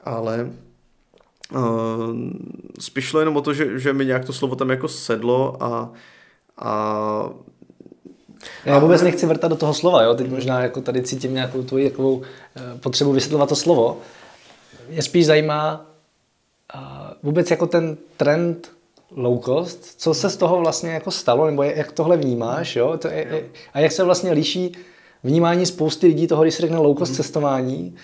ale 0.01 0.51
spíš 2.81 3.05
šlo 3.05 3.21
jenom 3.21 3.37
o 3.37 3.41
to, 3.41 3.55
že, 3.55 3.79
že 3.79 3.93
mi 3.93 4.07
nějak 4.07 4.25
to 4.25 4.33
slovo 4.33 4.57
tam 4.57 4.71
jako 4.71 4.89
sedlo 4.89 5.63
a, 5.63 5.93
a 6.59 7.31
já 8.65 8.79
vůbec 8.79 9.03
nechci 9.03 9.27
vrtat 9.27 9.49
do 9.49 9.57
toho 9.57 9.75
slova, 9.75 10.03
jo? 10.03 10.15
teď 10.15 10.31
možná 10.31 10.63
jako 10.63 10.81
tady 10.81 11.03
cítím 11.03 11.35
nějakou 11.35 11.63
tvoji 11.63 11.91
takovou 11.91 12.23
eh, 12.57 12.79
potřebu 12.79 13.13
vysvětlovat 13.13 13.49
to 13.49 13.57
slovo. 13.57 13.99
Mě 14.89 15.03
spíš 15.03 15.27
zajímá 15.27 15.87
uh, 16.75 16.81
vůbec 17.23 17.51
jako 17.51 17.67
ten 17.67 17.97
trend 18.17 18.71
low 19.17 19.41
cost, 19.45 20.01
co 20.01 20.15
se 20.15 20.31
z 20.31 20.37
toho 20.37 20.59
vlastně 20.59 20.91
jako 20.91 21.11
stalo, 21.11 21.47
nebo 21.47 21.63
jak 21.63 21.93
tohle 21.93 22.17
vnímáš, 22.17 22.77
jo? 22.77 22.99
To 22.99 23.09
je, 23.09 23.45
a 23.73 23.81
jak 23.81 23.93
se 23.93 24.05
vlastně 24.05 24.33
liší 24.33 24.73
vnímání 25.25 25.67
spousty 25.67 26.07
lidí 26.07 26.27
toho, 26.27 26.43
když 26.43 26.55
se 26.55 26.63
řekne 26.63 26.79
low 26.79 26.99
cost 26.99 27.15
cestování, 27.15 27.95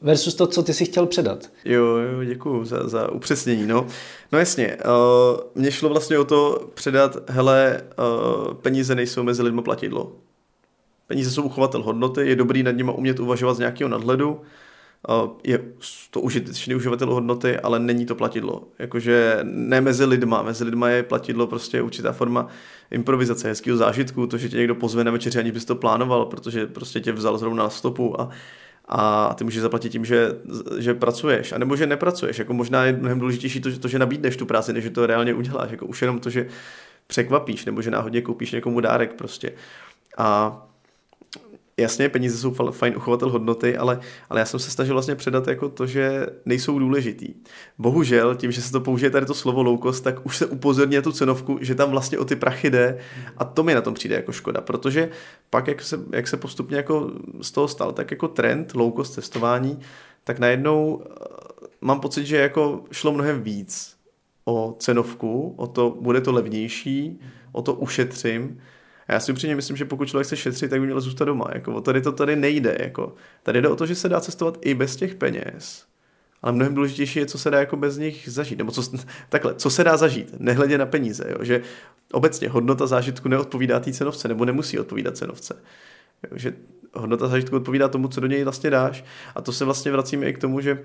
versus 0.00 0.34
to, 0.34 0.46
co 0.46 0.62
ty 0.62 0.74
si 0.74 0.84
chtěl 0.84 1.06
předat. 1.06 1.50
Jo, 1.64 1.84
jo, 1.84 2.24
děkuju 2.24 2.64
za, 2.64 2.88
za 2.88 3.12
upřesnění. 3.12 3.66
No, 3.66 3.86
no 4.32 4.38
jasně, 4.38 4.76
uh, 4.76 5.40
mně 5.54 5.70
šlo 5.70 5.88
vlastně 5.88 6.18
o 6.18 6.24
to 6.24 6.68
předat, 6.74 7.30
hele, 7.30 7.82
uh, 7.98 8.54
peníze 8.54 8.94
nejsou 8.94 9.22
mezi 9.22 9.42
lidmi 9.42 9.62
platidlo. 9.62 10.12
Peníze 11.06 11.30
jsou 11.30 11.42
uchovatel 11.42 11.82
hodnoty, 11.82 12.28
je 12.28 12.36
dobrý 12.36 12.62
nad 12.62 12.70
nimi 12.70 12.92
umět 12.94 13.20
uvažovat 13.20 13.54
z 13.54 13.58
nějakého 13.58 13.88
nadhledu, 13.88 14.40
uh, 15.08 15.30
je 15.44 15.64
to 16.10 16.20
užitečný 16.20 16.74
uživatel 16.74 17.14
hodnoty, 17.14 17.56
ale 17.56 17.78
není 17.78 18.06
to 18.06 18.14
platidlo. 18.14 18.62
Jakože 18.78 19.38
ne 19.42 19.80
mezi 19.80 20.04
lidma, 20.04 20.42
mezi 20.42 20.64
lidma 20.64 20.88
je 20.88 21.02
platidlo 21.02 21.46
prostě 21.46 21.82
určitá 21.82 22.12
forma 22.12 22.46
improvizace, 22.90 23.48
hezkého 23.48 23.76
zážitku, 23.76 24.26
to, 24.26 24.38
že 24.38 24.48
tě 24.48 24.56
někdo 24.56 24.74
pozve 24.74 25.04
na 25.04 25.10
večeři, 25.10 25.38
ani 25.38 25.52
bys 25.52 25.64
to 25.64 25.74
plánoval, 25.74 26.26
protože 26.26 26.66
prostě 26.66 27.00
tě 27.00 27.12
vzal 27.12 27.38
zrovna 27.38 27.62
na 27.64 27.70
stopu 27.70 28.20
a 28.20 28.30
a 28.88 29.34
ty 29.34 29.44
můžeš 29.44 29.62
zaplatit 29.62 29.88
tím, 29.88 30.04
že, 30.04 30.28
že 30.78 30.94
pracuješ, 30.94 31.52
anebo 31.52 31.76
že 31.76 31.86
nepracuješ. 31.86 32.38
Jako 32.38 32.54
možná 32.54 32.84
je 32.84 32.92
mnohem 32.92 33.18
důležitější 33.18 33.60
to, 33.60 33.70
že, 33.70 33.78
to, 33.78 33.88
že 33.88 33.98
nabídneš 33.98 34.36
tu 34.36 34.46
práci, 34.46 34.72
než 34.72 34.84
že 34.84 34.90
to 34.90 35.06
reálně 35.06 35.34
uděláš. 35.34 35.70
Jako 35.70 35.86
už 35.86 36.02
jenom 36.02 36.20
to, 36.20 36.30
že 36.30 36.46
překvapíš, 37.06 37.64
nebo 37.64 37.82
že 37.82 37.90
náhodně 37.90 38.22
koupíš 38.22 38.52
někomu 38.52 38.80
dárek 38.80 39.14
prostě. 39.14 39.52
A 40.18 40.67
jasně, 41.78 42.08
peníze 42.08 42.38
jsou 42.38 42.54
fajn 42.70 42.96
uchovatel 42.96 43.30
hodnoty, 43.30 43.76
ale, 43.76 44.00
ale 44.30 44.40
já 44.40 44.46
jsem 44.46 44.60
se 44.60 44.70
snažil 44.70 44.94
vlastně 44.94 45.14
předat 45.14 45.48
jako 45.48 45.68
to, 45.68 45.86
že 45.86 46.26
nejsou 46.44 46.78
důležitý. 46.78 47.34
Bohužel, 47.78 48.34
tím, 48.34 48.52
že 48.52 48.62
se 48.62 48.72
to 48.72 48.80
použije 48.80 49.10
tady 49.10 49.26
to 49.26 49.34
slovo 49.34 49.62
low 49.62 49.82
cost, 49.82 50.04
tak 50.04 50.26
už 50.26 50.36
se 50.36 50.46
upozorní 50.46 50.96
na 50.96 51.02
tu 51.02 51.12
cenovku, 51.12 51.58
že 51.60 51.74
tam 51.74 51.90
vlastně 51.90 52.18
o 52.18 52.24
ty 52.24 52.36
prachy 52.36 52.70
jde 52.70 52.98
a 53.36 53.44
to 53.44 53.62
mi 53.62 53.74
na 53.74 53.80
tom 53.80 53.94
přijde 53.94 54.14
jako 54.14 54.32
škoda, 54.32 54.60
protože 54.60 55.10
pak, 55.50 55.66
jak 55.66 55.82
se, 55.82 56.00
jak 56.12 56.28
se 56.28 56.36
postupně 56.36 56.76
jako 56.76 57.10
z 57.42 57.50
toho 57.50 57.68
stal, 57.68 57.92
tak 57.92 58.10
jako 58.10 58.28
trend 58.28 58.74
low 58.74 58.92
cost 58.96 59.14
cestování, 59.14 59.78
tak 60.24 60.38
najednou 60.38 61.02
eh, 61.02 61.24
mám 61.80 62.00
pocit, 62.00 62.26
že 62.26 62.36
jako 62.36 62.84
šlo 62.92 63.12
mnohem 63.12 63.42
víc 63.42 63.96
o 64.44 64.76
cenovku, 64.78 65.54
o 65.56 65.66
to, 65.66 65.96
bude 66.00 66.20
to 66.20 66.32
levnější, 66.32 67.20
o 67.52 67.62
to 67.62 67.74
ušetřím, 67.74 68.60
a 69.08 69.12
já 69.12 69.20
si 69.20 69.32
upřímně 69.32 69.56
myslím, 69.56 69.76
že 69.76 69.84
pokud 69.84 70.08
člověk 70.08 70.26
chce 70.26 70.36
šetřit, 70.36 70.70
tak 70.70 70.80
by 70.80 70.86
měl 70.86 71.00
zůstat 71.00 71.24
doma. 71.24 71.46
Jako, 71.54 71.80
tady 71.80 72.00
to 72.00 72.12
tady 72.12 72.36
nejde. 72.36 72.76
Jako. 72.80 73.14
Tady 73.42 73.62
jde 73.62 73.68
o 73.68 73.76
to, 73.76 73.86
že 73.86 73.94
se 73.94 74.08
dá 74.08 74.20
cestovat 74.20 74.58
i 74.60 74.74
bez 74.74 74.96
těch 74.96 75.14
peněz. 75.14 75.84
Ale 76.42 76.52
mnohem 76.52 76.74
důležitější 76.74 77.18
je, 77.18 77.26
co 77.26 77.38
se 77.38 77.50
dá 77.50 77.58
jako 77.58 77.76
bez 77.76 77.96
nich 77.96 78.28
zažít. 78.28 78.58
Nebo 78.58 78.72
co, 78.72 78.82
takhle, 79.28 79.54
co 79.54 79.70
se 79.70 79.84
dá 79.84 79.96
zažít, 79.96 80.34
nehledě 80.40 80.78
na 80.78 80.86
peníze. 80.86 81.24
Jo? 81.28 81.44
Že 81.44 81.62
obecně 82.12 82.48
hodnota 82.48 82.86
zážitku 82.86 83.28
neodpovídá 83.28 83.80
té 83.80 83.92
cenovce, 83.92 84.28
nebo 84.28 84.44
nemusí 84.44 84.78
odpovídat 84.78 85.16
cenovce. 85.16 85.56
Jo? 86.30 86.38
Že 86.38 86.54
hodnota 86.94 87.28
zážitku 87.28 87.56
odpovídá 87.56 87.88
tomu, 87.88 88.08
co 88.08 88.20
do 88.20 88.26
něj 88.26 88.44
vlastně 88.44 88.70
dáš. 88.70 89.04
A 89.34 89.42
to 89.42 89.52
se 89.52 89.64
vlastně 89.64 89.92
vracíme 89.92 90.28
i 90.28 90.32
k 90.32 90.38
tomu, 90.38 90.60
že 90.60 90.84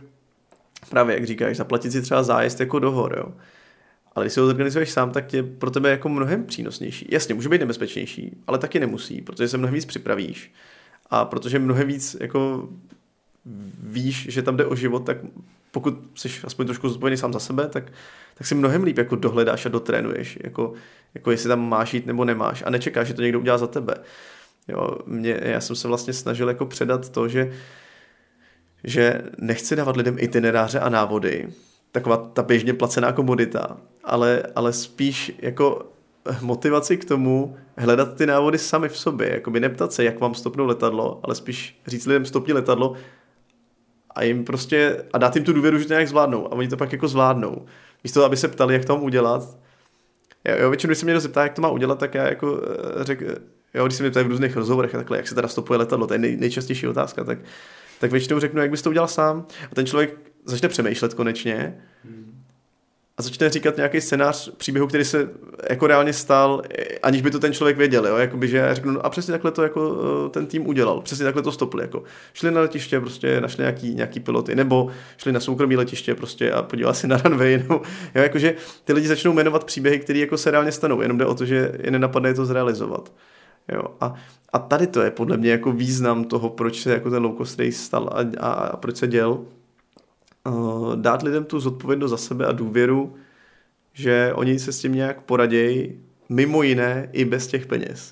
právě, 0.89 1.15
jak 1.15 1.25
říkáš, 1.25 1.57
zaplatit 1.57 1.91
si 1.91 2.01
třeba 2.01 2.23
zájezd 2.23 2.59
jako 2.59 2.79
do 2.79 2.91
hor, 2.91 3.15
jo? 3.17 3.33
Ale 4.15 4.25
když 4.25 4.33
si 4.33 4.39
ho 4.39 4.45
zorganizuješ 4.45 4.91
sám, 4.91 5.11
tak 5.11 5.33
je 5.33 5.43
pro 5.43 5.71
tebe 5.71 5.89
jako 5.89 6.09
mnohem 6.09 6.45
přínosnější. 6.45 7.07
Jasně, 7.11 7.35
může 7.35 7.49
být 7.49 7.59
nebezpečnější, 7.59 8.37
ale 8.47 8.57
taky 8.57 8.79
nemusí, 8.79 9.21
protože 9.21 9.47
se 9.47 9.57
mnohem 9.57 9.73
víc 9.73 9.85
připravíš. 9.85 10.53
A 11.09 11.25
protože 11.25 11.59
mnohem 11.59 11.87
víc 11.87 12.17
jako 12.19 12.69
víš, 13.83 14.27
že 14.29 14.41
tam 14.41 14.57
jde 14.57 14.65
o 14.65 14.75
život, 14.75 15.05
tak 15.05 15.17
pokud 15.71 15.97
jsi 16.15 16.29
aspoň 16.43 16.65
trošku 16.65 16.89
zodpovědný 16.89 17.17
sám 17.17 17.33
za 17.33 17.39
sebe, 17.39 17.67
tak, 17.67 17.91
tak 18.35 18.47
si 18.47 18.55
mnohem 18.55 18.83
líp 18.83 18.97
jako 18.97 19.15
dohledáš 19.15 19.65
a 19.65 19.69
dotrénuješ, 19.69 20.39
jako, 20.43 20.73
jako 21.13 21.31
jestli 21.31 21.47
tam 21.47 21.69
máš 21.69 21.93
jít 21.93 22.05
nebo 22.05 22.25
nemáš 22.25 22.63
a 22.65 22.69
nečekáš, 22.69 23.07
že 23.07 23.13
to 23.13 23.21
někdo 23.21 23.39
udělá 23.39 23.57
za 23.57 23.67
tebe. 23.67 23.95
Jo, 24.67 24.97
mě, 25.05 25.39
já 25.43 25.61
jsem 25.61 25.75
se 25.75 25.87
vlastně 25.87 26.13
snažil 26.13 26.47
jako 26.47 26.65
předat 26.65 27.09
to, 27.09 27.27
že, 27.27 27.53
že 28.83 29.21
nechci 29.37 29.75
dávat 29.75 29.97
lidem 29.97 30.15
itineráře 30.19 30.79
a 30.79 30.89
návody, 30.89 31.49
taková 31.91 32.17
ta 32.17 32.43
běžně 32.43 32.73
placená 32.73 33.11
komodita, 33.11 33.77
ale, 34.03 34.43
ale 34.55 34.73
spíš 34.73 35.31
jako 35.41 35.93
motivaci 36.41 36.97
k 36.97 37.05
tomu 37.05 37.57
hledat 37.77 38.15
ty 38.15 38.25
návody 38.25 38.57
sami 38.57 38.89
v 38.89 38.97
sobě, 38.97 39.31
jako 39.33 39.51
by 39.51 39.59
neptat 39.59 39.93
se, 39.93 40.03
jak 40.03 40.19
vám 40.19 40.33
stopnou 40.33 40.65
letadlo, 40.65 41.19
ale 41.23 41.35
spíš 41.35 41.81
říct 41.87 42.05
lidem 42.05 42.25
stopni 42.25 42.53
letadlo 42.53 42.93
a 44.15 44.23
jim 44.23 44.43
prostě, 44.43 45.05
a 45.13 45.17
dát 45.17 45.35
jim 45.35 45.45
tu 45.45 45.53
důvěru, 45.53 45.77
že 45.77 45.85
to 45.85 45.93
nějak 45.93 46.07
zvládnou 46.07 46.47
a 46.47 46.51
oni 46.51 46.67
to 46.67 46.77
pak 46.77 46.91
jako 46.91 47.07
zvládnou. 47.07 47.65
Místo 48.03 48.19
toho, 48.19 48.25
aby 48.25 48.37
se 48.37 48.47
ptali, 48.47 48.73
jak 48.73 48.85
to 48.85 48.95
mám 48.95 49.03
udělat, 49.03 49.57
jo, 50.45 50.55
jo 50.59 50.69
většinou, 50.69 50.89
když 50.89 50.97
se 50.97 51.05
mě 51.05 51.19
zeptá, 51.19 51.43
jak 51.43 51.53
to 51.53 51.61
má 51.61 51.69
udělat, 51.69 51.99
tak 51.99 52.15
já 52.15 52.27
jako 52.27 52.61
eh, 52.63 53.03
řekl, 53.03 53.25
jo, 53.73 53.85
když 53.85 53.97
se 53.97 54.03
mě 54.03 54.11
ptají 54.11 54.25
v 54.25 54.29
různých 54.29 54.55
rozhovorech 54.55 54.95
a 54.95 54.97
takhle, 54.97 55.17
jak 55.17 55.27
se 55.27 55.35
teda 55.35 55.47
stopuje 55.47 55.79
letadlo, 55.79 56.07
to 56.07 56.13
je 56.13 56.19
nej, 56.19 56.37
nejčastější 56.37 56.87
otázka, 56.87 57.23
tak, 57.23 57.39
tak 57.99 58.11
většinou 58.11 58.39
řeknu, 58.39 58.61
jak 58.61 58.71
bys 58.71 58.81
to 58.81 58.89
udělal 58.89 59.07
sám. 59.07 59.45
A 59.71 59.75
ten 59.75 59.85
člověk 59.85 60.17
začne 60.45 60.69
přemýšlet 60.69 61.13
konečně 61.13 61.81
a 63.17 63.21
začne 63.21 63.49
říkat 63.49 63.77
nějaký 63.77 64.01
scénář 64.01 64.49
příběhu, 64.57 64.87
který 64.87 65.05
se 65.05 65.29
jako 65.69 65.87
reálně 65.87 66.13
stal, 66.13 66.61
aniž 67.03 67.21
by 67.21 67.31
to 67.31 67.39
ten 67.39 67.53
člověk 67.53 67.77
věděl, 67.77 68.07
jo? 68.07 68.17
Jakoby, 68.17 68.47
že 68.47 68.57
já 68.57 68.73
řeknu, 68.73 68.91
no 68.91 69.05
a 69.05 69.09
přesně 69.09 69.31
takhle 69.31 69.51
to 69.51 69.63
jako 69.63 69.97
eh, 70.25 70.29
ten 70.29 70.45
tým 70.45 70.67
udělal, 70.67 71.01
přesně 71.01 71.25
takhle 71.25 71.43
to 71.43 71.51
stopli, 71.51 71.81
jako 71.81 72.03
šli 72.33 72.51
na 72.51 72.61
letiště, 72.61 72.99
prostě 72.99 73.41
našli 73.41 73.61
nějaký, 73.61 73.95
nějaký 73.95 74.19
piloty, 74.19 74.55
nebo 74.55 74.91
šli 75.17 75.31
na 75.31 75.39
soukromí 75.39 75.75
letiště 75.75 76.15
prostě 76.15 76.51
a 76.51 76.61
podívali 76.61 76.95
se 76.95 77.07
na 77.07 77.17
runway, 77.17 77.57
nebo, 77.57 77.73
jo, 78.15 78.23
jakože 78.23 78.55
ty 78.83 78.93
lidi 78.93 79.07
začnou 79.07 79.33
jmenovat 79.33 79.63
příběhy, 79.63 79.99
které 79.99 80.19
jako 80.19 80.37
se 80.37 80.51
reálně 80.51 80.71
stanou, 80.71 81.01
jenom 81.01 81.17
jde 81.17 81.25
o 81.25 81.33
to, 81.33 81.45
že 81.45 81.71
je 81.83 81.91
nenapadne 81.91 82.33
to 82.33 82.45
zrealizovat. 82.45 83.11
Jo, 83.73 83.83
a, 84.01 84.13
a 84.53 84.59
tady 84.59 84.87
to 84.87 85.01
je 85.01 85.11
podle 85.11 85.37
mě 85.37 85.51
jako 85.51 85.71
význam 85.71 86.23
toho, 86.23 86.49
proč 86.49 86.81
se 86.81 86.91
jako 86.91 87.09
ten 87.09 87.23
low 87.23 87.37
cost 87.37 87.59
race 87.59 87.71
stal 87.71 88.09
a, 88.13 88.45
a, 88.45 88.51
a 88.51 88.77
proč 88.77 88.97
se 88.97 89.07
děl, 89.07 89.39
uh, 90.49 90.95
dát 90.95 91.21
lidem 91.21 91.45
tu 91.45 91.59
zodpovědnost 91.59 92.11
za 92.11 92.17
sebe 92.17 92.45
a 92.45 92.51
důvěru, 92.51 93.15
že 93.93 94.31
oni 94.35 94.59
se 94.59 94.71
s 94.71 94.79
tím 94.79 94.95
nějak 94.95 95.21
poradějí, 95.21 95.99
mimo 96.29 96.63
jiné 96.63 97.09
i 97.11 97.25
bez 97.25 97.47
těch 97.47 97.65
peněz. 97.65 98.11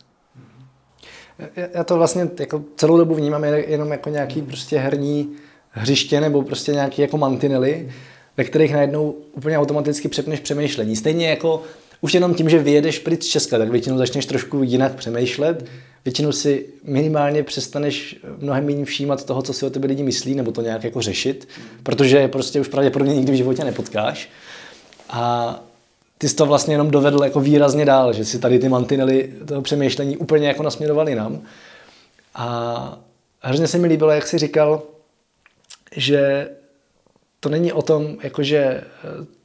Já 1.73 1.83
to 1.83 1.97
vlastně 1.97 2.29
jako 2.39 2.63
celou 2.75 2.97
dobu 2.97 3.15
vnímám 3.15 3.43
jenom 3.43 3.91
jako 3.91 4.09
nějaký 4.09 4.41
prostě 4.41 4.77
herní 4.77 5.35
hřiště 5.69 6.21
nebo 6.21 6.41
prostě 6.41 6.71
nějaký 6.71 7.01
jako 7.01 7.17
mantinely, 7.17 7.91
ve 8.37 8.43
kterých 8.43 8.73
najednou 8.73 9.11
úplně 9.11 9.57
automaticky 9.57 10.07
přepneš 10.07 10.39
přemýšlení. 10.39 10.95
Stejně 10.95 11.29
jako 11.29 11.63
už 12.01 12.13
jenom 12.13 12.33
tím, 12.33 12.49
že 12.49 12.59
vyjedeš 12.59 12.99
pryč 12.99 13.23
z 13.23 13.27
Česka, 13.27 13.57
tak 13.57 13.69
většinou 13.69 13.97
začneš 13.97 14.25
trošku 14.25 14.63
jinak 14.63 14.95
přemýšlet, 14.95 15.65
většinou 16.05 16.31
si 16.31 16.65
minimálně 16.83 17.43
přestaneš 17.43 18.19
mnohem 18.37 18.65
méně 18.65 18.85
všímat 18.85 19.25
toho, 19.25 19.41
co 19.41 19.53
si 19.53 19.65
o 19.65 19.69
tebe 19.69 19.87
lidi 19.87 20.03
myslí, 20.03 20.35
nebo 20.35 20.51
to 20.51 20.61
nějak 20.61 20.83
jako 20.83 21.01
řešit, 21.01 21.47
protože 21.83 22.27
prostě 22.27 22.61
už 22.61 22.67
pravděpodobně 22.67 23.15
nikdy 23.15 23.31
v 23.31 23.35
životě 23.35 23.63
nepotkáš. 23.63 24.29
A 25.09 25.63
ty 26.17 26.29
jsi 26.29 26.35
to 26.35 26.45
vlastně 26.45 26.73
jenom 26.73 26.91
dovedl 26.91 27.23
jako 27.23 27.39
výrazně 27.39 27.85
dál, 27.85 28.13
že 28.13 28.25
si 28.25 28.39
tady 28.39 28.59
ty 28.59 28.69
mantinely 28.69 29.33
toho 29.47 29.61
přemýšlení 29.61 30.17
úplně 30.17 30.47
jako 30.47 30.63
nasměrovali 30.63 31.15
nám. 31.15 31.41
A 32.35 32.99
hrozně 33.41 33.67
se 33.67 33.77
mi 33.77 33.87
líbilo, 33.87 34.11
jak 34.11 34.27
jsi 34.27 34.37
říkal, 34.37 34.83
že 35.95 36.49
to 37.43 37.49
není 37.49 37.73
o 37.73 37.81
tom, 37.81 38.17
jakože 38.23 38.57
eh, 38.57 38.83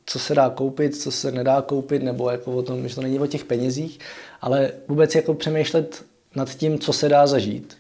co 0.07 0.19
se 0.19 0.35
dá 0.35 0.51
koupit, 0.51 0.97
co 0.97 1.11
se 1.11 1.33
nedá 1.33 1.63
koupit, 1.63 2.03
nebo 2.03 2.31
jako 2.31 2.53
o 2.53 2.63
tom, 2.63 2.89
že 2.89 2.95
to 2.95 3.03
není 3.03 3.19
o 3.19 3.27
těch 3.27 3.45
penězích, 3.45 3.99
ale 4.41 4.73
vůbec 4.89 5.15
jako 5.15 5.35
přemýšlet 5.35 6.05
nad 6.35 6.55
tím, 6.55 6.79
co 6.79 6.93
se 6.93 7.09
dá 7.09 7.27
zažít. 7.27 7.77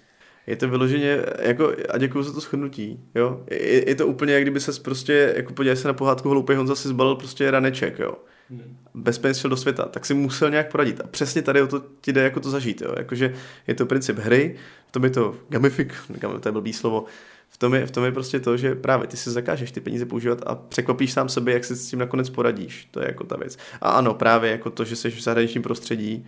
Je 0.46 0.56
to 0.56 0.68
vyloženě, 0.68 1.18
jako, 1.42 1.72
a 1.88 1.98
děkuji 1.98 2.22
za 2.22 2.32
to 2.32 2.40
shrnutí, 2.40 3.00
jo. 3.14 3.44
Je, 3.50 3.88
je, 3.88 3.94
to 3.94 4.06
úplně, 4.06 4.34
jak 4.34 4.42
kdyby 4.42 4.60
se 4.60 4.80
prostě, 4.80 5.34
jako 5.36 5.52
podívej 5.52 5.76
se 5.76 5.88
na 5.88 5.94
pohádku 5.94 6.30
Hloupý 6.30 6.54
Honza 6.54 6.74
si 6.74 6.88
zbalil 6.88 7.14
prostě 7.14 7.50
raneček, 7.50 7.98
jo. 7.98 8.14
Hmm. 8.50 8.76
Bez 8.94 9.18
peněz 9.18 9.38
šel 9.38 9.50
do 9.50 9.56
světa, 9.56 9.84
tak 9.84 10.06
si 10.06 10.14
musel 10.14 10.50
nějak 10.50 10.72
poradit. 10.72 11.00
A 11.00 11.06
přesně 11.06 11.42
tady 11.42 11.62
o 11.62 11.66
to 11.66 11.82
ti 12.00 12.12
jde 12.12 12.22
jako 12.22 12.40
to 12.40 12.50
zažít, 12.50 12.80
jo. 12.80 12.94
Jakože 12.96 13.34
je 13.66 13.74
to 13.74 13.86
princip 13.86 14.18
hry, 14.18 14.56
v 14.88 14.92
tom 14.92 15.04
je 15.04 15.10
to 15.10 15.34
gamifik, 15.48 15.94
to 16.40 16.48
je 16.48 16.52
blbý 16.52 16.72
slovo, 16.72 17.04
v 17.48 17.58
tom, 17.58 17.74
je, 17.74 17.86
v 17.86 17.90
tom 17.90 18.04
je 18.04 18.12
prostě 18.12 18.40
to, 18.40 18.56
že 18.56 18.74
právě 18.74 19.06
ty 19.06 19.16
si 19.16 19.30
zakážeš 19.30 19.72
ty 19.72 19.80
peníze 19.80 20.06
používat 20.06 20.38
a 20.46 20.54
překvapíš 20.54 21.12
sám 21.12 21.28
sebe, 21.28 21.52
jak 21.52 21.64
si 21.64 21.76
s 21.76 21.90
tím 21.90 21.98
nakonec 21.98 22.30
poradíš. 22.30 22.88
To 22.90 23.00
je 23.00 23.06
jako 23.06 23.24
ta 23.24 23.36
věc. 23.36 23.58
A 23.80 23.90
ano, 23.90 24.14
právě 24.14 24.50
jako 24.50 24.70
to, 24.70 24.84
že 24.84 24.96
jsi 24.96 25.10
v 25.10 25.22
zahraničním 25.22 25.62
prostředí, 25.62 26.26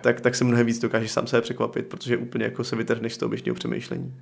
tak, 0.00 0.20
tak 0.20 0.34
se 0.34 0.44
mnohem 0.44 0.66
víc 0.66 0.78
dokážeš 0.78 1.10
sám 1.10 1.26
sebe 1.26 1.42
překvapit, 1.42 1.86
protože 1.86 2.16
úplně 2.16 2.44
jako 2.44 2.64
se 2.64 2.76
vytrhneš 2.76 3.14
z 3.14 3.18
toho 3.18 3.28
běžného 3.28 3.54
přemýšlení. 3.54 4.14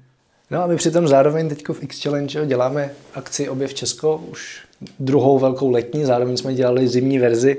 No 0.51 0.63
a 0.63 0.67
my 0.67 0.77
přitom 0.77 1.09
zároveň 1.09 1.49
teď 1.49 1.69
v 1.69 1.83
X 1.83 2.03
Challenge 2.03 2.47
děláme 2.47 2.91
akci 3.15 3.49
Objev 3.49 3.75
Česko, 3.75 4.17
už 4.17 4.61
druhou 4.99 5.39
velkou 5.39 5.71
letní, 5.71 6.05
zároveň 6.05 6.37
jsme 6.37 6.55
dělali 6.55 6.89
zimní 6.89 7.19
verzi 7.19 7.59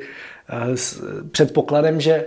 eh, 0.49 0.77
s 0.77 1.03
předpokladem, 1.31 2.01
že 2.01 2.25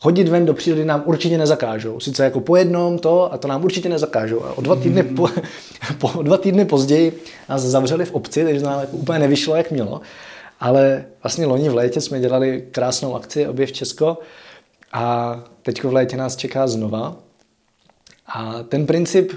chodit 0.00 0.28
ven 0.28 0.46
do 0.46 0.54
přírody 0.54 0.84
nám 0.84 1.02
určitě 1.06 1.38
nezakážou. 1.38 2.00
Sice 2.00 2.24
jako 2.24 2.40
po 2.40 2.56
jednom 2.56 2.98
to 2.98 3.32
a 3.32 3.38
to 3.38 3.48
nám 3.48 3.64
určitě 3.64 3.88
nezakážou. 3.88 4.44
A 4.44 4.58
o 4.58 4.60
dva 4.60 4.76
týdny, 4.76 5.02
po, 5.02 5.28
po, 5.98 6.22
dva 6.22 6.36
týdny 6.36 6.64
později 6.64 7.22
nás 7.48 7.62
zavřeli 7.62 8.04
v 8.04 8.12
obci, 8.12 8.44
takže 8.44 8.64
nám 8.64 8.80
jako 8.80 8.96
úplně 8.96 9.18
nevyšlo, 9.18 9.56
jak 9.56 9.70
mělo. 9.70 10.00
Ale 10.60 11.04
vlastně 11.22 11.46
loni 11.46 11.68
v 11.68 11.74
létě 11.74 12.00
jsme 12.00 12.20
dělali 12.20 12.68
krásnou 12.70 13.16
akci 13.16 13.48
Objev 13.48 13.72
Česko 13.72 14.18
a 14.92 15.36
teď 15.62 15.84
v 15.84 15.92
létě 15.92 16.16
nás 16.16 16.36
čeká 16.36 16.66
znova. 16.66 17.16
A 18.26 18.62
ten 18.62 18.86
princip 18.86 19.32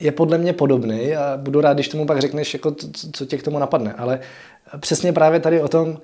je 0.00 0.12
podle 0.12 0.38
mě 0.38 0.52
podobný 0.52 1.16
a 1.16 1.36
budu 1.36 1.60
rád, 1.60 1.74
když 1.74 1.88
tomu 1.88 2.06
pak 2.06 2.20
řekneš, 2.20 2.54
jako 2.54 2.74
co 3.12 3.26
tě 3.26 3.38
k 3.38 3.42
tomu 3.42 3.58
napadne. 3.58 3.92
Ale 3.92 4.20
přesně 4.80 5.12
právě 5.12 5.40
tady 5.40 5.62
o 5.62 5.68
tom 5.68 5.98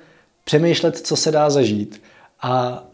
přemýšlet, 0.44 0.98
co 0.98 1.16
se 1.16 1.32
dá 1.32 1.50
zažít. 1.50 2.02
A 2.42 2.84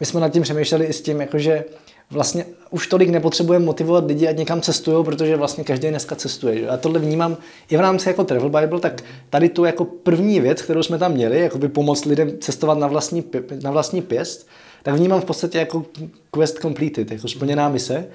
my 0.00 0.06
jsme 0.06 0.20
nad 0.20 0.28
tím 0.28 0.42
přemýšleli 0.42 0.84
i 0.84 0.92
s 0.92 1.02
tím, 1.02 1.20
jakože 1.20 1.64
vlastně 2.10 2.46
už 2.70 2.86
tolik 2.86 3.08
nepotřebujeme 3.08 3.64
motivovat 3.64 4.06
lidi, 4.06 4.28
ať 4.28 4.36
někam 4.36 4.60
cestují, 4.60 5.04
protože 5.04 5.36
vlastně 5.36 5.64
každý 5.64 5.88
dneska 5.88 6.16
cestuje. 6.16 6.58
Že? 6.58 6.68
A 6.68 6.76
tohle 6.76 6.98
vnímám 6.98 7.36
i 7.68 7.76
v 7.76 7.80
rámci 7.80 8.08
jako 8.08 8.24
Travel 8.24 8.48
Bible, 8.48 8.80
tak 8.80 9.02
tady 9.30 9.48
tu 9.48 9.64
jako 9.64 9.84
první 9.84 10.40
věc, 10.40 10.62
kterou 10.62 10.82
jsme 10.82 10.98
tam 10.98 11.12
měli, 11.12 11.40
jako 11.40 11.58
by 11.58 11.68
pomoct 11.68 12.04
lidem 12.04 12.32
cestovat 12.40 12.78
na 12.78 12.86
vlastní, 12.86 13.24
na 13.62 13.70
vlastní 13.70 14.02
pěst, 14.02 14.48
tak 14.82 14.94
vnímám 14.94 15.20
v 15.20 15.24
podstatě 15.24 15.58
jako 15.58 15.84
quest 16.30 16.58
completed, 16.58 17.10
jako 17.10 17.28
splněná 17.28 17.68
mise. 17.68 18.06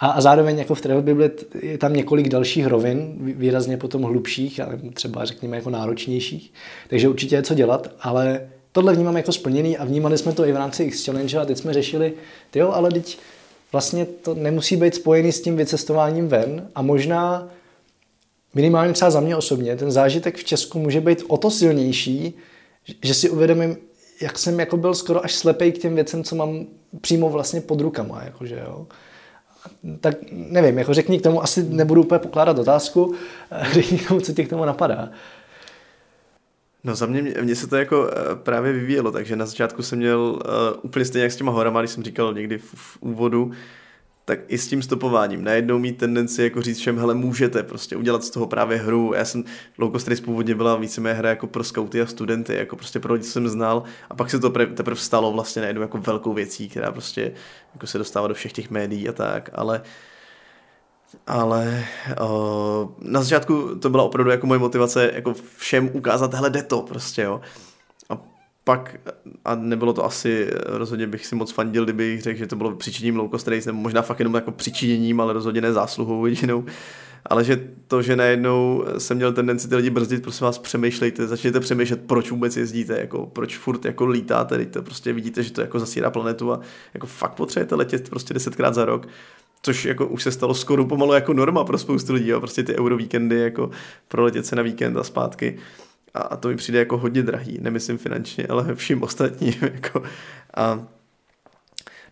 A, 0.00 0.08
a 0.08 0.20
zároveň 0.20 0.58
jako 0.58 0.74
v 0.74 0.80
Travel 0.80 1.02
Bible 1.02 1.30
je 1.62 1.78
tam 1.78 1.92
několik 1.92 2.28
dalších 2.28 2.66
rovin, 2.66 3.16
výrazně 3.20 3.76
potom 3.76 4.02
hlubších, 4.02 4.60
ale 4.60 4.78
třeba 4.94 5.24
řekněme 5.24 5.56
jako 5.56 5.70
náročnějších. 5.70 6.52
Takže 6.88 7.08
určitě 7.08 7.36
je 7.36 7.42
co 7.42 7.54
dělat, 7.54 7.90
ale 8.00 8.48
tohle 8.72 8.94
vnímám 8.94 9.16
jako 9.16 9.32
splněný 9.32 9.78
a 9.78 9.84
vnímali 9.84 10.18
jsme 10.18 10.32
to 10.32 10.46
i 10.46 10.52
v 10.52 10.56
rámci 10.56 10.82
X 10.82 11.04
Challenge 11.04 11.38
a 11.38 11.44
teď 11.44 11.58
jsme 11.58 11.72
řešili, 11.72 12.12
jo, 12.54 12.70
ale 12.70 12.90
teď 12.90 13.18
vlastně 13.72 14.06
to 14.06 14.34
nemusí 14.34 14.76
být 14.76 14.94
spojený 14.94 15.32
s 15.32 15.42
tím 15.42 15.56
vycestováním 15.56 16.28
ven 16.28 16.68
a 16.74 16.82
možná 16.82 17.48
minimálně 18.54 18.92
třeba 18.92 19.10
za 19.10 19.20
mě 19.20 19.36
osobně, 19.36 19.76
ten 19.76 19.90
zážitek 19.90 20.36
v 20.36 20.44
Česku 20.44 20.78
může 20.78 21.00
být 21.00 21.22
o 21.28 21.36
to 21.36 21.50
silnější, 21.50 22.34
že 23.02 23.14
si 23.14 23.30
uvědomím, 23.30 23.76
jak 24.22 24.38
jsem 24.38 24.60
jako 24.60 24.76
byl 24.76 24.94
skoro 24.94 25.24
až 25.24 25.34
slepej 25.34 25.72
k 25.72 25.78
těm 25.78 25.94
věcem, 25.94 26.24
co 26.24 26.36
mám 26.36 26.66
přímo 27.00 27.28
vlastně 27.28 27.60
pod 27.60 27.80
rukama, 27.80 28.22
jakože 28.24 28.62
jo. 28.66 28.86
Tak 30.00 30.16
nevím, 30.32 30.78
jako 30.78 30.94
řekni 30.94 31.18
k 31.18 31.22
tomu, 31.22 31.42
asi 31.42 31.62
nebudu 31.62 32.02
úplně 32.02 32.18
pokládat 32.18 32.58
otázku, 32.58 33.14
řekni 33.72 33.98
k 33.98 34.08
tomu, 34.08 34.20
co 34.20 34.32
ti 34.32 34.44
k 34.44 34.50
tomu 34.50 34.64
napadá. 34.64 35.10
No 36.84 36.94
za 36.94 37.06
mě, 37.06 37.34
mě 37.42 37.56
se 37.56 37.66
to 37.66 37.76
jako 37.76 38.00
uh, 38.00 38.08
právě 38.34 38.72
vyvíjelo, 38.72 39.10
takže 39.10 39.36
na 39.36 39.46
začátku 39.46 39.82
jsem 39.82 39.98
měl 39.98 40.20
uh, 40.20 40.80
úplně 40.82 41.04
stejně 41.04 41.22
jak 41.22 41.32
s 41.32 41.36
těma 41.36 41.52
horama, 41.52 41.80
když 41.80 41.90
jsem 41.90 42.02
říkal 42.02 42.34
někdy 42.34 42.58
v, 42.58 42.74
v 42.74 42.98
úvodu, 43.00 43.50
tak 44.24 44.40
i 44.48 44.58
s 44.58 44.68
tím 44.68 44.82
stopováním. 44.82 45.44
Najednou 45.44 45.78
mít 45.78 45.98
tendenci 45.98 46.42
jako 46.42 46.62
říct 46.62 46.78
všem, 46.78 46.98
hele, 46.98 47.14
můžete 47.14 47.62
prostě 47.62 47.96
udělat 47.96 48.24
z 48.24 48.30
toho 48.30 48.46
právě 48.46 48.78
hru. 48.78 49.12
Já 49.14 49.24
jsem, 49.24 49.44
Low 49.78 49.92
Cost 49.92 50.08
Race 50.08 50.22
původně 50.22 50.54
byla 50.54 50.76
víceméně 50.76 51.14
hra 51.14 51.28
jako 51.28 51.46
pro 51.46 51.64
scouty 51.64 52.00
a 52.00 52.06
studenty, 52.06 52.54
jako 52.54 52.76
prostě 52.76 53.00
pro 53.00 53.12
lidi, 53.12 53.24
co 53.24 53.30
jsem 53.32 53.48
znal 53.48 53.82
a 54.10 54.14
pak 54.14 54.30
se 54.30 54.38
to 54.38 54.50
pre, 54.50 54.66
teprve 54.66 54.96
stalo 54.96 55.32
vlastně 55.32 55.62
najednou 55.62 55.82
jako 55.82 55.98
velkou 55.98 56.32
věcí, 56.32 56.68
která 56.68 56.92
prostě 56.92 57.32
jako 57.74 57.86
se 57.86 57.98
dostává 57.98 58.28
do 58.28 58.34
všech 58.34 58.52
těch 58.52 58.70
médií 58.70 59.08
a 59.08 59.12
tak, 59.12 59.50
ale 59.52 59.78
uh, 59.78 59.84
ale 61.26 61.84
uh, 62.20 62.90
na 62.98 63.22
začátku 63.22 63.74
to 63.74 63.90
byla 63.90 64.02
opravdu 64.02 64.30
jako 64.30 64.46
moje 64.46 64.58
motivace 64.60 65.10
jako 65.14 65.34
všem 65.56 65.90
ukázat, 65.92 66.34
hele 66.34 66.50
jde 66.50 66.62
to 66.62 66.82
prostě 66.82 67.22
jo. 67.22 67.40
A 68.08 68.18
pak, 68.64 68.96
a 69.44 69.54
nebylo 69.54 69.92
to 69.92 70.04
asi, 70.04 70.50
rozhodně 70.66 71.06
bych 71.06 71.26
si 71.26 71.34
moc 71.34 71.52
fandil, 71.52 71.84
kdybych 71.84 72.22
řekl, 72.22 72.38
že 72.38 72.46
to 72.46 72.56
bylo 72.56 72.76
přičiněním 72.76 73.16
low 73.16 73.30
cost 73.30 73.48
race, 73.48 73.68
nebo 73.68 73.78
možná 73.78 74.02
fakt 74.02 74.18
jenom 74.18 74.34
jako 74.34 74.52
přičiněním, 74.52 75.20
ale 75.20 75.32
rozhodně 75.32 75.60
ne 75.60 75.72
zásluhou 75.72 76.26
jedinou. 76.26 76.64
Ale 77.26 77.44
že 77.44 77.68
to, 77.86 78.02
že 78.02 78.16
najednou 78.16 78.84
jsem 78.98 79.16
měl 79.16 79.32
tendenci 79.32 79.68
ty 79.68 79.76
lidi 79.76 79.90
brzdit, 79.90 80.22
prosím 80.22 80.44
vás, 80.44 80.58
přemýšlejte, 80.58 81.26
začněte 81.26 81.60
přemýšlet, 81.60 82.00
proč 82.06 82.30
vůbec 82.30 82.56
jezdíte, 82.56 83.00
jako, 83.00 83.26
proč 83.26 83.58
furt 83.58 83.84
jako 83.84 84.06
lítáte, 84.06 84.56
teď 84.56 84.72
to 84.72 84.82
prostě 84.82 85.12
vidíte, 85.12 85.42
že 85.42 85.52
to 85.52 85.60
jako 85.60 85.78
zasírá 85.78 86.10
planetu 86.10 86.52
a 86.52 86.60
jako 86.94 87.06
fakt 87.06 87.34
potřebujete 87.34 87.74
letět 87.74 88.10
prostě 88.10 88.34
desetkrát 88.34 88.74
za 88.74 88.84
rok 88.84 89.06
což 89.62 89.84
jako 89.84 90.06
už 90.06 90.22
se 90.22 90.32
stalo 90.32 90.54
skoro 90.54 90.84
pomalu 90.84 91.12
jako 91.12 91.32
norma 91.32 91.64
pro 91.64 91.78
spoustu 91.78 92.12
lidí, 92.12 92.28
jo? 92.28 92.40
prostě 92.40 92.62
ty 92.62 92.78
eurovíkendy 92.78 93.40
jako 93.40 93.70
proletět 94.08 94.46
se 94.46 94.56
na 94.56 94.62
víkend 94.62 94.96
a 94.96 95.04
zpátky. 95.04 95.58
A, 96.14 96.36
to 96.36 96.48
mi 96.48 96.56
přijde 96.56 96.78
jako 96.78 96.98
hodně 96.98 97.22
drahý, 97.22 97.58
nemyslím 97.60 97.98
finančně, 97.98 98.46
ale 98.46 98.74
vším 98.74 99.02
ostatním 99.02 99.54
jako. 99.62 100.02
A 100.54 100.86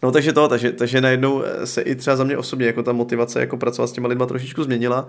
No 0.02 0.12
takže 0.12 0.32
to, 0.32 0.48
takže, 0.48 0.72
takže 0.72 1.00
najednou 1.00 1.42
se 1.64 1.82
i 1.82 1.94
třeba 1.94 2.16
za 2.16 2.24
mě 2.24 2.36
osobně 2.36 2.66
jako 2.66 2.82
ta 2.82 2.92
motivace 2.92 3.40
jako 3.40 3.56
pracovat 3.56 3.86
s 3.88 3.92
těma 3.92 4.08
lidma 4.08 4.26
trošičku 4.26 4.64
změnila. 4.64 5.08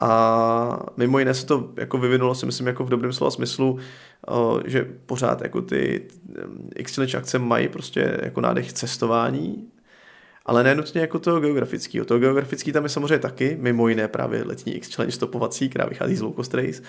A 0.00 0.86
mimo 0.96 1.18
jiné 1.18 1.34
se 1.34 1.46
to 1.46 1.70
jako 1.76 1.98
vyvinulo 1.98 2.34
si 2.34 2.46
myslím 2.46 2.66
jako 2.66 2.84
v 2.84 2.88
dobrém 2.88 3.12
slova 3.12 3.30
smyslu, 3.30 3.78
že 4.66 4.88
pořád 5.06 5.42
jako 5.42 5.62
ty 5.62 6.08
x 6.76 6.98
akce 6.98 7.38
mají 7.38 7.68
prostě 7.68 8.18
jako 8.22 8.40
nádech 8.40 8.72
cestování, 8.72 9.68
ale 10.48 10.64
ne 10.64 10.74
nutně 10.74 11.00
jako 11.00 11.18
toho 11.18 11.40
geografického. 11.40 12.04
To 12.04 12.18
geografický 12.18 12.72
tam 12.72 12.82
je 12.82 12.88
samozřejmě 12.88 13.18
taky, 13.18 13.56
mimo 13.60 13.88
jiné 13.88 14.08
právě 14.08 14.44
letní 14.44 14.74
X-Challenge 14.74 15.12
stopovací, 15.12 15.68
která 15.68 15.86
vychází 15.86 16.16
z 16.16 16.20
Low 16.20 16.34
Cost 16.34 16.54
Race, 16.54 16.82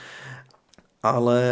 ale 1.04 1.44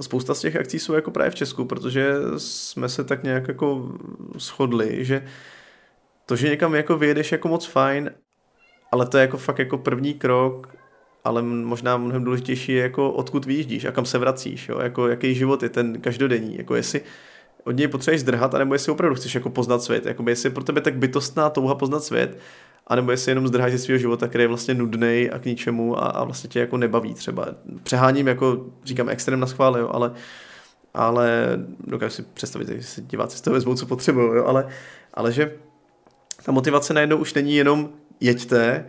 spousta 0.00 0.34
z 0.34 0.40
těch 0.40 0.56
akcí 0.56 0.78
jsou 0.78 0.92
jako 0.92 1.10
právě 1.10 1.30
v 1.30 1.34
Česku, 1.34 1.64
protože 1.64 2.14
jsme 2.36 2.88
se 2.88 3.04
tak 3.04 3.22
nějak 3.22 3.48
jako 3.48 3.92
shodli, 4.38 5.04
že 5.04 5.24
to, 6.26 6.36
že 6.36 6.48
někam 6.48 6.74
jako 6.74 6.98
vyjedeš 6.98 7.32
jako 7.32 7.48
moc 7.48 7.66
fajn, 7.66 8.10
ale 8.92 9.06
to 9.06 9.16
je 9.16 9.20
jako 9.20 9.36
fakt 9.36 9.58
jako 9.58 9.78
první 9.78 10.14
krok, 10.14 10.74
ale 11.24 11.42
možná 11.42 11.96
mnohem 11.96 12.24
důležitější 12.24 12.72
je 12.72 12.82
jako 12.82 13.12
odkud 13.12 13.44
vyjíždíš 13.44 13.84
a 13.84 13.92
kam 13.92 14.04
se 14.04 14.18
vracíš, 14.18 14.68
jo? 14.68 14.78
Jako, 14.78 15.08
jaký 15.08 15.34
život 15.34 15.62
je 15.62 15.68
ten 15.68 16.00
každodenní, 16.00 16.58
jako 16.58 16.74
jestli 16.74 17.00
od 17.64 17.76
něj 17.76 17.88
potřebuješ 17.88 18.20
zdrhat, 18.20 18.54
anebo 18.54 18.74
jestli 18.74 18.92
opravdu 18.92 19.16
chceš 19.16 19.34
jako 19.34 19.50
poznat 19.50 19.82
svět. 19.82 20.06
Jakoby 20.06 20.32
jestli 20.32 20.46
je 20.46 20.50
pro 20.50 20.64
tebe 20.64 20.80
tak 20.80 20.96
bytostná 20.96 21.50
touha 21.50 21.74
poznat 21.74 22.04
svět, 22.04 22.38
anebo 22.86 23.10
jestli 23.10 23.30
jenom 23.30 23.48
zdrháš 23.48 23.72
ze 23.72 23.78
svého 23.78 23.98
života, 23.98 24.28
který 24.28 24.44
je 24.44 24.48
vlastně 24.48 24.74
nudný 24.74 25.30
a 25.32 25.38
k 25.38 25.44
ničemu 25.44 25.98
a, 25.98 26.06
a 26.06 26.24
vlastně 26.24 26.50
tě 26.50 26.60
jako 26.60 26.76
nebaví 26.76 27.14
třeba. 27.14 27.48
Přeháním 27.82 28.28
jako, 28.28 28.66
říkám, 28.84 29.08
extrém 29.08 29.40
na 29.40 29.46
schvále, 29.46 29.80
jo, 29.80 29.90
ale, 29.92 30.12
ale 30.94 31.58
dokážu 31.86 32.14
si 32.14 32.22
představit, 32.22 32.68
že 32.68 32.82
si 32.82 33.02
diváci 33.02 33.38
z 33.38 33.40
toho 33.40 33.54
vezmou, 33.54 33.74
co 33.74 33.86
potřebují, 33.86 34.36
jo, 34.36 34.44
ale, 34.44 34.68
ale 35.14 35.32
že 35.32 35.52
ta 36.44 36.52
motivace 36.52 36.94
najednou 36.94 37.16
už 37.16 37.34
není 37.34 37.56
jenom 37.56 37.88
jeďte, 38.20 38.86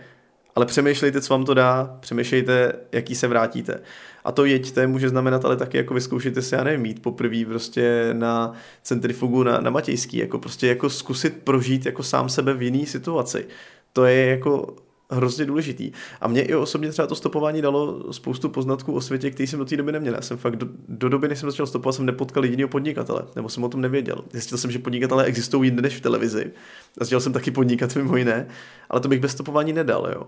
ale 0.56 0.66
přemýšlejte, 0.66 1.22
co 1.22 1.34
vám 1.34 1.46
to 1.46 1.54
dá, 1.54 1.98
přemýšlejte, 2.00 2.74
jaký 2.92 3.16
se 3.16 3.28
vrátíte. 3.28 3.82
A 4.24 4.32
to 4.32 4.46
jeďte 4.46 4.88
může 4.88 5.10
znamenat 5.10 5.46
ale 5.46 5.58
taky 5.58 5.78
jako 5.78 5.94
vyzkoušejte 5.94 6.42
se, 6.42 6.56
já 6.56 6.64
nevím, 6.64 6.82
mít 6.82 7.02
poprvé 7.02 7.46
prostě 7.46 8.10
na 8.14 8.54
centrifugu 8.82 9.44
na, 9.44 9.60
na 9.60 9.70
Matějský, 9.70 10.18
jako 10.18 10.40
prostě 10.40 10.68
jako 10.68 10.90
zkusit 10.90 11.44
prožít 11.44 11.86
jako 11.86 12.04
sám 12.04 12.30
sebe 12.30 12.54
v 12.54 12.62
jiný 12.62 12.86
situaci. 12.86 13.48
To 13.94 14.06
je 14.06 14.26
jako 14.26 14.76
hrozně 15.14 15.45
důležitý. 15.45 15.91
A 16.22 16.28
mě 16.28 16.41
i 16.41 16.55
osobně 16.55 16.89
třeba 16.89 17.07
to 17.07 17.16
stopování 17.16 17.61
dalo 17.61 18.14
spoustu 18.14 18.49
poznatků 18.49 18.93
o 18.93 19.01
světě, 19.01 19.32
který 19.32 19.47
jsem 19.47 19.59
do 19.59 19.66
té 19.66 19.78
doby 19.78 19.91
neměl. 19.91 20.14
Já 20.14 20.22
jsem 20.22 20.38
fakt 20.38 20.55
do, 20.55 20.68
do 20.88 21.09
doby, 21.09 21.28
než 21.28 21.39
jsem 21.39 21.51
začal 21.51 21.68
stopovat, 21.68 21.95
jsem 21.95 22.05
nepotkal 22.05 22.45
jediného 22.45 22.70
podnikatele, 22.70 23.22
nebo 23.36 23.49
jsem 23.49 23.64
o 23.64 23.70
tom 23.70 23.82
nevěděl. 23.82 24.24
Zjistil 24.32 24.57
jsem, 24.57 24.72
že 24.72 24.80
podnikatelé 24.80 25.24
existují 25.24 25.68
jinde 25.68 25.82
než 25.82 25.95
v 25.95 26.01
televizi. 26.01 26.51
A 26.97 27.03
začal 27.03 27.20
jsem 27.20 27.34
taky 27.34 27.51
podnikat 27.51 27.95
mimo 27.95 28.18
jiné, 28.18 28.47
ale 28.89 29.01
to 29.01 29.07
bych 29.07 29.20
bez 29.20 29.32
stopování 29.32 29.74
nedal. 29.74 30.09
Jo. 30.16 30.28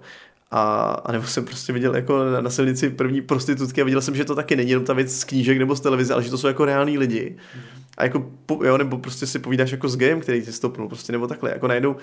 A, 0.52 0.84
a 0.84 1.12
nebo 1.12 1.28
jsem 1.28 1.46
prostě 1.46 1.74
viděl 1.74 1.96
jako 1.96 2.26
na, 2.26 2.42
na 2.42 2.50
silnici 2.50 2.90
první 2.90 3.22
prostitutky 3.22 3.82
a 3.82 3.86
viděl 3.86 4.02
jsem, 4.02 4.16
že 4.16 4.26
to 4.26 4.36
taky 4.36 4.56
není 4.56 4.70
jenom 4.70 4.86
ta 4.86 4.94
věc 4.94 5.20
z 5.20 5.24
knížek 5.24 5.58
nebo 5.58 5.76
z 5.76 5.82
televize, 5.82 6.14
ale 6.14 6.24
že 6.24 6.30
to 6.30 6.38
jsou 6.38 6.48
jako 6.48 6.66
reální 6.66 6.98
lidi. 6.98 7.38
A 7.98 8.04
jako, 8.04 8.32
jo, 8.64 8.78
nebo 8.78 8.98
prostě 8.98 9.28
si 9.28 9.40
povídáš 9.40 9.72
jako 9.72 9.90
s 9.90 9.98
game, 9.98 10.22
který 10.22 10.42
ti 10.42 10.52
stopnul, 10.52 10.88
prostě 10.88 11.12
nebo 11.12 11.28
takhle. 11.28 11.50
Jako 11.50 11.68
najednou 11.68 11.96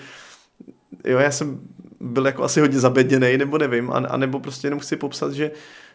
jo, 1.05 1.19
já 1.19 1.31
jsem 1.31 1.59
byl 1.99 2.25
jako 2.25 2.43
asi 2.43 2.59
hodně 2.61 2.79
zabedněný, 2.79 3.37
nebo 3.37 3.57
nevím, 3.57 3.91
a, 3.91 3.95
a 3.97 4.17
nebo 4.17 4.39
prostě 4.39 4.67
jenom 4.67 4.79
chci 4.79 4.95
popsat, 4.95 5.33
že 5.33 5.51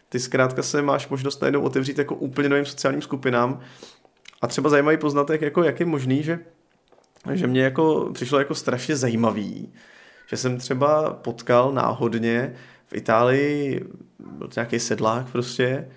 ty 0.09 0.19
zkrátka 0.19 0.63
se 0.63 0.81
máš 0.81 1.09
možnost 1.09 1.41
najednou 1.41 1.61
otevřít 1.61 1.97
jako 1.97 2.15
úplně 2.15 2.49
novým 2.49 2.65
sociálním 2.65 3.01
skupinám. 3.01 3.59
A 4.41 4.47
třeba 4.47 4.69
zajímavý 4.69 4.97
poznatek, 4.97 5.41
jako 5.41 5.63
jak 5.63 5.79
je 5.79 5.85
možný, 5.85 6.23
že, 6.23 6.39
že 7.33 7.47
mě 7.47 7.63
jako 7.63 8.09
přišlo 8.13 8.39
jako 8.39 8.55
strašně 8.55 8.95
zajímavý, 8.95 9.73
že 10.27 10.37
jsem 10.37 10.57
třeba 10.57 11.13
potkal 11.13 11.73
náhodně 11.73 12.55
v 12.87 12.95
Itálii 12.95 13.85
byl 14.19 14.49
nějaký 14.55 14.79
sedlák 14.79 15.31
prostě, 15.31 15.87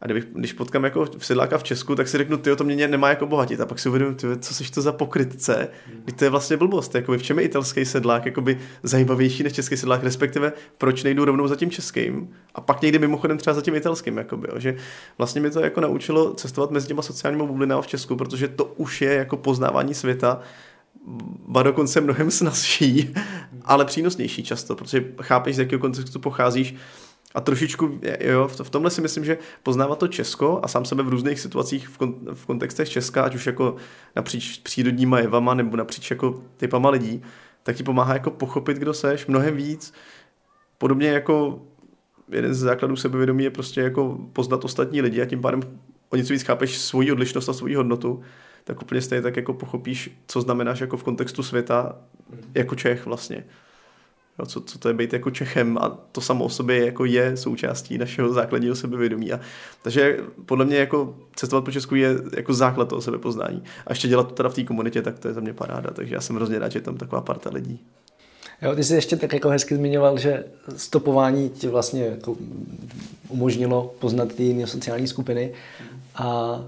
a 0.00 0.06
kdybych, 0.06 0.24
když 0.24 0.52
potkám 0.52 0.84
jako 0.84 1.06
v 1.18 1.26
sedláka 1.26 1.58
v 1.58 1.62
Česku, 1.62 1.94
tak 1.94 2.08
si 2.08 2.18
řeknu, 2.18 2.36
ty 2.36 2.56
to 2.56 2.64
mě 2.64 2.88
nemá 2.88 3.08
jako 3.08 3.26
bohatit. 3.26 3.60
A 3.60 3.66
pak 3.66 3.78
si 3.78 3.88
uvědomím, 3.88 4.14
ty, 4.14 4.26
co 4.38 4.54
jsi 4.54 4.70
to 4.72 4.82
za 4.82 4.92
pokrytce. 4.92 5.68
Když 6.04 6.16
to 6.16 6.24
je 6.24 6.30
vlastně 6.30 6.56
blbost. 6.56 6.94
Jakoby, 6.94 7.18
v 7.18 7.22
čem 7.22 7.38
je 7.38 7.44
italský 7.44 7.84
sedlák 7.84 8.26
jakoby 8.26 8.58
zajímavější 8.82 9.42
než 9.42 9.52
český 9.52 9.76
sedlák, 9.76 10.02
respektive 10.04 10.52
proč 10.78 11.02
nejdu 11.02 11.24
rovnou 11.24 11.48
za 11.48 11.56
tím 11.56 11.70
českým 11.70 12.28
a 12.54 12.60
pak 12.60 12.82
někdy 12.82 12.98
mimochodem 12.98 13.38
třeba 13.38 13.54
za 13.54 13.62
tím 13.62 13.74
italským. 13.74 14.16
Jakoby, 14.16 14.48
jo. 14.52 14.60
Že 14.60 14.76
vlastně 15.18 15.40
mi 15.40 15.50
to 15.50 15.60
jako 15.60 15.80
naučilo 15.80 16.34
cestovat 16.34 16.70
mezi 16.70 16.86
těma 16.86 17.02
sociálními 17.02 17.46
bublinami 17.46 17.82
v 17.82 17.86
Česku, 17.86 18.16
protože 18.16 18.48
to 18.48 18.64
už 18.64 19.02
je 19.02 19.14
jako 19.14 19.36
poznávání 19.36 19.94
světa 19.94 20.40
ba 21.48 21.62
dokonce 21.62 22.00
mnohem 22.00 22.30
snazší, 22.30 23.14
ale 23.64 23.84
přínosnější 23.84 24.42
často, 24.42 24.76
protože 24.76 25.04
chápeš, 25.22 25.56
z 25.56 25.58
jakého 25.58 25.80
kontextu 25.80 26.20
pocházíš 26.20 26.74
a 27.34 27.40
trošičku, 27.40 28.00
jo, 28.20 28.48
v 28.48 28.70
tomhle 28.70 28.90
si 28.90 29.00
myslím, 29.00 29.24
že 29.24 29.38
poznávat 29.62 29.98
to 29.98 30.08
Česko 30.08 30.60
a 30.62 30.68
sám 30.68 30.84
sebe 30.84 31.02
v 31.02 31.08
různých 31.08 31.40
situacích 31.40 31.88
v, 31.88 31.98
kon, 31.98 32.14
v 32.34 32.46
kontextech 32.46 32.88
Česka, 32.88 33.22
ať 33.22 33.34
už 33.34 33.46
jako 33.46 33.76
napříč 34.16 34.58
přírodníma 34.58 35.18
jevama 35.18 35.54
nebo 35.54 35.76
napříč 35.76 36.10
jako 36.10 36.42
typama 36.56 36.90
lidí, 36.90 37.22
tak 37.62 37.76
ti 37.76 37.82
pomáhá 37.82 38.12
jako 38.12 38.30
pochopit, 38.30 38.76
kdo 38.76 38.94
seš, 38.94 39.26
mnohem 39.26 39.56
víc. 39.56 39.94
Podobně 40.78 41.08
jako 41.08 41.62
jeden 42.28 42.54
z 42.54 42.58
základů 42.58 42.96
sebevědomí 42.96 43.44
je 43.44 43.50
prostě 43.50 43.80
jako 43.80 44.18
poznat 44.32 44.64
ostatní 44.64 45.02
lidi 45.02 45.22
a 45.22 45.26
tím 45.26 45.40
pádem 45.40 45.60
o 46.10 46.16
něco 46.16 46.32
víc 46.32 46.42
chápeš 46.42 46.78
svoji 46.78 47.12
odlišnost 47.12 47.48
a 47.48 47.52
svoji 47.52 47.74
hodnotu, 47.74 48.22
tak 48.64 48.82
úplně 48.82 49.00
stejně 49.00 49.22
tak 49.22 49.36
jako 49.36 49.54
pochopíš, 49.54 50.10
co 50.26 50.40
znamenáš 50.40 50.80
jako 50.80 50.96
v 50.96 51.04
kontextu 51.04 51.42
světa 51.42 51.96
jako 52.54 52.74
Čech 52.74 53.06
vlastně. 53.06 53.44
Jo, 54.38 54.46
co, 54.46 54.60
co 54.60 54.78
to 54.78 54.88
je 54.88 54.94
být 54.94 55.12
jako 55.12 55.30
Čechem 55.30 55.78
a 55.78 55.88
to 56.12 56.20
samo 56.20 56.44
o 56.44 56.48
sobě 56.48 56.86
jako 56.86 57.04
je 57.04 57.36
součástí 57.36 57.98
našeho 57.98 58.32
základního 58.32 58.74
sebevědomí. 58.74 59.32
A, 59.32 59.40
takže 59.82 60.18
podle 60.46 60.64
mě 60.64 60.76
jako 60.76 61.16
cestovat 61.36 61.64
po 61.64 61.70
Česku 61.70 61.94
je 61.94 62.16
jako 62.36 62.54
základ 62.54 62.88
toho 62.88 63.02
sebepoznání. 63.02 63.62
A 63.86 63.92
ještě 63.92 64.08
dělat 64.08 64.28
to 64.28 64.34
teda 64.34 64.48
v 64.48 64.54
té 64.54 64.62
komunitě, 64.64 65.02
tak 65.02 65.18
to 65.18 65.28
je 65.28 65.34
za 65.34 65.40
mě 65.40 65.52
paráda. 65.52 65.90
Takže 65.90 66.14
já 66.14 66.20
jsem 66.20 66.36
hrozně 66.36 66.58
rád, 66.58 66.72
že 66.72 66.78
je 66.78 66.82
tam 66.82 66.96
taková 66.96 67.20
parta 67.20 67.50
lidí. 67.50 67.80
Jo, 68.62 68.74
ty 68.74 68.84
jsi 68.84 68.94
ještě 68.94 69.16
tak 69.16 69.32
jako 69.32 69.48
hezky 69.48 69.76
zmiňoval, 69.76 70.18
že 70.18 70.44
stopování 70.76 71.50
ti 71.50 71.68
vlastně 71.68 72.04
jako 72.04 72.36
umožnilo 73.28 73.94
poznat 73.98 74.32
ty 74.34 74.42
jiné 74.42 74.66
sociální 74.66 75.06
skupiny 75.06 75.52
a 76.14 76.60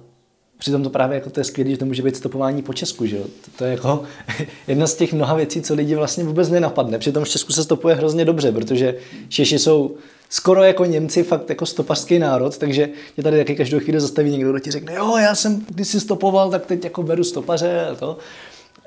Přitom 0.59 0.83
to 0.83 0.91
právě 0.91 1.15
jako 1.15 1.31
to 1.31 1.41
je 1.41 1.45
skvělé, 1.45 1.71
že 1.71 1.77
to 1.77 1.85
může 1.85 2.03
být 2.03 2.17
stopování 2.17 2.63
po 2.63 2.75
Česku, 2.75 3.07
že 3.07 3.17
jo? 3.17 3.25
To 3.59 3.65
je 3.65 3.71
jako 3.71 4.03
jedna 4.69 4.87
z 4.87 4.95
těch 4.95 5.13
mnoha 5.13 5.35
věcí, 5.35 5.63
co 5.63 5.75
lidi 5.75 5.95
vlastně 5.95 6.25
vůbec 6.25 6.49
nenapadne. 6.49 6.99
Přitom 6.99 7.25
v 7.25 7.29
Česku 7.29 7.53
se 7.53 7.65
stopuje 7.65 7.95
hrozně 7.95 8.25
dobře, 8.25 8.53
protože 8.53 8.97
Češi 9.29 9.59
jsou 9.59 9.97
skoro 10.31 10.63
jako 10.63 10.85
Němci, 10.85 11.23
fakt 11.23 11.49
jako 11.49 11.67
stopařský 11.67 12.19
národ, 12.19 12.59
takže 12.59 12.89
je 13.17 13.23
tady 13.23 13.39
taky 13.39 13.57
každou 13.57 13.81
chvíli 13.81 14.01
zastaví 14.01 14.31
někdo, 14.31 14.51
kdo 14.51 14.59
ti 14.59 14.71
řekne, 14.71 14.95
jo, 14.95 15.17
já 15.17 15.35
jsem 15.35 15.67
když 15.69 15.89
si 15.89 16.01
stopoval, 16.01 16.51
tak 16.51 16.67
teď 16.67 16.85
jako 16.85 17.03
beru 17.03 17.25
stopaře 17.25 17.87
a 17.87 17.95
to. 17.95 18.19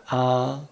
A 0.10 0.66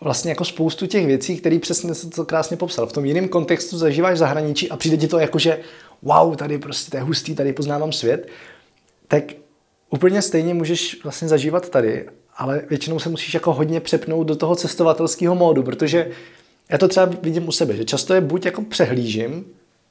vlastně 0.00 0.30
jako 0.30 0.44
spoustu 0.44 0.86
těch 0.86 1.06
věcí, 1.06 1.36
které 1.36 1.58
přesně 1.58 1.94
se 1.94 2.10
to 2.10 2.24
krásně 2.24 2.56
popsal. 2.56 2.86
V 2.86 2.92
tom 2.92 3.04
jiném 3.04 3.28
kontextu 3.28 3.78
zažíváš 3.78 4.18
zahraničí 4.18 4.70
a 4.70 4.76
přijde 4.76 4.96
ti 4.96 5.08
to 5.08 5.18
jako, 5.18 5.38
že 5.38 5.58
wow, 6.02 6.36
tady 6.36 6.58
prostě 6.58 6.90
to 6.90 6.96
je 6.96 7.02
hustý, 7.02 7.34
tady 7.34 7.52
poznávám 7.52 7.92
svět, 7.92 8.28
tak 9.08 9.24
úplně 9.92 10.22
stejně 10.22 10.54
můžeš 10.54 11.02
vlastně 11.02 11.28
zažívat 11.28 11.68
tady, 11.68 12.06
ale 12.36 12.62
většinou 12.70 12.98
se 12.98 13.08
musíš 13.08 13.34
jako 13.34 13.52
hodně 13.52 13.80
přepnout 13.80 14.26
do 14.26 14.36
toho 14.36 14.56
cestovatelského 14.56 15.34
módu, 15.34 15.62
protože 15.62 16.10
já 16.70 16.78
to 16.78 16.88
třeba 16.88 17.06
vidím 17.22 17.48
u 17.48 17.52
sebe, 17.52 17.76
že 17.76 17.84
často 17.84 18.14
je 18.14 18.20
buď 18.20 18.44
jako 18.44 18.62
přehlížím, 18.62 19.44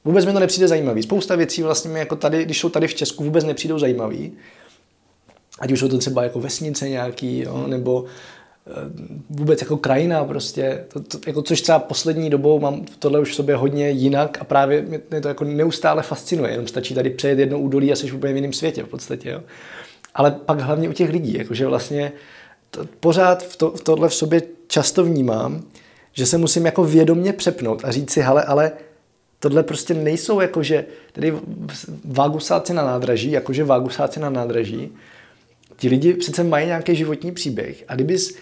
vůbec 0.05 0.25
mi 0.25 0.33
to 0.33 0.39
nepřijde 0.39 0.67
zajímavý. 0.67 1.03
Spousta 1.03 1.35
věcí 1.35 1.63
vlastně 1.63 1.91
mi 1.91 1.99
jako 1.99 2.15
tady, 2.15 2.45
když 2.45 2.59
jsou 2.59 2.69
tady 2.69 2.87
v 2.87 2.93
Česku, 2.93 3.23
vůbec 3.23 3.45
nepřijdou 3.45 3.79
zajímavý. 3.79 4.31
Ať 5.59 5.71
už 5.71 5.79
jsou 5.79 5.87
to 5.87 5.97
třeba 5.97 6.23
jako 6.23 6.39
vesnice 6.39 6.89
nějaký, 6.89 7.39
jo, 7.39 7.67
nebo 7.67 8.05
eh, 8.67 8.71
vůbec 9.29 9.61
jako 9.61 9.77
krajina 9.77 10.23
prostě, 10.23 10.85
to, 10.93 10.99
to, 10.99 11.17
jako 11.27 11.41
což 11.41 11.61
třeba 11.61 11.79
poslední 11.79 12.29
dobou 12.29 12.59
mám 12.59 12.85
tohle 12.99 13.19
už 13.19 13.31
v 13.31 13.35
sobě 13.35 13.55
hodně 13.55 13.89
jinak 13.89 14.37
a 14.41 14.43
právě 14.43 14.81
mě 14.81 15.21
to 15.21 15.27
jako 15.27 15.43
neustále 15.43 16.03
fascinuje, 16.03 16.51
jenom 16.51 16.67
stačí 16.67 16.93
tady 16.93 17.09
přejet 17.09 17.39
jedno 17.39 17.59
údolí 17.59 17.91
a 17.91 17.95
jsi 17.95 18.11
úplně 18.11 18.33
v 18.33 18.35
jiném 18.35 18.53
světě 18.53 18.83
v 18.83 18.87
podstatě. 18.87 19.29
Jo 19.29 19.41
ale 20.15 20.31
pak 20.31 20.59
hlavně 20.59 20.89
u 20.89 20.93
těch 20.93 21.09
lidí, 21.09 21.37
jakože 21.37 21.67
vlastně 21.67 22.11
to, 22.69 22.85
pořád 22.99 23.43
v, 23.43 23.55
to, 23.55 23.71
v 23.71 23.81
tohle 23.81 24.09
v 24.09 24.13
sobě 24.13 24.41
často 24.67 25.03
vnímám, 25.03 25.63
že 26.13 26.25
se 26.25 26.37
musím 26.37 26.65
jako 26.65 26.83
vědomně 26.83 27.33
přepnout 27.33 27.85
a 27.85 27.91
říct 27.91 28.11
si, 28.11 28.21
hele, 28.21 28.43
ale 28.43 28.71
tohle 29.39 29.63
prostě 29.63 29.93
nejsou 29.93 30.39
jakože, 30.39 30.85
tedy 31.13 31.33
vágusáci 32.05 32.73
na 32.73 32.85
nádraží, 32.85 33.31
jakože 33.31 33.63
vágusáci 33.63 34.19
na 34.19 34.29
nádraží, 34.29 34.91
ti 35.77 35.89
lidi 35.89 36.13
přece 36.13 36.43
mají 36.43 36.65
nějaký 36.67 36.95
životní 36.95 37.31
příběh. 37.31 37.83
A 37.87 37.95
kdybys 37.95 38.37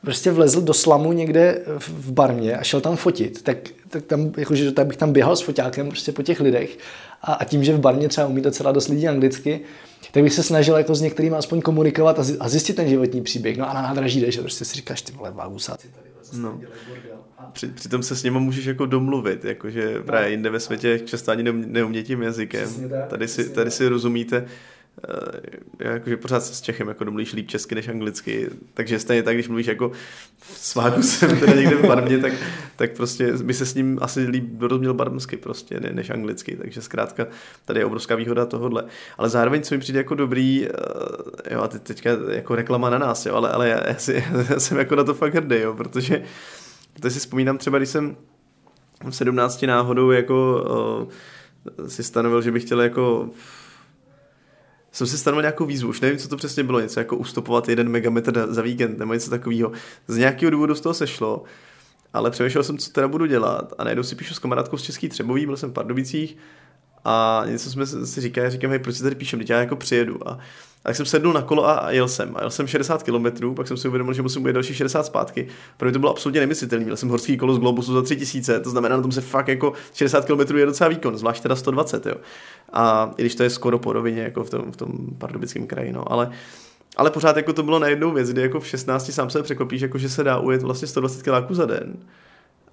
prostě 0.00 0.30
vlezl 0.30 0.60
do 0.60 0.74
slamu 0.74 1.12
někde 1.12 1.62
v 1.78 2.12
barmě 2.12 2.56
a 2.56 2.62
šel 2.62 2.80
tam 2.80 2.96
fotit, 2.96 3.42
tak, 3.42 3.56
tak 3.88 4.04
tam, 4.04 4.32
jakože, 4.36 4.72
tak 4.72 4.86
bych 4.86 4.96
tam 4.96 5.12
běhal 5.12 5.36
s 5.36 5.40
foťákem 5.40 5.88
prostě 5.88 6.12
po 6.12 6.22
těch 6.22 6.40
lidech. 6.40 6.78
A, 7.22 7.32
a 7.32 7.44
tím, 7.44 7.64
že 7.64 7.74
v 7.74 7.80
barmě 7.80 8.08
třeba 8.08 8.26
umí 8.26 8.42
docela 8.42 8.72
dost 8.72 8.88
lidí 8.88 9.08
anglicky, 9.08 9.60
tak 10.12 10.22
bych 10.22 10.32
se 10.32 10.42
snažil 10.42 10.76
jako 10.76 10.94
s 10.94 11.00
některými 11.00 11.36
aspoň 11.36 11.60
komunikovat 11.60 12.18
a 12.40 12.48
zjistit 12.48 12.76
ten 12.76 12.88
životní 12.88 13.22
příběh. 13.22 13.56
No 13.56 13.70
a 13.70 13.72
na 13.72 13.82
nádraží 13.82 14.20
jdeš, 14.20 14.34
že 14.34 14.40
prostě 14.40 14.64
si 14.64 14.74
říkáš, 14.74 15.02
ty 15.02 15.12
vole, 15.12 15.30
vágusáci 15.30 15.88
tady 15.88 16.08
vlastně 16.14 16.38
no. 16.38 16.60
Při, 17.52 17.66
přitom 17.66 18.02
se 18.02 18.16
s 18.16 18.22
nimi 18.22 18.40
můžeš 18.40 18.64
jako 18.64 18.86
domluvit, 18.86 19.44
jakože 19.44 19.94
no. 19.96 20.02
právě 20.02 20.30
jinde 20.30 20.50
ve 20.50 20.60
světě 20.60 20.98
často 20.98 21.30
ani 21.30 21.42
neumě 21.52 22.02
tím 22.02 22.22
jazykem. 22.22 22.68
Tady 23.08 23.28
si, 23.28 23.50
tady 23.50 23.70
si 23.70 23.88
rozumíte 23.88 24.46
jakože 25.78 26.16
pořád 26.16 26.44
se 26.44 26.54
s 26.54 26.60
Čechem 26.60 26.88
jako 26.88 27.04
domluvíš 27.04 27.32
líp 27.32 27.48
česky 27.48 27.74
než 27.74 27.88
anglicky, 27.88 28.48
takže 28.74 28.98
stejně 28.98 29.22
tak, 29.22 29.34
když 29.34 29.48
mluvíš 29.48 29.66
jako 29.66 29.92
s 30.42 30.74
Vágusem 30.74 31.40
teda 31.40 31.54
někde 31.54 31.76
v 31.76 31.86
Barmě, 31.86 32.18
tak, 32.18 32.32
tak 32.76 32.92
prostě 32.92 33.32
by 33.32 33.54
se 33.54 33.66
s 33.66 33.74
ním 33.74 33.98
asi 34.02 34.26
líp 34.26 34.44
dorozuměl 34.44 34.94
barmsky 34.94 35.36
prostě, 35.36 35.80
ne, 35.80 35.90
než 35.92 36.10
anglicky, 36.10 36.56
takže 36.56 36.82
zkrátka 36.82 37.26
tady 37.64 37.80
je 37.80 37.84
obrovská 37.84 38.14
výhoda 38.14 38.46
tohohle. 38.46 38.84
Ale 39.18 39.28
zároveň, 39.28 39.62
co 39.62 39.74
mi 39.74 39.80
přijde 39.80 40.00
jako 40.00 40.14
dobrý, 40.14 40.68
uh, 40.68 40.70
jo, 41.50 41.60
a 41.60 41.68
teď, 41.68 41.82
teďka 41.82 42.10
jako 42.30 42.54
reklama 42.54 42.90
na 42.90 42.98
nás, 42.98 43.26
jo, 43.26 43.34
ale, 43.34 43.50
ale 43.50 43.68
já, 43.68 43.88
já, 43.88 43.94
si, 43.94 44.24
já 44.50 44.60
jsem 44.60 44.78
jako 44.78 44.94
na 44.94 45.04
to 45.04 45.14
fakt 45.14 45.34
hrdý, 45.34 45.56
jo, 45.60 45.74
protože 45.74 46.22
to 47.00 47.10
si 47.10 47.18
vzpomínám 47.18 47.58
třeba, 47.58 47.78
když 47.78 47.90
jsem 47.90 48.16
v 49.10 49.16
17 49.16 49.62
náhodou 49.62 50.10
jako 50.10 50.64
uh, 51.78 51.88
si 51.88 52.02
stanovil, 52.02 52.42
že 52.42 52.52
bych 52.52 52.64
chtěl 52.64 52.80
jako 52.80 53.30
jsem 54.96 55.06
si 55.06 55.18
stanovil 55.18 55.42
nějakou 55.42 55.64
výzvu, 55.64 55.88
už 55.88 56.00
nevím, 56.00 56.18
co 56.18 56.28
to 56.28 56.36
přesně 56.36 56.64
bylo, 56.64 56.80
něco 56.80 57.00
jako 57.00 57.16
ustupovat 57.16 57.68
jeden 57.68 57.88
megametr 57.88 58.46
za 58.52 58.62
víkend 58.62 58.98
nebo 58.98 59.14
něco 59.14 59.30
takového. 59.30 59.72
Z 60.08 60.16
nějakého 60.16 60.50
důvodu 60.50 60.74
z 60.74 60.80
toho 60.80 60.94
sešlo, 60.94 61.44
ale 62.12 62.30
přemýšlel 62.30 62.64
jsem, 62.64 62.78
co 62.78 62.90
teda 62.90 63.08
budu 63.08 63.26
dělat. 63.26 63.72
A 63.78 63.84
najednou 63.84 64.02
si 64.02 64.14
píšu 64.14 64.34
s 64.34 64.38
kamarádkou 64.38 64.76
z 64.76 64.82
Český 64.82 65.08
Třebový, 65.08 65.46
byl 65.46 65.56
jsem 65.56 65.70
v 65.70 65.72
Pardubicích 65.72 66.36
a 67.04 67.42
něco 67.46 67.70
jsme 67.70 67.86
si 67.86 68.20
říkali, 68.20 68.50
říkám, 68.50 68.70
hej, 68.70 68.78
proč 68.78 68.96
si 68.96 69.02
tady 69.02 69.14
píšem, 69.14 69.38
teď 69.38 69.50
já 69.50 69.60
jako 69.60 69.76
přijedu. 69.76 70.28
A 70.28 70.38
tak 70.86 70.96
jsem 70.96 71.06
sednul 71.06 71.32
na 71.32 71.42
kolo 71.42 71.68
a 71.68 71.90
jel 71.90 72.08
jsem. 72.08 72.36
A 72.36 72.40
jel 72.40 72.50
jsem 72.50 72.66
60 72.66 73.02
km, 73.02 73.54
pak 73.54 73.68
jsem 73.68 73.76
si 73.76 73.88
uvědomil, 73.88 74.14
že 74.14 74.22
musím 74.22 74.44
ujet 74.44 74.54
další 74.54 74.74
60 74.74 75.06
zpátky. 75.06 75.46
Pro 75.76 75.86
mě 75.86 75.92
to 75.92 75.98
bylo 75.98 76.12
absolutně 76.12 76.40
nemyslitelné. 76.40 76.84
Měl 76.84 76.96
jsem 76.96 77.08
horský 77.08 77.36
kolo 77.36 77.54
z 77.54 77.58
Globusu 77.58 77.94
za 77.94 78.02
3000, 78.02 78.60
to 78.60 78.70
znamená, 78.70 78.96
na 78.96 79.02
tom 79.02 79.12
se 79.12 79.20
fakt 79.20 79.48
jako 79.48 79.72
60 79.94 80.24
km 80.24 80.56
je 80.56 80.66
docela 80.66 80.88
výkon, 80.88 81.18
zvlášť 81.18 81.42
teda 81.42 81.56
120. 81.56 82.06
Jo. 82.06 82.14
A 82.72 83.10
i 83.16 83.22
když 83.22 83.34
to 83.34 83.42
je 83.42 83.50
skoro 83.50 83.78
po 83.78 83.92
rovině, 83.92 84.22
jako 84.22 84.44
v 84.44 84.50
tom, 84.50 84.72
v 84.72 84.76
tom 84.76 84.92
pardubickém 85.18 85.66
kraji, 85.66 85.92
no. 85.92 86.12
ale 86.12 86.30
ale 86.96 87.10
pořád 87.10 87.36
jako 87.36 87.52
to 87.52 87.62
bylo 87.62 87.78
na 87.78 87.88
jednou 87.88 88.12
věc, 88.12 88.30
kdy 88.30 88.42
jako 88.42 88.60
v 88.60 88.66
16 88.66 89.12
sám 89.12 89.30
se 89.30 89.42
překvapíš, 89.42 89.80
jako 89.80 89.98
že 89.98 90.08
se 90.08 90.24
dá 90.24 90.38
ujet 90.38 90.62
vlastně 90.62 90.88
120 90.88 91.22
km 91.22 91.54
za 91.54 91.66
den 91.66 91.96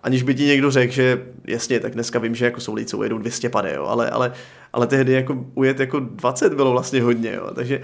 aniž 0.04 0.24
by 0.24 0.36
ti 0.36 0.46
někdo 0.46 0.72
řekl, 0.72 0.94
že 0.94 1.26
jasně, 1.48 1.80
tak 1.80 1.94
dneska 1.94 2.20
vím, 2.20 2.36
že 2.36 2.46
jako 2.46 2.62
co 2.86 2.98
ujedou 2.98 3.18
200 3.18 3.50
pade, 3.50 3.74
jo, 3.74 3.86
ale, 3.86 4.10
ale, 4.10 4.34
ale 4.74 4.88
tehdy 4.88 5.14
jako 5.14 5.46
ujet 5.54 5.80
jako 5.80 6.00
20 6.00 6.54
bylo 6.54 6.72
vlastně 6.72 7.02
hodně, 7.02 7.34
jo, 7.34 7.52
takže 7.56 7.82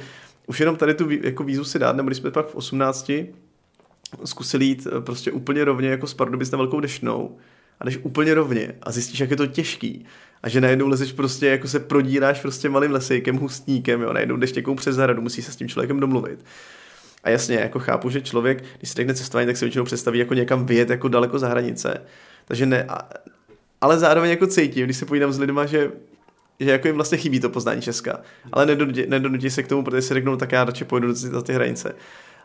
už 0.47 0.59
jenom 0.59 0.76
tady 0.76 0.93
tu 0.93 1.09
jako 1.09 1.43
výzvu 1.43 1.63
si 1.63 1.80
dát, 1.80 1.95
nebo 1.95 2.09
když 2.09 2.17
jsme 2.17 2.32
pak 2.32 2.47
v 2.47 2.55
18 2.55 3.11
zkusili 4.26 4.65
jít 4.65 4.88
eh, 4.88 5.01
prostě 5.01 5.32
úplně 5.32 5.65
rovně 5.65 5.89
jako 5.89 6.07
z 6.07 6.13
Pardubis 6.13 6.51
na 6.51 6.57
velkou 6.57 6.80
dešnou 6.80 7.38
a 7.80 7.86
jdeš 7.86 7.97
úplně 7.97 8.34
rovně 8.34 8.76
a 8.84 8.91
zjistíš, 8.91 9.20
jak 9.20 9.32
je 9.32 9.38
to 9.38 9.47
těžký 9.47 10.05
a 10.43 10.49
že 10.49 10.61
najednou 10.61 10.88
lezeš 10.88 11.11
prostě, 11.11 11.47
jako 11.47 11.67
se 11.67 11.80
prodíráš 11.80 12.41
prostě 12.41 12.70
malým 12.70 12.91
lesejkem, 12.91 13.38
hustníkem, 13.38 14.01
jo, 14.01 14.13
najednou 14.13 14.38
jdeš 14.38 14.53
někomu 14.53 14.78
přes 14.78 14.95
zahradu, 14.95 15.22
musí 15.22 15.41
se 15.41 15.51
s 15.51 15.55
tím 15.55 15.67
člověkem 15.67 15.99
domluvit. 15.99 16.45
A 17.24 17.30
jasně, 17.30 17.55
jako 17.55 17.80
chápu, 17.80 18.09
že 18.09 18.22
člověk, 18.22 18.63
když 18.78 18.89
se 18.89 18.95
řekne 18.95 19.13
cestování, 19.13 19.47
tak 19.47 19.57
se 19.57 19.65
většinou 19.65 19.86
představí 19.86 20.20
jako 20.20 20.34
někam 20.34 20.65
vyjet 20.65 20.89
jako 20.89 21.07
daleko 21.07 21.39
za 21.39 21.47
hranice. 21.47 22.01
Takže 22.45 22.65
ne, 22.65 22.88
ale 23.82 23.99
zároveň 23.99 24.30
jako 24.30 24.47
cítím, 24.47 24.86
když 24.86 24.97
se 24.97 25.05
povídám 25.05 25.34
s 25.34 25.39
lidmi, 25.39 25.61
že 25.65 25.91
že 26.59 26.72
jako 26.72 26.88
jim 26.88 26.95
vlastně 26.95 27.17
chybí 27.17 27.39
to 27.39 27.49
poznání 27.49 27.82
Česka. 27.82 28.22
Ale 28.51 28.65
nedonutí, 28.65 29.05
nedonutí 29.07 29.49
se 29.49 29.63
k 29.63 29.67
tomu, 29.67 29.84
protože 29.84 30.01
si 30.01 30.13
řeknou, 30.13 30.36
tak 30.36 30.51
já 30.51 30.63
radši 30.63 30.86
pojedu 30.86 31.13
za 31.13 31.41
ty 31.41 31.53
hranice. 31.53 31.95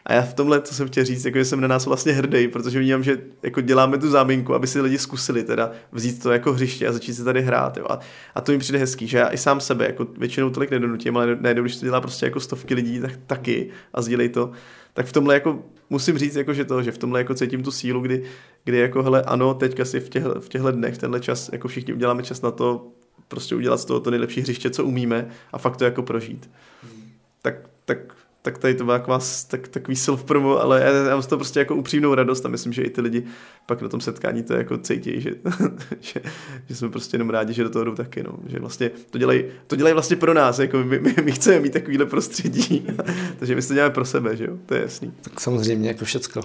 A 0.06 0.12
já 0.12 0.22
v 0.22 0.34
tomhle, 0.34 0.60
co 0.60 0.74
jsem 0.74 0.88
chtěl 0.88 1.04
říct, 1.04 1.24
jako 1.24 1.38
že 1.38 1.44
jsem 1.44 1.60
na 1.60 1.68
nás 1.68 1.86
vlastně 1.86 2.12
hrdý, 2.12 2.48
protože 2.48 2.78
vnímám, 2.78 3.02
že 3.02 3.18
jako 3.42 3.60
děláme 3.60 3.98
tu 3.98 4.10
záminku, 4.10 4.54
aby 4.54 4.66
si 4.66 4.80
lidi 4.80 4.98
zkusili 4.98 5.44
teda 5.44 5.70
vzít 5.92 6.22
to 6.22 6.32
jako 6.32 6.52
hřiště 6.52 6.88
a 6.88 6.92
začít 6.92 7.14
se 7.14 7.24
tady 7.24 7.42
hrát. 7.42 7.76
Jo. 7.76 7.86
A, 7.88 7.98
a, 8.34 8.40
to 8.40 8.52
mi 8.52 8.58
přijde 8.58 8.78
hezký, 8.78 9.06
že 9.06 9.18
já 9.18 9.28
i 9.28 9.38
sám 9.38 9.60
sebe 9.60 9.86
jako 9.86 10.06
většinou 10.18 10.50
tolik 10.50 10.70
nedonutím, 10.70 11.16
ale 11.16 11.36
najednou, 11.40 11.62
když 11.62 11.76
to 11.76 11.86
dělá 11.86 12.00
prostě 12.00 12.26
jako 12.26 12.40
stovky 12.40 12.74
lidí, 12.74 13.00
tak 13.00 13.18
taky 13.26 13.70
a 13.94 14.02
sdílej 14.02 14.28
to. 14.28 14.50
Tak 14.94 15.06
v 15.06 15.12
tomhle 15.12 15.34
jako 15.34 15.62
musím 15.90 16.18
říct, 16.18 16.36
jako, 16.36 16.54
že 16.54 16.64
to, 16.64 16.82
že 16.82 16.92
v 16.92 16.98
tomhle 16.98 17.20
jako 17.20 17.34
cítím 17.34 17.62
tu 17.62 17.70
sílu, 17.70 18.00
kdy, 18.00 18.22
kdy 18.64 18.78
jako 18.78 19.02
hele, 19.02 19.22
ano, 19.22 19.54
teďka 19.54 19.84
si 19.84 20.00
v 20.00 20.08
těchto, 20.08 20.40
v 20.40 20.48
těchto 20.48 20.70
dnech, 20.70 20.98
tenhle 20.98 21.20
čas, 21.20 21.50
jako 21.52 21.68
všichni 21.68 21.92
uděláme 21.92 22.22
čas 22.22 22.42
na 22.42 22.50
to, 22.50 22.88
prostě 23.28 23.54
udělat 23.54 23.80
z 23.80 23.84
toho 23.84 24.00
to 24.00 24.10
nejlepší 24.10 24.40
hřiště, 24.40 24.70
co 24.70 24.84
umíme 24.84 25.28
a 25.52 25.58
fakt 25.58 25.76
to 25.76 25.84
jako 25.84 26.02
prožít. 26.02 26.50
Hmm. 26.82 27.10
Tak, 27.42 27.54
tak 27.84 27.98
tak 28.44 28.58
tady 28.58 28.74
to 28.74 28.84
byla 28.84 28.98
taková, 28.98 29.18
tak, 29.48 29.68
takový 29.68 29.96
self-promo, 29.96 30.58
ale 30.60 30.80
já, 30.80 30.90
já 30.90 31.10
mám 31.10 31.22
z 31.22 31.26
toho 31.26 31.38
prostě 31.38 31.58
jako 31.58 31.74
upřímnou 31.76 32.14
radost 32.14 32.46
a 32.46 32.48
myslím, 32.48 32.72
že 32.72 32.82
i 32.82 32.90
ty 32.90 33.00
lidi 33.00 33.24
pak 33.66 33.82
na 33.82 33.88
tom 33.88 34.00
setkání 34.00 34.42
to 34.42 34.54
jako 34.54 34.78
cítí, 34.78 35.20
že, 35.20 35.30
že, 36.00 36.20
že 36.68 36.76
jsme 36.76 36.88
prostě 36.88 37.14
jenom 37.14 37.30
rádi, 37.30 37.52
že 37.52 37.64
do 37.64 37.70
toho 37.70 37.84
jdou 37.84 37.94
taky, 37.94 38.22
no. 38.22 38.32
že 38.46 38.58
vlastně 38.58 38.90
to 39.10 39.18
dělají, 39.18 39.44
to 39.66 39.76
dělají 39.76 39.92
vlastně 39.92 40.16
pro 40.16 40.34
nás, 40.34 40.58
jako 40.58 40.78
my, 40.78 40.98
my, 40.98 41.14
my 41.22 41.32
chceme 41.32 41.60
mít 41.60 41.72
takovýhle 41.72 42.06
prostředí, 42.06 42.86
takže 43.38 43.54
my 43.54 43.62
to 43.62 43.74
děláme 43.74 43.94
pro 43.94 44.04
sebe, 44.04 44.36
že 44.36 44.44
jo, 44.44 44.56
to 44.66 44.74
je 44.74 44.82
jasný. 44.82 45.12
Tak 45.20 45.40
samozřejmě, 45.40 45.88
jako 45.88 46.04
všecko. 46.04 46.40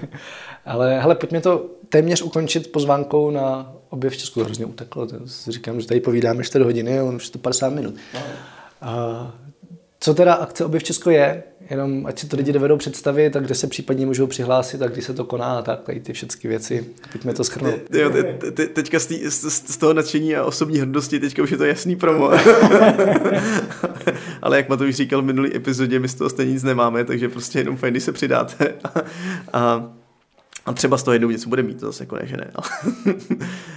ale 0.64 1.00
hele, 1.00 1.14
pojďme 1.14 1.40
to 1.40 1.70
téměř 1.88 2.22
ukončit 2.22 2.72
pozvánkou 2.72 3.30
na 3.30 3.72
objev 3.88 4.12
v 4.12 4.16
Česku, 4.16 4.44
hrozně 4.44 4.66
uteklo, 4.66 5.08
říkám, 5.48 5.80
že 5.80 5.86
tady 5.86 6.00
povídáme 6.00 6.44
4 6.44 6.64
hodiny 6.64 6.98
a 6.98 7.04
on 7.04 7.14
už 7.14 7.30
to 7.30 7.38
50 7.38 7.70
minut. 7.70 7.94
No. 8.14 8.20
A 8.80 9.34
co 10.00 10.14
teda 10.14 10.34
akce 10.34 10.64
Objev 10.64 10.82
Česko 10.82 11.10
je, 11.10 11.42
jenom 11.70 12.06
ať 12.06 12.18
si 12.18 12.28
to 12.28 12.36
lidi 12.36 12.52
dovedou 12.52 12.76
představit, 12.76 13.30
tak 13.30 13.44
kde 13.44 13.54
se 13.54 13.66
případně 13.66 14.06
můžou 14.06 14.26
přihlásit 14.26 14.82
a 14.82 14.88
kdy 14.88 15.02
se 15.02 15.14
to 15.14 15.24
koná 15.24 15.58
a 15.58 15.62
tak, 15.62 15.80
tady 15.80 16.00
ty 16.00 16.12
všechny 16.12 16.50
věci. 16.50 16.86
Pojďme 17.12 17.34
to 17.34 17.44
schrnout. 17.44 17.80
Jo, 17.92 18.10
te, 18.10 18.50
te, 18.50 18.66
teďka 18.66 18.98
z, 18.98 19.06
tý, 19.06 19.30
z, 19.30 19.72
z 19.72 19.76
toho 19.76 19.92
nadšení 19.92 20.36
a 20.36 20.44
osobní 20.44 20.78
hrdosti, 20.78 21.20
teďka 21.20 21.42
už 21.42 21.50
je 21.50 21.56
to 21.56 21.64
jasný 21.64 21.96
promo. 21.96 22.30
Ale 24.42 24.56
jak 24.56 24.68
Matouš 24.68 24.94
říkal 24.94 25.22
v 25.22 25.24
minulý 25.24 25.56
epizodě, 25.56 25.98
my 25.98 26.08
z 26.08 26.14
toho 26.14 26.30
stejně 26.30 26.52
nic 26.52 26.62
nemáme, 26.62 27.04
takže 27.04 27.28
prostě 27.28 27.58
jenom 27.58 27.76
fajn, 27.76 27.92
když 27.92 28.04
se 28.04 28.12
přidáte. 28.12 28.74
a 29.52 29.52
a 29.52 29.99
třeba 30.72 30.96
z 30.96 31.02
toho 31.02 31.12
jednou 31.12 31.30
něco 31.30 31.48
bude 31.48 31.62
mít, 31.62 31.80
to 31.80 31.86
zase 31.86 32.02
jako 32.02 32.16
ne, 32.16 32.22
že 32.24 32.36
ne. 32.36 32.50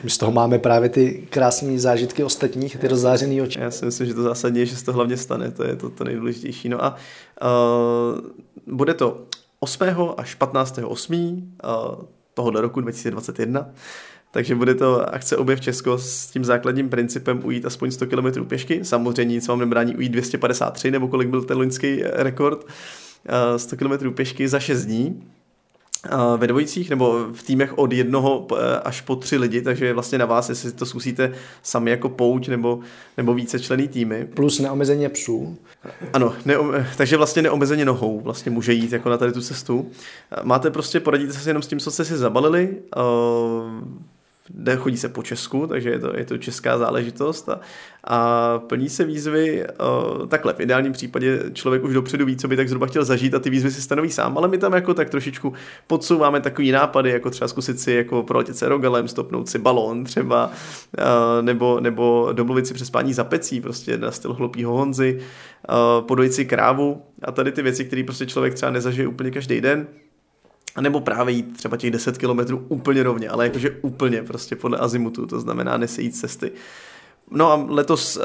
My 0.04 0.10
z 0.10 0.18
toho 0.18 0.32
máme 0.32 0.60
právě 0.60 0.90
ty 0.90 1.28
krásné 1.30 1.80
zážitky 1.80 2.24
ostatních, 2.24 2.78
ty 2.78 2.88
rozzářené 2.88 3.42
oči. 3.42 3.60
Já 3.60 3.72
si 3.72 3.86
myslím, 3.86 4.08
že 4.08 4.14
to 4.14 4.24
zásadně 4.24 4.62
je, 4.62 4.66
že 4.66 4.76
se 4.76 4.86
to 4.86 4.94
hlavně 4.94 5.18
stane, 5.18 5.52
to 5.52 5.64
je 5.64 5.76
to, 5.76 5.90
to 5.90 6.04
nejdůležitější. 6.04 6.70
No 6.70 6.86
a 6.86 6.96
uh, 7.42 8.76
bude 8.76 8.94
to 8.94 9.26
8. 9.60 9.84
až 10.18 10.36
15. 10.36 10.80
8. 10.86 11.14
Uh, 11.16 12.06
tohohle 12.34 12.62
roku 12.62 12.82
2021. 12.82 13.70
Takže 14.32 14.56
bude 14.56 14.76
to 14.76 15.14
akce 15.14 15.38
Objev 15.38 15.62
Česko 15.62 15.98
s 15.98 16.28
tím 16.28 16.46
základním 16.46 16.90
principem 16.90 17.42
ujít 17.44 17.66
aspoň 17.66 17.92
100 17.92 18.08
km 18.08 18.46
pěšky. 18.46 18.86
Samozřejmě 18.86 19.36
nic 19.36 19.48
vám 19.48 19.60
nebrání 19.60 19.96
ujít 19.96 20.12
253, 20.12 20.92
nebo 20.92 21.08
kolik 21.08 21.28
byl 21.28 21.44
ten 21.44 21.58
loňský 21.58 22.04
rekord. 22.04 22.66
100 23.58 23.78
km 23.78 24.14
pěšky 24.14 24.48
za 24.48 24.60
6 24.60 24.86
dní 24.86 25.24
ve 26.38 26.48
dvojicích 26.48 26.90
nebo 26.90 27.28
v 27.34 27.44
týmech 27.44 27.78
od 27.78 27.94
jednoho 27.94 28.48
e, 28.58 28.80
až 28.80 29.02
po 29.02 29.16
tři 29.16 29.38
lidi, 29.38 29.62
takže 29.62 29.94
vlastně 29.94 30.18
na 30.18 30.26
vás, 30.26 30.50
jestli 30.50 30.72
to 30.72 30.86
zkusíte 30.86 31.32
sami 31.64 31.92
jako 31.92 32.10
pouť 32.10 32.48
nebo, 32.48 32.80
nebo 33.18 33.34
více 33.34 33.60
člený 33.60 33.88
týmy. 33.88 34.28
Plus 34.34 34.60
neomezeně 34.60 35.10
psů. 35.10 35.58
Ano, 36.14 36.34
neom, 36.46 36.74
takže 36.98 37.18
vlastně 37.18 37.42
neomezeně 37.42 37.86
nohou 37.86 38.20
vlastně 38.20 38.52
může 38.52 38.74
jít 38.74 38.92
jako 38.92 39.10
na 39.10 39.18
tady 39.18 39.32
tu 39.32 39.42
cestu. 39.42 39.92
Máte 40.44 40.72
prostě, 40.72 41.00
poradíte 41.00 41.34
se 41.34 41.50
jenom 41.50 41.64
s 41.64 41.68
tím, 41.68 41.80
co 41.80 41.92
jste 41.92 42.06
si 42.06 42.18
zabalili, 42.18 42.78
chodí 44.78 44.98
se 44.98 45.10
po 45.10 45.24
Česku, 45.24 45.68
takže 45.68 45.90
je 45.90 46.00
to, 46.00 46.18
je 46.18 46.26
to 46.26 46.38
česká 46.38 46.78
záležitost 46.78 47.50
a, 47.50 47.60
a 48.04 48.60
plní 48.60 48.90
se 48.90 49.04
výzvy 49.04 49.66
uh, 50.20 50.28
takhle. 50.28 50.54
V 50.54 50.60
ideálním 50.60 50.92
případě 50.92 51.40
člověk 51.54 51.84
už 51.84 51.94
dopředu 51.94 52.26
ví, 52.26 52.38
co 52.38 52.48
by 52.48 52.56
tak 52.56 52.68
zhruba 52.68 52.88
chtěl 52.88 53.06
zažít 53.06 53.34
a 53.34 53.40
ty 53.40 53.50
výzvy 53.50 53.72
si 53.72 53.82
stanoví 53.82 54.10
sám, 54.10 54.38
ale 54.38 54.48
my 54.48 54.58
tam 54.58 54.74
jako 54.74 54.94
tak 54.94 55.10
trošičku 55.10 55.54
podsouváme 55.88 56.42
takový 56.42 56.72
nápady, 56.72 57.10
jako 57.10 57.30
třeba 57.30 57.48
zkusit 57.48 57.80
si 57.80 57.92
jako 57.92 58.24
proletět 58.24 58.58
se 58.58 58.70
rogalem, 58.70 59.08
stopnout 59.08 59.50
si 59.50 59.60
balón 59.60 60.04
třeba, 60.04 60.52
uh, 60.98 61.04
nebo, 61.42 61.80
nebo 61.80 62.30
domluvit 62.34 62.68
si 62.68 62.74
přespání 62.74 63.14
za 63.14 63.24
pecí, 63.24 63.62
prostě 63.62 63.98
na 63.98 64.12
styl 64.12 64.34
hlupýho 64.34 64.74
Honzy, 64.74 65.20
uh, 65.20 66.08
podojit 66.08 66.34
si 66.34 66.46
krávu 66.46 67.02
a 67.24 67.32
tady 67.32 67.52
ty 67.52 67.62
věci, 67.62 67.86
které 67.86 68.04
prostě 68.04 68.26
člověk 68.26 68.54
třeba 68.54 68.72
nezažije 68.72 69.08
úplně 69.08 69.32
každý 69.32 69.62
den, 69.62 69.88
a 70.76 70.82
nebo 70.82 71.02
právě 71.02 71.36
jít 71.36 71.58
třeba 71.58 71.78
těch 71.78 71.92
10 71.92 72.18
kilometrů 72.18 72.66
úplně 72.70 73.04
rovně, 73.04 73.30
ale 73.30 73.44
jakože 73.44 73.72
úplně 73.82 74.24
prostě 74.24 74.56
podle 74.56 74.78
azimutu, 74.78 75.26
to 75.26 75.40
znamená 75.40 75.78
nesejít 75.78 76.16
cesty. 76.16 76.52
No 77.32 77.52
a 77.52 77.66
letos, 77.70 78.18
uh, 78.18 78.24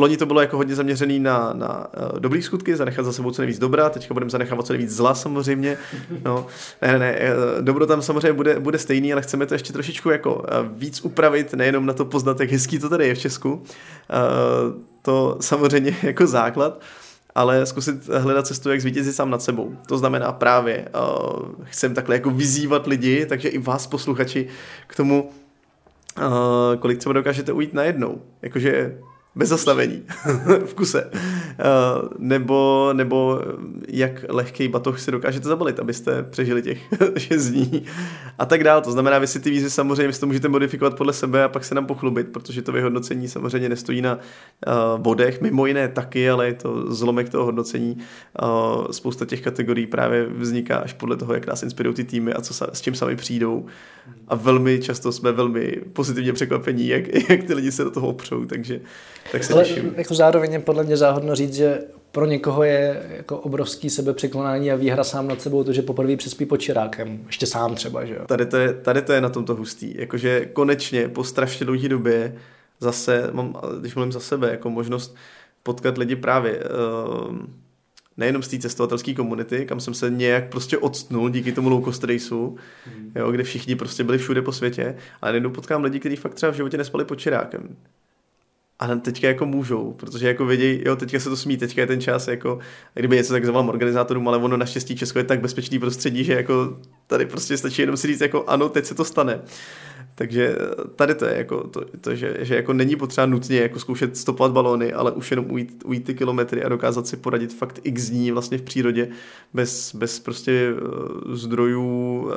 loni 0.00 0.16
to 0.16 0.26
bylo 0.26 0.40
jako 0.40 0.56
hodně 0.56 0.74
zaměřený 0.74 1.18
na, 1.18 1.52
na 1.52 1.86
uh, 2.12 2.18
dobrý 2.18 2.42
skutky, 2.42 2.76
zanechat 2.76 3.04
za 3.04 3.12
sebou 3.12 3.30
co 3.30 3.42
nejvíc 3.42 3.58
dobrá, 3.58 3.90
teďka 3.90 4.14
budeme 4.14 4.30
zanechávat 4.30 4.66
co 4.66 4.72
nejvíc 4.72 4.90
zla 4.90 5.14
samozřejmě. 5.14 5.78
No, 6.24 6.46
ne, 6.82 6.92
ne, 6.92 6.98
ne, 6.98 7.18
dobro 7.60 7.86
tam 7.86 8.02
samozřejmě 8.02 8.32
bude, 8.32 8.60
bude 8.60 8.78
stejný, 8.78 9.12
ale 9.12 9.22
chceme 9.22 9.46
to 9.46 9.54
ještě 9.54 9.72
trošičku 9.72 10.10
jako 10.10 10.34
uh, 10.34 10.44
víc 10.72 11.00
upravit, 11.00 11.52
nejenom 11.52 11.86
na 11.86 11.92
to 11.92 12.04
poznat, 12.04 12.40
jak 12.40 12.50
hezký 12.50 12.78
to 12.78 12.88
tady 12.88 13.08
je 13.08 13.14
v 13.14 13.18
Česku. 13.18 13.52
Uh, 13.52 13.62
to 15.02 15.36
samozřejmě 15.40 15.96
jako 16.02 16.26
základ. 16.26 16.76
Uh, 16.76 17.09
ale 17.34 17.66
zkusit 17.66 18.08
hledat 18.08 18.46
cestu, 18.46 18.70
jak 18.70 18.80
zvítězit 18.80 19.14
sám 19.14 19.30
nad 19.30 19.42
sebou. 19.42 19.76
To 19.86 19.98
znamená 19.98 20.32
právě, 20.32 20.88
uh, 20.94 21.64
chcem 21.64 21.94
takhle 21.94 22.16
jako 22.16 22.30
vyzývat 22.30 22.86
lidi, 22.86 23.26
takže 23.26 23.48
i 23.48 23.58
vás 23.58 23.86
posluchači 23.86 24.46
k 24.86 24.96
tomu, 24.96 25.30
uh, 26.18 26.24
kolik 26.78 26.98
třeba 26.98 27.12
dokážete 27.12 27.52
ujít 27.52 27.74
najednou. 27.74 28.22
Jakože 28.42 28.98
bez 29.34 29.48
zastavení 29.48 30.02
v 30.64 30.74
kuse. 30.74 31.10
Uh, 31.10 32.08
nebo, 32.18 32.90
nebo 32.92 33.40
jak 33.88 34.24
lehký 34.28 34.68
batoh 34.68 35.00
si 35.00 35.10
dokážete 35.10 35.48
zabalit, 35.48 35.80
abyste 35.80 36.22
přežili 36.22 36.62
těch 36.62 36.78
6 37.18 37.46
dní 37.46 37.84
a 38.38 38.46
tak 38.46 38.64
dále. 38.64 38.82
To 38.82 38.92
znamená, 38.92 39.18
vy 39.18 39.26
si 39.26 39.40
ty 39.40 39.50
výzvy 39.50 39.70
samozřejmě 39.70 40.12
si 40.12 40.20
to 40.20 40.26
můžete 40.26 40.48
modifikovat 40.48 40.96
podle 40.96 41.12
sebe 41.12 41.44
a 41.44 41.48
pak 41.48 41.64
se 41.64 41.74
nám 41.74 41.86
pochlubit, 41.86 42.28
protože 42.32 42.62
to 42.62 42.72
vyhodnocení 42.72 43.28
samozřejmě 43.28 43.68
nestojí 43.68 44.02
na 44.02 44.14
uh, 44.14 45.00
bodech, 45.00 45.40
mimo 45.40 45.66
jiné 45.66 45.88
taky, 45.88 46.30
ale 46.30 46.46
je 46.46 46.54
to 46.54 46.94
zlomek 46.94 47.28
toho 47.28 47.44
hodnocení. 47.44 47.96
Uh, 48.42 48.86
spousta 48.90 49.26
těch 49.26 49.40
kategorií 49.40 49.86
právě 49.86 50.26
vzniká 50.26 50.76
až 50.76 50.92
podle 50.92 51.16
toho, 51.16 51.34
jak 51.34 51.46
nás 51.46 51.62
inspirují 51.62 51.94
ty 51.94 52.04
týmy 52.04 52.32
a 52.32 52.40
co 52.40 52.54
sa, 52.54 52.66
s 52.72 52.80
čím 52.80 52.94
sami 52.94 53.16
přijdou. 53.16 53.66
A 54.28 54.34
velmi 54.34 54.78
často 54.78 55.12
jsme 55.12 55.32
velmi 55.32 55.76
pozitivně 55.92 56.32
překvapení, 56.32 56.88
jak, 56.88 57.04
jak 57.30 57.44
ty 57.44 57.54
lidi 57.54 57.72
se 57.72 57.84
do 57.84 57.90
toho 57.90 58.08
opřou, 58.08 58.44
takže 58.44 58.80
tak 59.32 59.44
se 59.44 59.52
Ale 59.52 59.64
těším. 59.64 59.94
Jako 59.96 60.14
zároveň 60.14 60.52
je 60.52 60.58
podle 60.58 60.84
mě 60.84 60.96
záhodno 60.96 61.34
říct, 61.34 61.54
že 61.54 61.78
pro 62.12 62.26
někoho 62.26 62.62
je 62.62 63.02
jako 63.16 63.38
obrovský 63.38 63.90
sebepřekonání 63.90 64.72
a 64.72 64.76
výhra 64.76 65.04
sám 65.04 65.28
nad 65.28 65.40
sebou 65.40 65.64
to, 65.64 65.72
že 65.72 65.82
poprvé 65.82 66.16
přespí 66.16 66.46
pod 66.46 66.56
čirákem. 66.56 67.20
Ještě 67.26 67.46
sám 67.46 67.74
třeba, 67.74 68.04
že 68.04 68.14
jo? 68.14 68.20
Tady 68.26 68.46
to 68.46 68.56
je, 68.56 68.72
tady 68.72 69.02
to 69.02 69.12
je 69.12 69.20
na 69.20 69.28
tomto 69.28 69.54
hustý. 69.54 69.94
Jakože 69.98 70.46
konečně 70.46 71.08
po 71.08 71.24
strašně 71.24 71.66
dlouhé 71.66 71.88
době 71.88 72.36
zase, 72.80 73.30
mám, 73.32 73.56
když 73.80 73.94
mluvím 73.94 74.12
za 74.12 74.20
sebe, 74.20 74.50
jako 74.50 74.70
možnost 74.70 75.16
potkat 75.62 75.98
lidi 75.98 76.16
právě 76.16 76.58
uh, 76.58 77.36
nejenom 78.20 78.42
z 78.42 78.48
té 78.48 78.58
cestovatelské 78.58 79.14
komunity, 79.14 79.66
kam 79.66 79.80
jsem 79.80 79.94
se 79.94 80.10
nějak 80.10 80.48
prostě 80.48 80.78
odstnul 80.78 81.30
díky 81.30 81.52
tomu 81.52 81.68
low 81.68 81.84
cost 81.84 82.04
raceu, 82.04 82.56
mm. 82.96 83.12
jo, 83.16 83.32
kde 83.32 83.42
všichni 83.42 83.76
prostě 83.76 84.04
byli 84.04 84.18
všude 84.18 84.42
po 84.42 84.52
světě, 84.52 84.96
ale 85.22 85.32
najednou 85.32 85.50
potkám 85.50 85.84
lidi, 85.84 86.00
kteří 86.00 86.16
fakt 86.16 86.34
třeba 86.34 86.52
v 86.52 86.56
životě 86.56 86.76
nespali 86.76 87.04
pod 87.04 87.14
čirákem. 87.14 87.76
A 88.80 88.96
teďka 88.96 89.28
jako 89.28 89.46
můžou, 89.46 89.92
protože 89.92 90.28
jako 90.28 90.46
vědí, 90.46 90.82
jo, 90.86 90.96
teďka 90.96 91.20
se 91.20 91.28
to 91.28 91.36
smí, 91.36 91.56
teďka 91.56 91.80
je 91.80 91.86
ten 91.86 92.00
čas, 92.00 92.28
jako, 92.28 92.58
kdyby 92.94 93.16
něco 93.16 93.32
tak 93.32 93.44
zavolám 93.44 93.68
organizátorům, 93.68 94.28
ale 94.28 94.38
ono 94.38 94.56
naštěstí 94.56 94.96
Česko 94.96 95.18
je 95.18 95.24
tak 95.24 95.40
bezpečný 95.40 95.78
prostředí, 95.78 96.24
že 96.24 96.32
jako 96.32 96.76
tady 97.06 97.26
prostě 97.26 97.56
stačí 97.56 97.82
jenom 97.82 97.96
si 97.96 98.06
říct, 98.06 98.20
jako 98.20 98.44
ano, 98.46 98.68
teď 98.68 98.84
se 98.84 98.94
to 98.94 99.04
stane. 99.04 99.40
Takže 100.14 100.56
tady 100.96 101.14
to 101.14 101.24
je 101.24 101.36
jako 101.36 101.66
to, 101.68 101.84
to 102.00 102.14
že, 102.14 102.36
že, 102.40 102.56
jako 102.56 102.72
není 102.72 102.96
potřeba 102.96 103.26
nutně 103.26 103.60
jako 103.60 103.78
zkoušet 103.78 104.16
stopovat 104.16 104.52
balóny, 104.52 104.92
ale 104.92 105.12
už 105.12 105.30
jenom 105.30 105.50
ujít, 105.50 105.82
ujít 105.86 106.04
ty 106.04 106.14
kilometry 106.14 106.62
a 106.62 106.68
dokázat 106.68 107.06
si 107.06 107.16
poradit 107.16 107.54
fakt 107.54 107.80
x 107.82 108.10
dní 108.10 108.32
vlastně 108.32 108.58
v 108.58 108.62
přírodě 108.62 109.08
bez, 109.54 109.94
bez 109.94 110.20
prostě 110.20 110.72
uh, 110.72 111.34
zdrojů, 111.34 112.20
uh, 112.22 112.32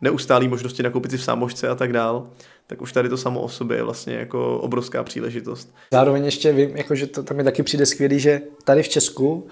neustálý 0.00 0.48
možnosti 0.48 0.82
nakoupit 0.82 1.10
si 1.10 1.16
v 1.16 1.24
sámošce 1.24 1.68
a 1.68 1.74
tak 1.74 1.92
dál 1.92 2.26
tak 2.68 2.82
už 2.82 2.92
tady 2.92 3.08
to 3.08 3.16
samo 3.16 3.40
o 3.40 3.48
sobě 3.48 3.76
je 3.76 3.82
vlastně 3.82 4.14
jako 4.14 4.58
obrovská 4.58 5.02
příležitost. 5.02 5.74
Zároveň 5.92 6.24
ještě 6.24 6.52
vím, 6.52 6.76
jako, 6.76 6.94
že 6.94 7.06
to 7.06 7.22
tam 7.22 7.36
mi 7.36 7.44
taky 7.44 7.62
přijde 7.62 7.86
skvělý, 7.86 8.20
že 8.20 8.40
tady 8.64 8.82
v 8.82 8.88
Česku 8.88 9.46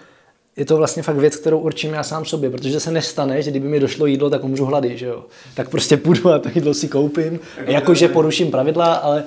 je 0.56 0.64
to 0.64 0.76
vlastně 0.76 1.02
fakt 1.02 1.16
věc, 1.16 1.36
kterou 1.36 1.58
určím 1.58 1.92
já 1.92 2.02
sám 2.02 2.24
sobě, 2.24 2.50
protože 2.50 2.80
se 2.80 2.90
nestane, 2.90 3.42
že 3.42 3.50
kdyby 3.50 3.68
mi 3.68 3.80
došlo 3.80 4.06
jídlo, 4.06 4.30
tak 4.30 4.44
umřu 4.44 4.64
hlady, 4.64 4.98
že 4.98 5.06
jo. 5.06 5.24
Tak 5.54 5.68
prostě 5.68 5.96
půjdu 5.96 6.30
a 6.32 6.38
to 6.38 6.48
jídlo 6.54 6.74
si 6.74 6.88
koupím, 6.88 7.40
jakože 7.66 8.08
poruším 8.08 8.50
pravidla, 8.50 8.94
ale 8.94 9.24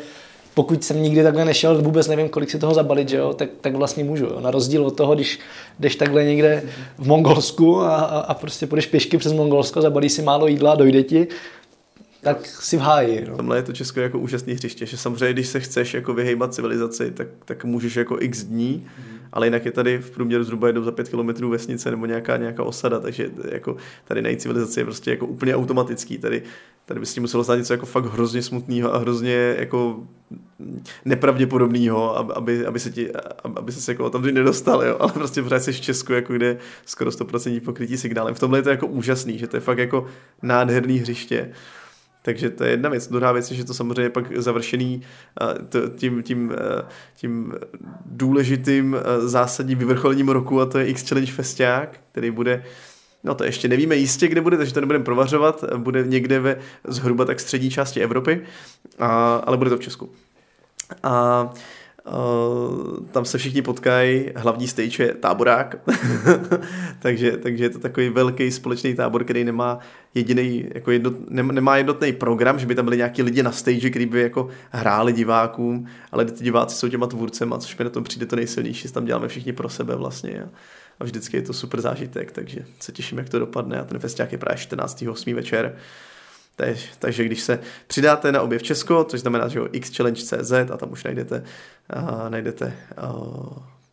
pokud 0.54 0.84
jsem 0.84 1.04
nikdy 1.04 1.24
takhle 1.24 1.46
nešel, 1.46 1.82
vůbec 1.82 2.08
nevím, 2.08 2.30
kolik 2.30 2.50
si 2.50 2.60
toho 2.60 2.74
zabalit, 2.74 3.10
že 3.10 3.18
jo, 3.18 3.34
tak, 3.34 3.50
tak 3.62 3.76
vlastně 3.76 4.04
můžu. 4.04 4.26
Jo. 4.26 4.40
Na 4.40 4.52
rozdíl 4.52 4.86
od 4.86 4.98
toho, 4.98 5.16
když 5.16 5.40
jdeš 5.80 5.96
takhle 5.96 6.24
někde 6.24 6.64
v 6.98 7.08
Mongolsku 7.08 7.82
a, 7.82 7.96
a, 7.96 8.20
a 8.20 8.34
prostě 8.34 8.68
půjdeš 8.68 8.86
pěšky 8.86 9.18
přes 9.18 9.34
Mongolsko, 9.34 9.82
zabalíš 9.82 10.12
si 10.12 10.22
málo 10.22 10.48
jídla, 10.48 10.76
dojde 10.76 11.04
ti, 11.04 11.28
tak 12.22 12.46
si 12.46 12.78
v 12.78 12.80
háji. 12.80 13.26
No. 13.30 13.38
Tomhle 13.38 13.58
je 13.58 13.64
to 13.64 13.74
Česko 13.74 14.00
jako 14.00 14.20
úžasný 14.20 14.54
hřiště, 14.54 14.86
že 14.86 14.98
samozřejmě, 14.98 15.34
když 15.34 15.48
se 15.48 15.60
chceš 15.60 15.94
jako 15.94 16.14
vyhejbat 16.14 16.54
civilizaci, 16.54 17.12
tak, 17.12 17.28
tak 17.46 17.66
můžeš 17.66 17.96
jako 17.96 18.18
x 18.20 18.44
dní, 18.44 18.88
mm 18.98 19.20
ale 19.32 19.48
jinak 19.48 19.66
je 19.66 19.72
tady 19.72 19.98
v 19.98 20.12
průměru 20.12 20.44
zhruba 20.44 20.68
jednou 20.68 20.84
za 20.84 20.92
pět 20.92 21.10
kilometrů 21.10 21.50
vesnice 21.50 21.92
nebo 21.92 22.06
nějaká, 22.06 22.38
nějaká 22.38 22.64
osada, 22.64 23.00
takže 23.00 23.30
jako 23.52 23.78
tady 24.06 24.22
najít 24.22 24.42
civilizaci 24.42 24.80
je 24.80 24.84
prostě 24.84 25.12
jako 25.12 25.26
úplně 25.26 25.56
automatický. 25.56 26.18
Tady, 26.18 26.44
tady 26.86 27.00
by 27.00 27.06
si 27.06 27.20
muselo 27.20 27.44
stát 27.44 27.56
něco 27.56 27.74
jako 27.74 27.86
fakt 27.86 28.06
hrozně 28.06 28.42
smutného 28.42 28.94
a 28.94 28.98
hrozně 28.98 29.56
jako 29.60 30.00
nepravděpodobného, 31.06 32.18
aby, 32.38 32.66
aby, 32.66 32.80
se 32.80 32.92
ti, 32.92 33.12
aby 33.56 33.72
se 33.72 33.92
jako 33.92 34.10
tam 34.10 34.22
nedostal, 34.22 34.84
jo? 34.84 34.98
ale 35.00 35.12
prostě 35.12 35.44
pořád 35.44 35.64
jsi 35.64 35.72
v 35.72 35.82
Česku, 35.82 36.14
jako 36.14 36.34
kde 36.34 36.58
skoro 36.86 37.10
100% 37.10 37.62
pokrytí 37.62 37.98
signálem. 37.98 38.36
V 38.36 38.40
tomhle 38.40 38.60
je 38.60 38.64
to 38.64 38.70
jako 38.70 38.88
úžasný, 38.88 39.38
že 39.38 39.48
to 39.48 39.58
je 39.58 39.62
fakt 39.62 39.78
jako 39.78 40.06
nádherný 40.42 40.98
hřiště 40.98 41.52
takže 42.30 42.50
to 42.50 42.64
je 42.64 42.70
jedna 42.70 42.90
věc. 42.90 43.08
Druhá 43.08 43.32
věc 43.32 43.52
je, 43.52 43.58
že 43.58 43.66
to 43.66 43.74
samozřejmě 43.74 44.10
pak 44.10 44.38
završený 44.38 45.02
tím, 45.96 46.24
tím, 46.24 46.52
tím 47.16 47.54
důležitým 48.06 48.98
zásadním 49.20 49.78
vyvrcholením 49.78 50.30
roku 50.30 50.62
a 50.62 50.66
to 50.66 50.80
je 50.80 50.88
X 50.88 51.10
Challenge 51.10 51.32
Festiák, 51.32 52.00
který 52.12 52.32
bude 52.32 52.64
No 53.24 53.36
to 53.36 53.44
ještě 53.44 53.68
nevíme 53.68 53.96
jistě, 53.96 54.28
kde 54.28 54.42
bude, 54.42 54.58
takže 54.58 54.74
to 54.74 54.80
nebudeme 54.80 55.06
provařovat. 55.06 55.64
Bude 55.78 56.04
někde 56.04 56.40
ve 56.40 56.60
zhruba 56.88 57.26
tak 57.26 57.40
střední 57.40 57.70
části 57.70 58.02
Evropy, 58.02 58.42
a, 59.00 59.36
ale 59.36 59.58
bude 59.58 59.70
to 59.70 59.78
v 59.78 59.82
Česku. 59.82 60.10
A 61.04 61.50
Tam 63.12 63.26
se 63.26 63.38
všichni 63.38 63.62
potkají, 63.62 64.30
hlavní 64.36 64.68
stage 64.68 65.04
je 65.04 65.14
táborák, 65.14 65.76
takže, 67.00 67.38
takže 67.38 67.64
je 67.64 67.70
to 67.70 67.80
takový 67.80 68.10
velký 68.10 68.52
společný 68.52 68.96
tábor, 68.96 69.24
který 69.24 69.44
nemá 69.44 69.80
jediný, 70.14 70.66
jako 70.76 70.92
jednot, 70.92 71.30
nemá 71.30 71.78
jednotný 71.78 72.14
program, 72.14 72.60
že 72.60 72.66
by 72.66 72.76
tam 72.76 72.86
byli 72.86 72.98
nějaký 72.98 73.24
lidi 73.24 73.44
na 73.44 73.52
stage, 73.52 73.90
kteří 73.90 74.06
by 74.06 74.22
jako 74.22 74.48
hráli 74.72 75.14
divákům, 75.14 75.86
ale 76.12 76.26
ty 76.26 76.44
diváci 76.44 76.76
jsou 76.76 76.88
těma 76.88 77.08
tvůrcema, 77.08 77.58
což 77.58 77.78
mi 77.78 77.84
na 77.84 77.90
tom 77.90 78.04
přijde 78.04 78.26
to 78.26 78.36
nejsilnější, 78.36 78.88
tam 78.88 79.06
děláme 79.06 79.28
všichni 79.28 79.54
pro 79.54 79.70
sebe 79.70 79.96
vlastně. 79.96 80.44
A, 80.44 80.50
a 81.00 81.04
vždycky 81.04 81.38
je 81.38 81.42
to 81.42 81.54
super 81.54 81.82
zážitek, 81.82 82.32
takže 82.32 82.66
se 82.80 82.92
těším, 82.92 83.18
jak 83.18 83.30
to 83.30 83.40
dopadne 83.40 83.80
a 83.80 83.84
ten 83.84 84.00
festiák 84.00 84.32
je 84.32 84.38
právě 84.38 84.58
14. 84.58 85.04
8. 85.10 85.34
večer. 85.34 85.76
Tež, 86.60 86.90
takže 87.00 87.24
když 87.24 87.42
se 87.42 87.60
přidáte 87.88 88.32
na 88.32 88.42
objev 88.42 88.64
Česko, 88.64 89.04
což 89.04 89.20
znamená, 89.20 89.48
že 89.48 89.60
xchallenge.cz 89.80 90.52
a 90.52 90.78
tam 90.78 90.92
už 90.92 91.04
najdete, 91.04 91.44
a 91.90 92.30
najdete 92.30 92.74
a, 92.98 93.14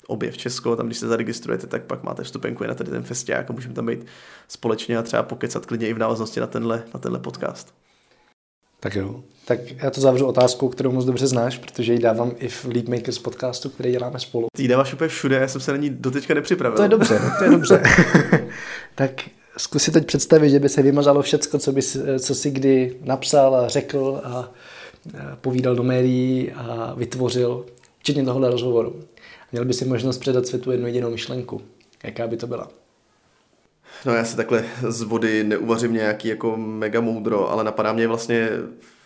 objev 0.07 0.37
Česko, 0.37 0.77
tam 0.77 0.87
když 0.87 0.99
se 0.99 1.09
zaregistrujete, 1.09 1.67
tak 1.67 1.83
pak 1.83 2.03
máte 2.03 2.23
vstupenku 2.23 2.65
na 2.65 2.75
tady 2.75 2.91
ten 2.91 3.03
festiák 3.03 3.51
a 3.51 3.53
můžeme 3.53 3.75
tam 3.75 3.87
být 3.87 4.07
společně 4.49 4.99
a 4.99 5.03
třeba 5.03 5.23
pokecat 5.23 5.67
klidně 5.67 5.89
i 5.89 5.93
v 5.93 5.99
návaznosti 5.99 6.41
na 6.41 6.47
tenhle, 6.47 6.83
na 6.95 7.01
tenhle 7.01 7.21
podcast. 7.21 7.75
Tak 8.81 8.95
jo. 8.95 9.23
Tak 9.45 9.59
já 9.71 9.91
to 9.91 10.01
zavřu 10.01 10.27
otázkou, 10.27 10.69
kterou 10.69 10.93
moc 10.93 11.05
dobře 11.05 11.27
znáš, 11.27 11.59
protože 11.59 11.93
ji 11.93 11.99
dávám 11.99 12.33
i 12.39 12.49
v 12.49 12.65
League 12.65 12.89
Makers 12.89 13.19
podcastu, 13.19 13.69
který 13.69 13.93
děláme 13.93 14.19
spolu. 14.19 14.47
Ty 14.57 14.69
dáváš 14.69 14.95
úplně 14.95 15.09
všude, 15.09 15.37
já 15.37 15.49
jsem 15.49 15.61
se 15.61 15.73
na 15.73 15.79
ní 15.79 15.91
doteďka 15.91 16.35
nepřipravil. 16.35 16.77
To 16.77 16.83
je 16.83 16.89
dobře, 16.89 17.21
to 17.39 17.45
je 17.45 17.51
dobře. 17.51 17.83
tak 18.95 19.13
zkus 19.57 19.83
si 19.83 19.91
teď 19.91 20.07
představit, 20.07 20.51
že 20.51 20.59
by 20.59 20.69
se 20.69 20.83
vymazalo 20.83 21.23
všecko, 21.23 21.59
co, 21.59 21.73
by, 21.73 21.83
co 22.19 22.35
si 22.35 22.51
kdy 22.51 22.97
napsal 23.03 23.55
a 23.55 23.69
řekl 23.69 24.21
a 24.25 24.53
povídal 25.41 25.75
do 25.75 25.83
médií 25.83 26.53
a 26.53 26.95
vytvořil, 26.97 27.67
včetně 27.99 28.25
tohohle 28.25 28.51
rozhovoru. 28.51 29.01
Měl 29.53 29.65
by 29.65 29.75
si 29.75 29.85
možnost 29.85 30.19
předat 30.19 30.47
světu 30.47 30.71
jednu 30.71 30.87
jedinou 30.87 31.11
myšlenku. 31.11 31.61
Jaká 32.05 32.27
by 32.27 32.37
to 32.37 32.47
byla? 32.47 32.69
No 34.05 34.15
já 34.15 34.25
se 34.25 34.37
takhle 34.37 34.65
z 34.89 35.03
vody 35.03 35.45
neuvařím 35.45 35.93
nějaký 35.93 36.29
jako 36.29 36.57
mega 36.57 37.01
moudro, 37.01 37.51
ale 37.51 37.65
napadá 37.65 37.93
mě 37.93 38.09
vlastně 38.09 38.49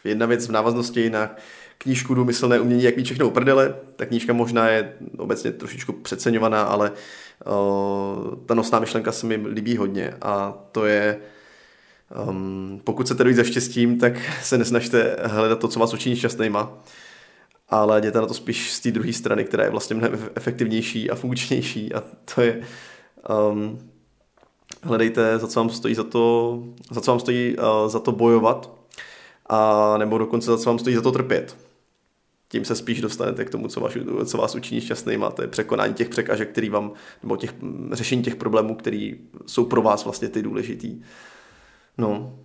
jedna 0.04 0.26
věc 0.26 0.46
v 0.46 0.52
návaznosti 0.52 1.10
na 1.10 1.36
knížku 1.78 2.14
Důmyslné 2.14 2.60
umění, 2.60 2.82
jak 2.82 2.96
mít 2.96 3.04
všechno 3.04 3.28
uprdele. 3.28 3.74
Ta 3.96 4.06
knížka 4.06 4.32
možná 4.32 4.68
je 4.68 4.92
obecně 5.18 5.52
trošičku 5.52 5.92
přeceňovaná, 5.92 6.62
ale 6.62 6.92
ta 8.46 8.54
nosná 8.54 8.80
myšlenka 8.80 9.12
se 9.12 9.26
mi 9.26 9.36
líbí 9.36 9.76
hodně 9.76 10.14
a 10.22 10.54
to 10.72 10.86
je 10.86 11.20
um, 12.28 12.80
pokud 12.84 13.08
se 13.08 13.14
tedy 13.14 13.34
za 13.34 13.44
štěstím, 13.44 13.98
tak 13.98 14.12
se 14.42 14.58
nesnažte 14.58 15.16
hledat 15.24 15.58
to, 15.58 15.68
co 15.68 15.80
vás 15.80 15.94
učiní 15.94 16.16
šťastnýma, 16.16 16.72
ale 17.68 17.98
jděte 17.98 18.20
na 18.20 18.26
to 18.26 18.34
spíš 18.34 18.72
z 18.72 18.80
té 18.80 18.90
druhé 18.90 19.12
strany, 19.12 19.44
která 19.44 19.64
je 19.64 19.70
vlastně 19.70 19.96
mnohem 19.96 20.28
efektivnější 20.34 21.10
a 21.10 21.14
funkčnější 21.14 21.94
a 21.94 22.02
to 22.34 22.40
je 22.40 22.60
um, 23.50 23.78
hledejte, 24.82 25.38
za 25.38 25.46
co 25.46 25.60
vám 25.60 25.70
stojí 25.70 25.94
za 25.94 26.04
to, 26.04 26.58
za 26.90 27.00
co 27.00 27.10
vám 27.10 27.20
stojí 27.20 27.56
uh, 27.56 27.64
za 27.88 27.98
to 27.98 28.12
bojovat 28.12 28.70
a 29.46 29.94
nebo 29.98 30.18
dokonce 30.18 30.50
za 30.50 30.58
co 30.58 30.70
vám 30.70 30.78
stojí 30.78 30.96
za 30.96 31.02
to 31.02 31.12
trpět 31.12 31.56
tím 32.52 32.64
se 32.64 32.74
spíš 32.74 33.00
dostanete 33.00 33.44
k 33.44 33.50
tomu, 33.50 33.68
co 33.68 33.80
vás, 33.80 33.92
co 34.24 34.38
vás 34.38 34.54
učiní 34.54 34.80
šťastný. 34.80 35.16
Máte 35.16 35.46
překonání 35.46 35.94
těch 35.94 36.08
překážek, 36.08 36.50
který 36.50 36.68
vám, 36.68 36.92
nebo 37.22 37.36
těch, 37.36 37.54
řešení 37.92 38.22
těch 38.22 38.36
problémů, 38.36 38.74
které 38.74 39.12
jsou 39.46 39.64
pro 39.64 39.82
vás 39.82 40.04
vlastně 40.04 40.28
ty 40.28 40.42
důležitý. 40.42 41.00
No, 41.98 42.38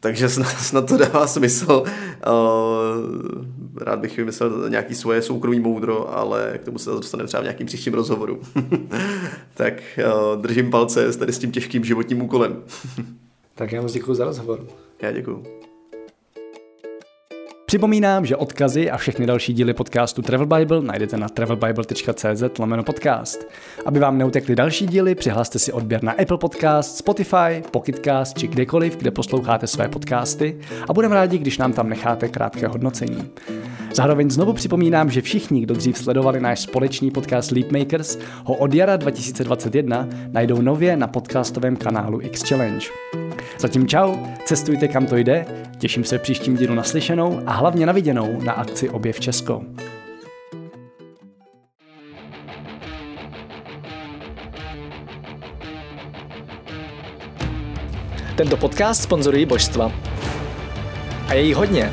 takže 0.00 0.28
snad, 0.28 0.48
snad 0.58 0.88
to 0.88 0.96
dává 0.96 1.26
smysl. 1.26 1.84
Rád 3.80 3.98
bych 3.98 4.16
vymyslel 4.16 4.68
nějaký 4.68 4.94
svoje 4.94 5.22
soukromý 5.22 5.60
moudro, 5.60 6.16
ale 6.16 6.58
k 6.58 6.64
tomu 6.64 6.78
se 6.78 6.90
dostaneme 6.90 7.28
třeba 7.28 7.40
v 7.40 7.44
nějakým 7.44 7.66
příštím 7.66 7.94
rozhovoru. 7.94 8.40
tak 9.54 9.74
držím 10.36 10.70
palce 10.70 11.18
tady 11.18 11.32
s 11.32 11.38
tím 11.38 11.52
těžkým 11.52 11.84
životním 11.84 12.22
úkolem. 12.22 12.62
tak 13.54 13.72
já 13.72 13.82
moc 13.82 13.92
děkuji 13.92 14.14
za 14.14 14.24
rozhovor. 14.24 14.66
Já 15.02 15.12
děkuji. 15.12 15.61
Připomínám, 17.72 18.26
že 18.26 18.36
odkazy 18.36 18.90
a 18.90 18.96
všechny 18.96 19.26
další 19.26 19.52
díly 19.52 19.74
podcastu 19.74 20.22
Travel 20.22 20.46
Bible 20.46 20.82
najdete 20.82 21.16
na 21.16 21.28
travelbible.cz 21.28 22.58
lomeno 22.58 22.84
podcast. 22.84 23.46
Aby 23.86 23.98
vám 23.98 24.18
neutekly 24.18 24.56
další 24.56 24.86
díly, 24.86 25.14
přihlaste 25.14 25.58
si 25.58 25.72
odběr 25.72 26.02
na 26.02 26.12
Apple 26.12 26.38
Podcast, 26.38 26.96
Spotify, 26.96 27.62
Pocketcast 27.70 28.38
či 28.38 28.46
kdekoliv, 28.46 28.96
kde 28.96 29.10
posloucháte 29.10 29.66
své 29.66 29.88
podcasty 29.88 30.58
a 30.88 30.92
budeme 30.92 31.14
rádi, 31.14 31.38
když 31.38 31.58
nám 31.58 31.72
tam 31.72 31.88
necháte 31.88 32.28
krátké 32.28 32.66
hodnocení. 32.66 33.30
Zároveň 33.94 34.30
znovu 34.30 34.52
připomínám, 34.52 35.10
že 35.10 35.22
všichni, 35.22 35.60
kdo 35.60 35.74
dřív 35.74 35.98
sledovali 35.98 36.40
náš 36.40 36.60
společný 36.60 37.10
podcast 37.10 37.50
Leapmakers, 37.50 38.18
ho 38.44 38.54
od 38.54 38.74
jara 38.74 38.96
2021 38.96 40.08
najdou 40.32 40.60
nově 40.60 40.96
na 40.96 41.06
podcastovém 41.06 41.76
kanálu 41.76 42.20
X 42.22 42.42
Challenge. 42.48 42.86
Zatím 43.58 43.88
čau, 43.88 44.16
cestujte 44.44 44.88
kam 44.88 45.06
to 45.06 45.16
jde, 45.16 45.46
těším 45.78 46.04
se 46.04 46.18
příštím 46.18 46.56
dílu 46.56 46.74
naslyšenou 46.74 47.40
a 47.46 47.52
hlavně 47.52 47.86
na 47.86 47.92
viděnou 47.92 48.40
na 48.42 48.52
akci 48.52 48.90
Objev 48.90 49.20
Česko. 49.20 49.62
Tento 58.36 58.56
podcast 58.56 59.02
sponzorují 59.02 59.46
božstva. 59.46 59.92
A 61.28 61.34
je 61.34 61.42
jí 61.42 61.54
hodně. 61.54 61.92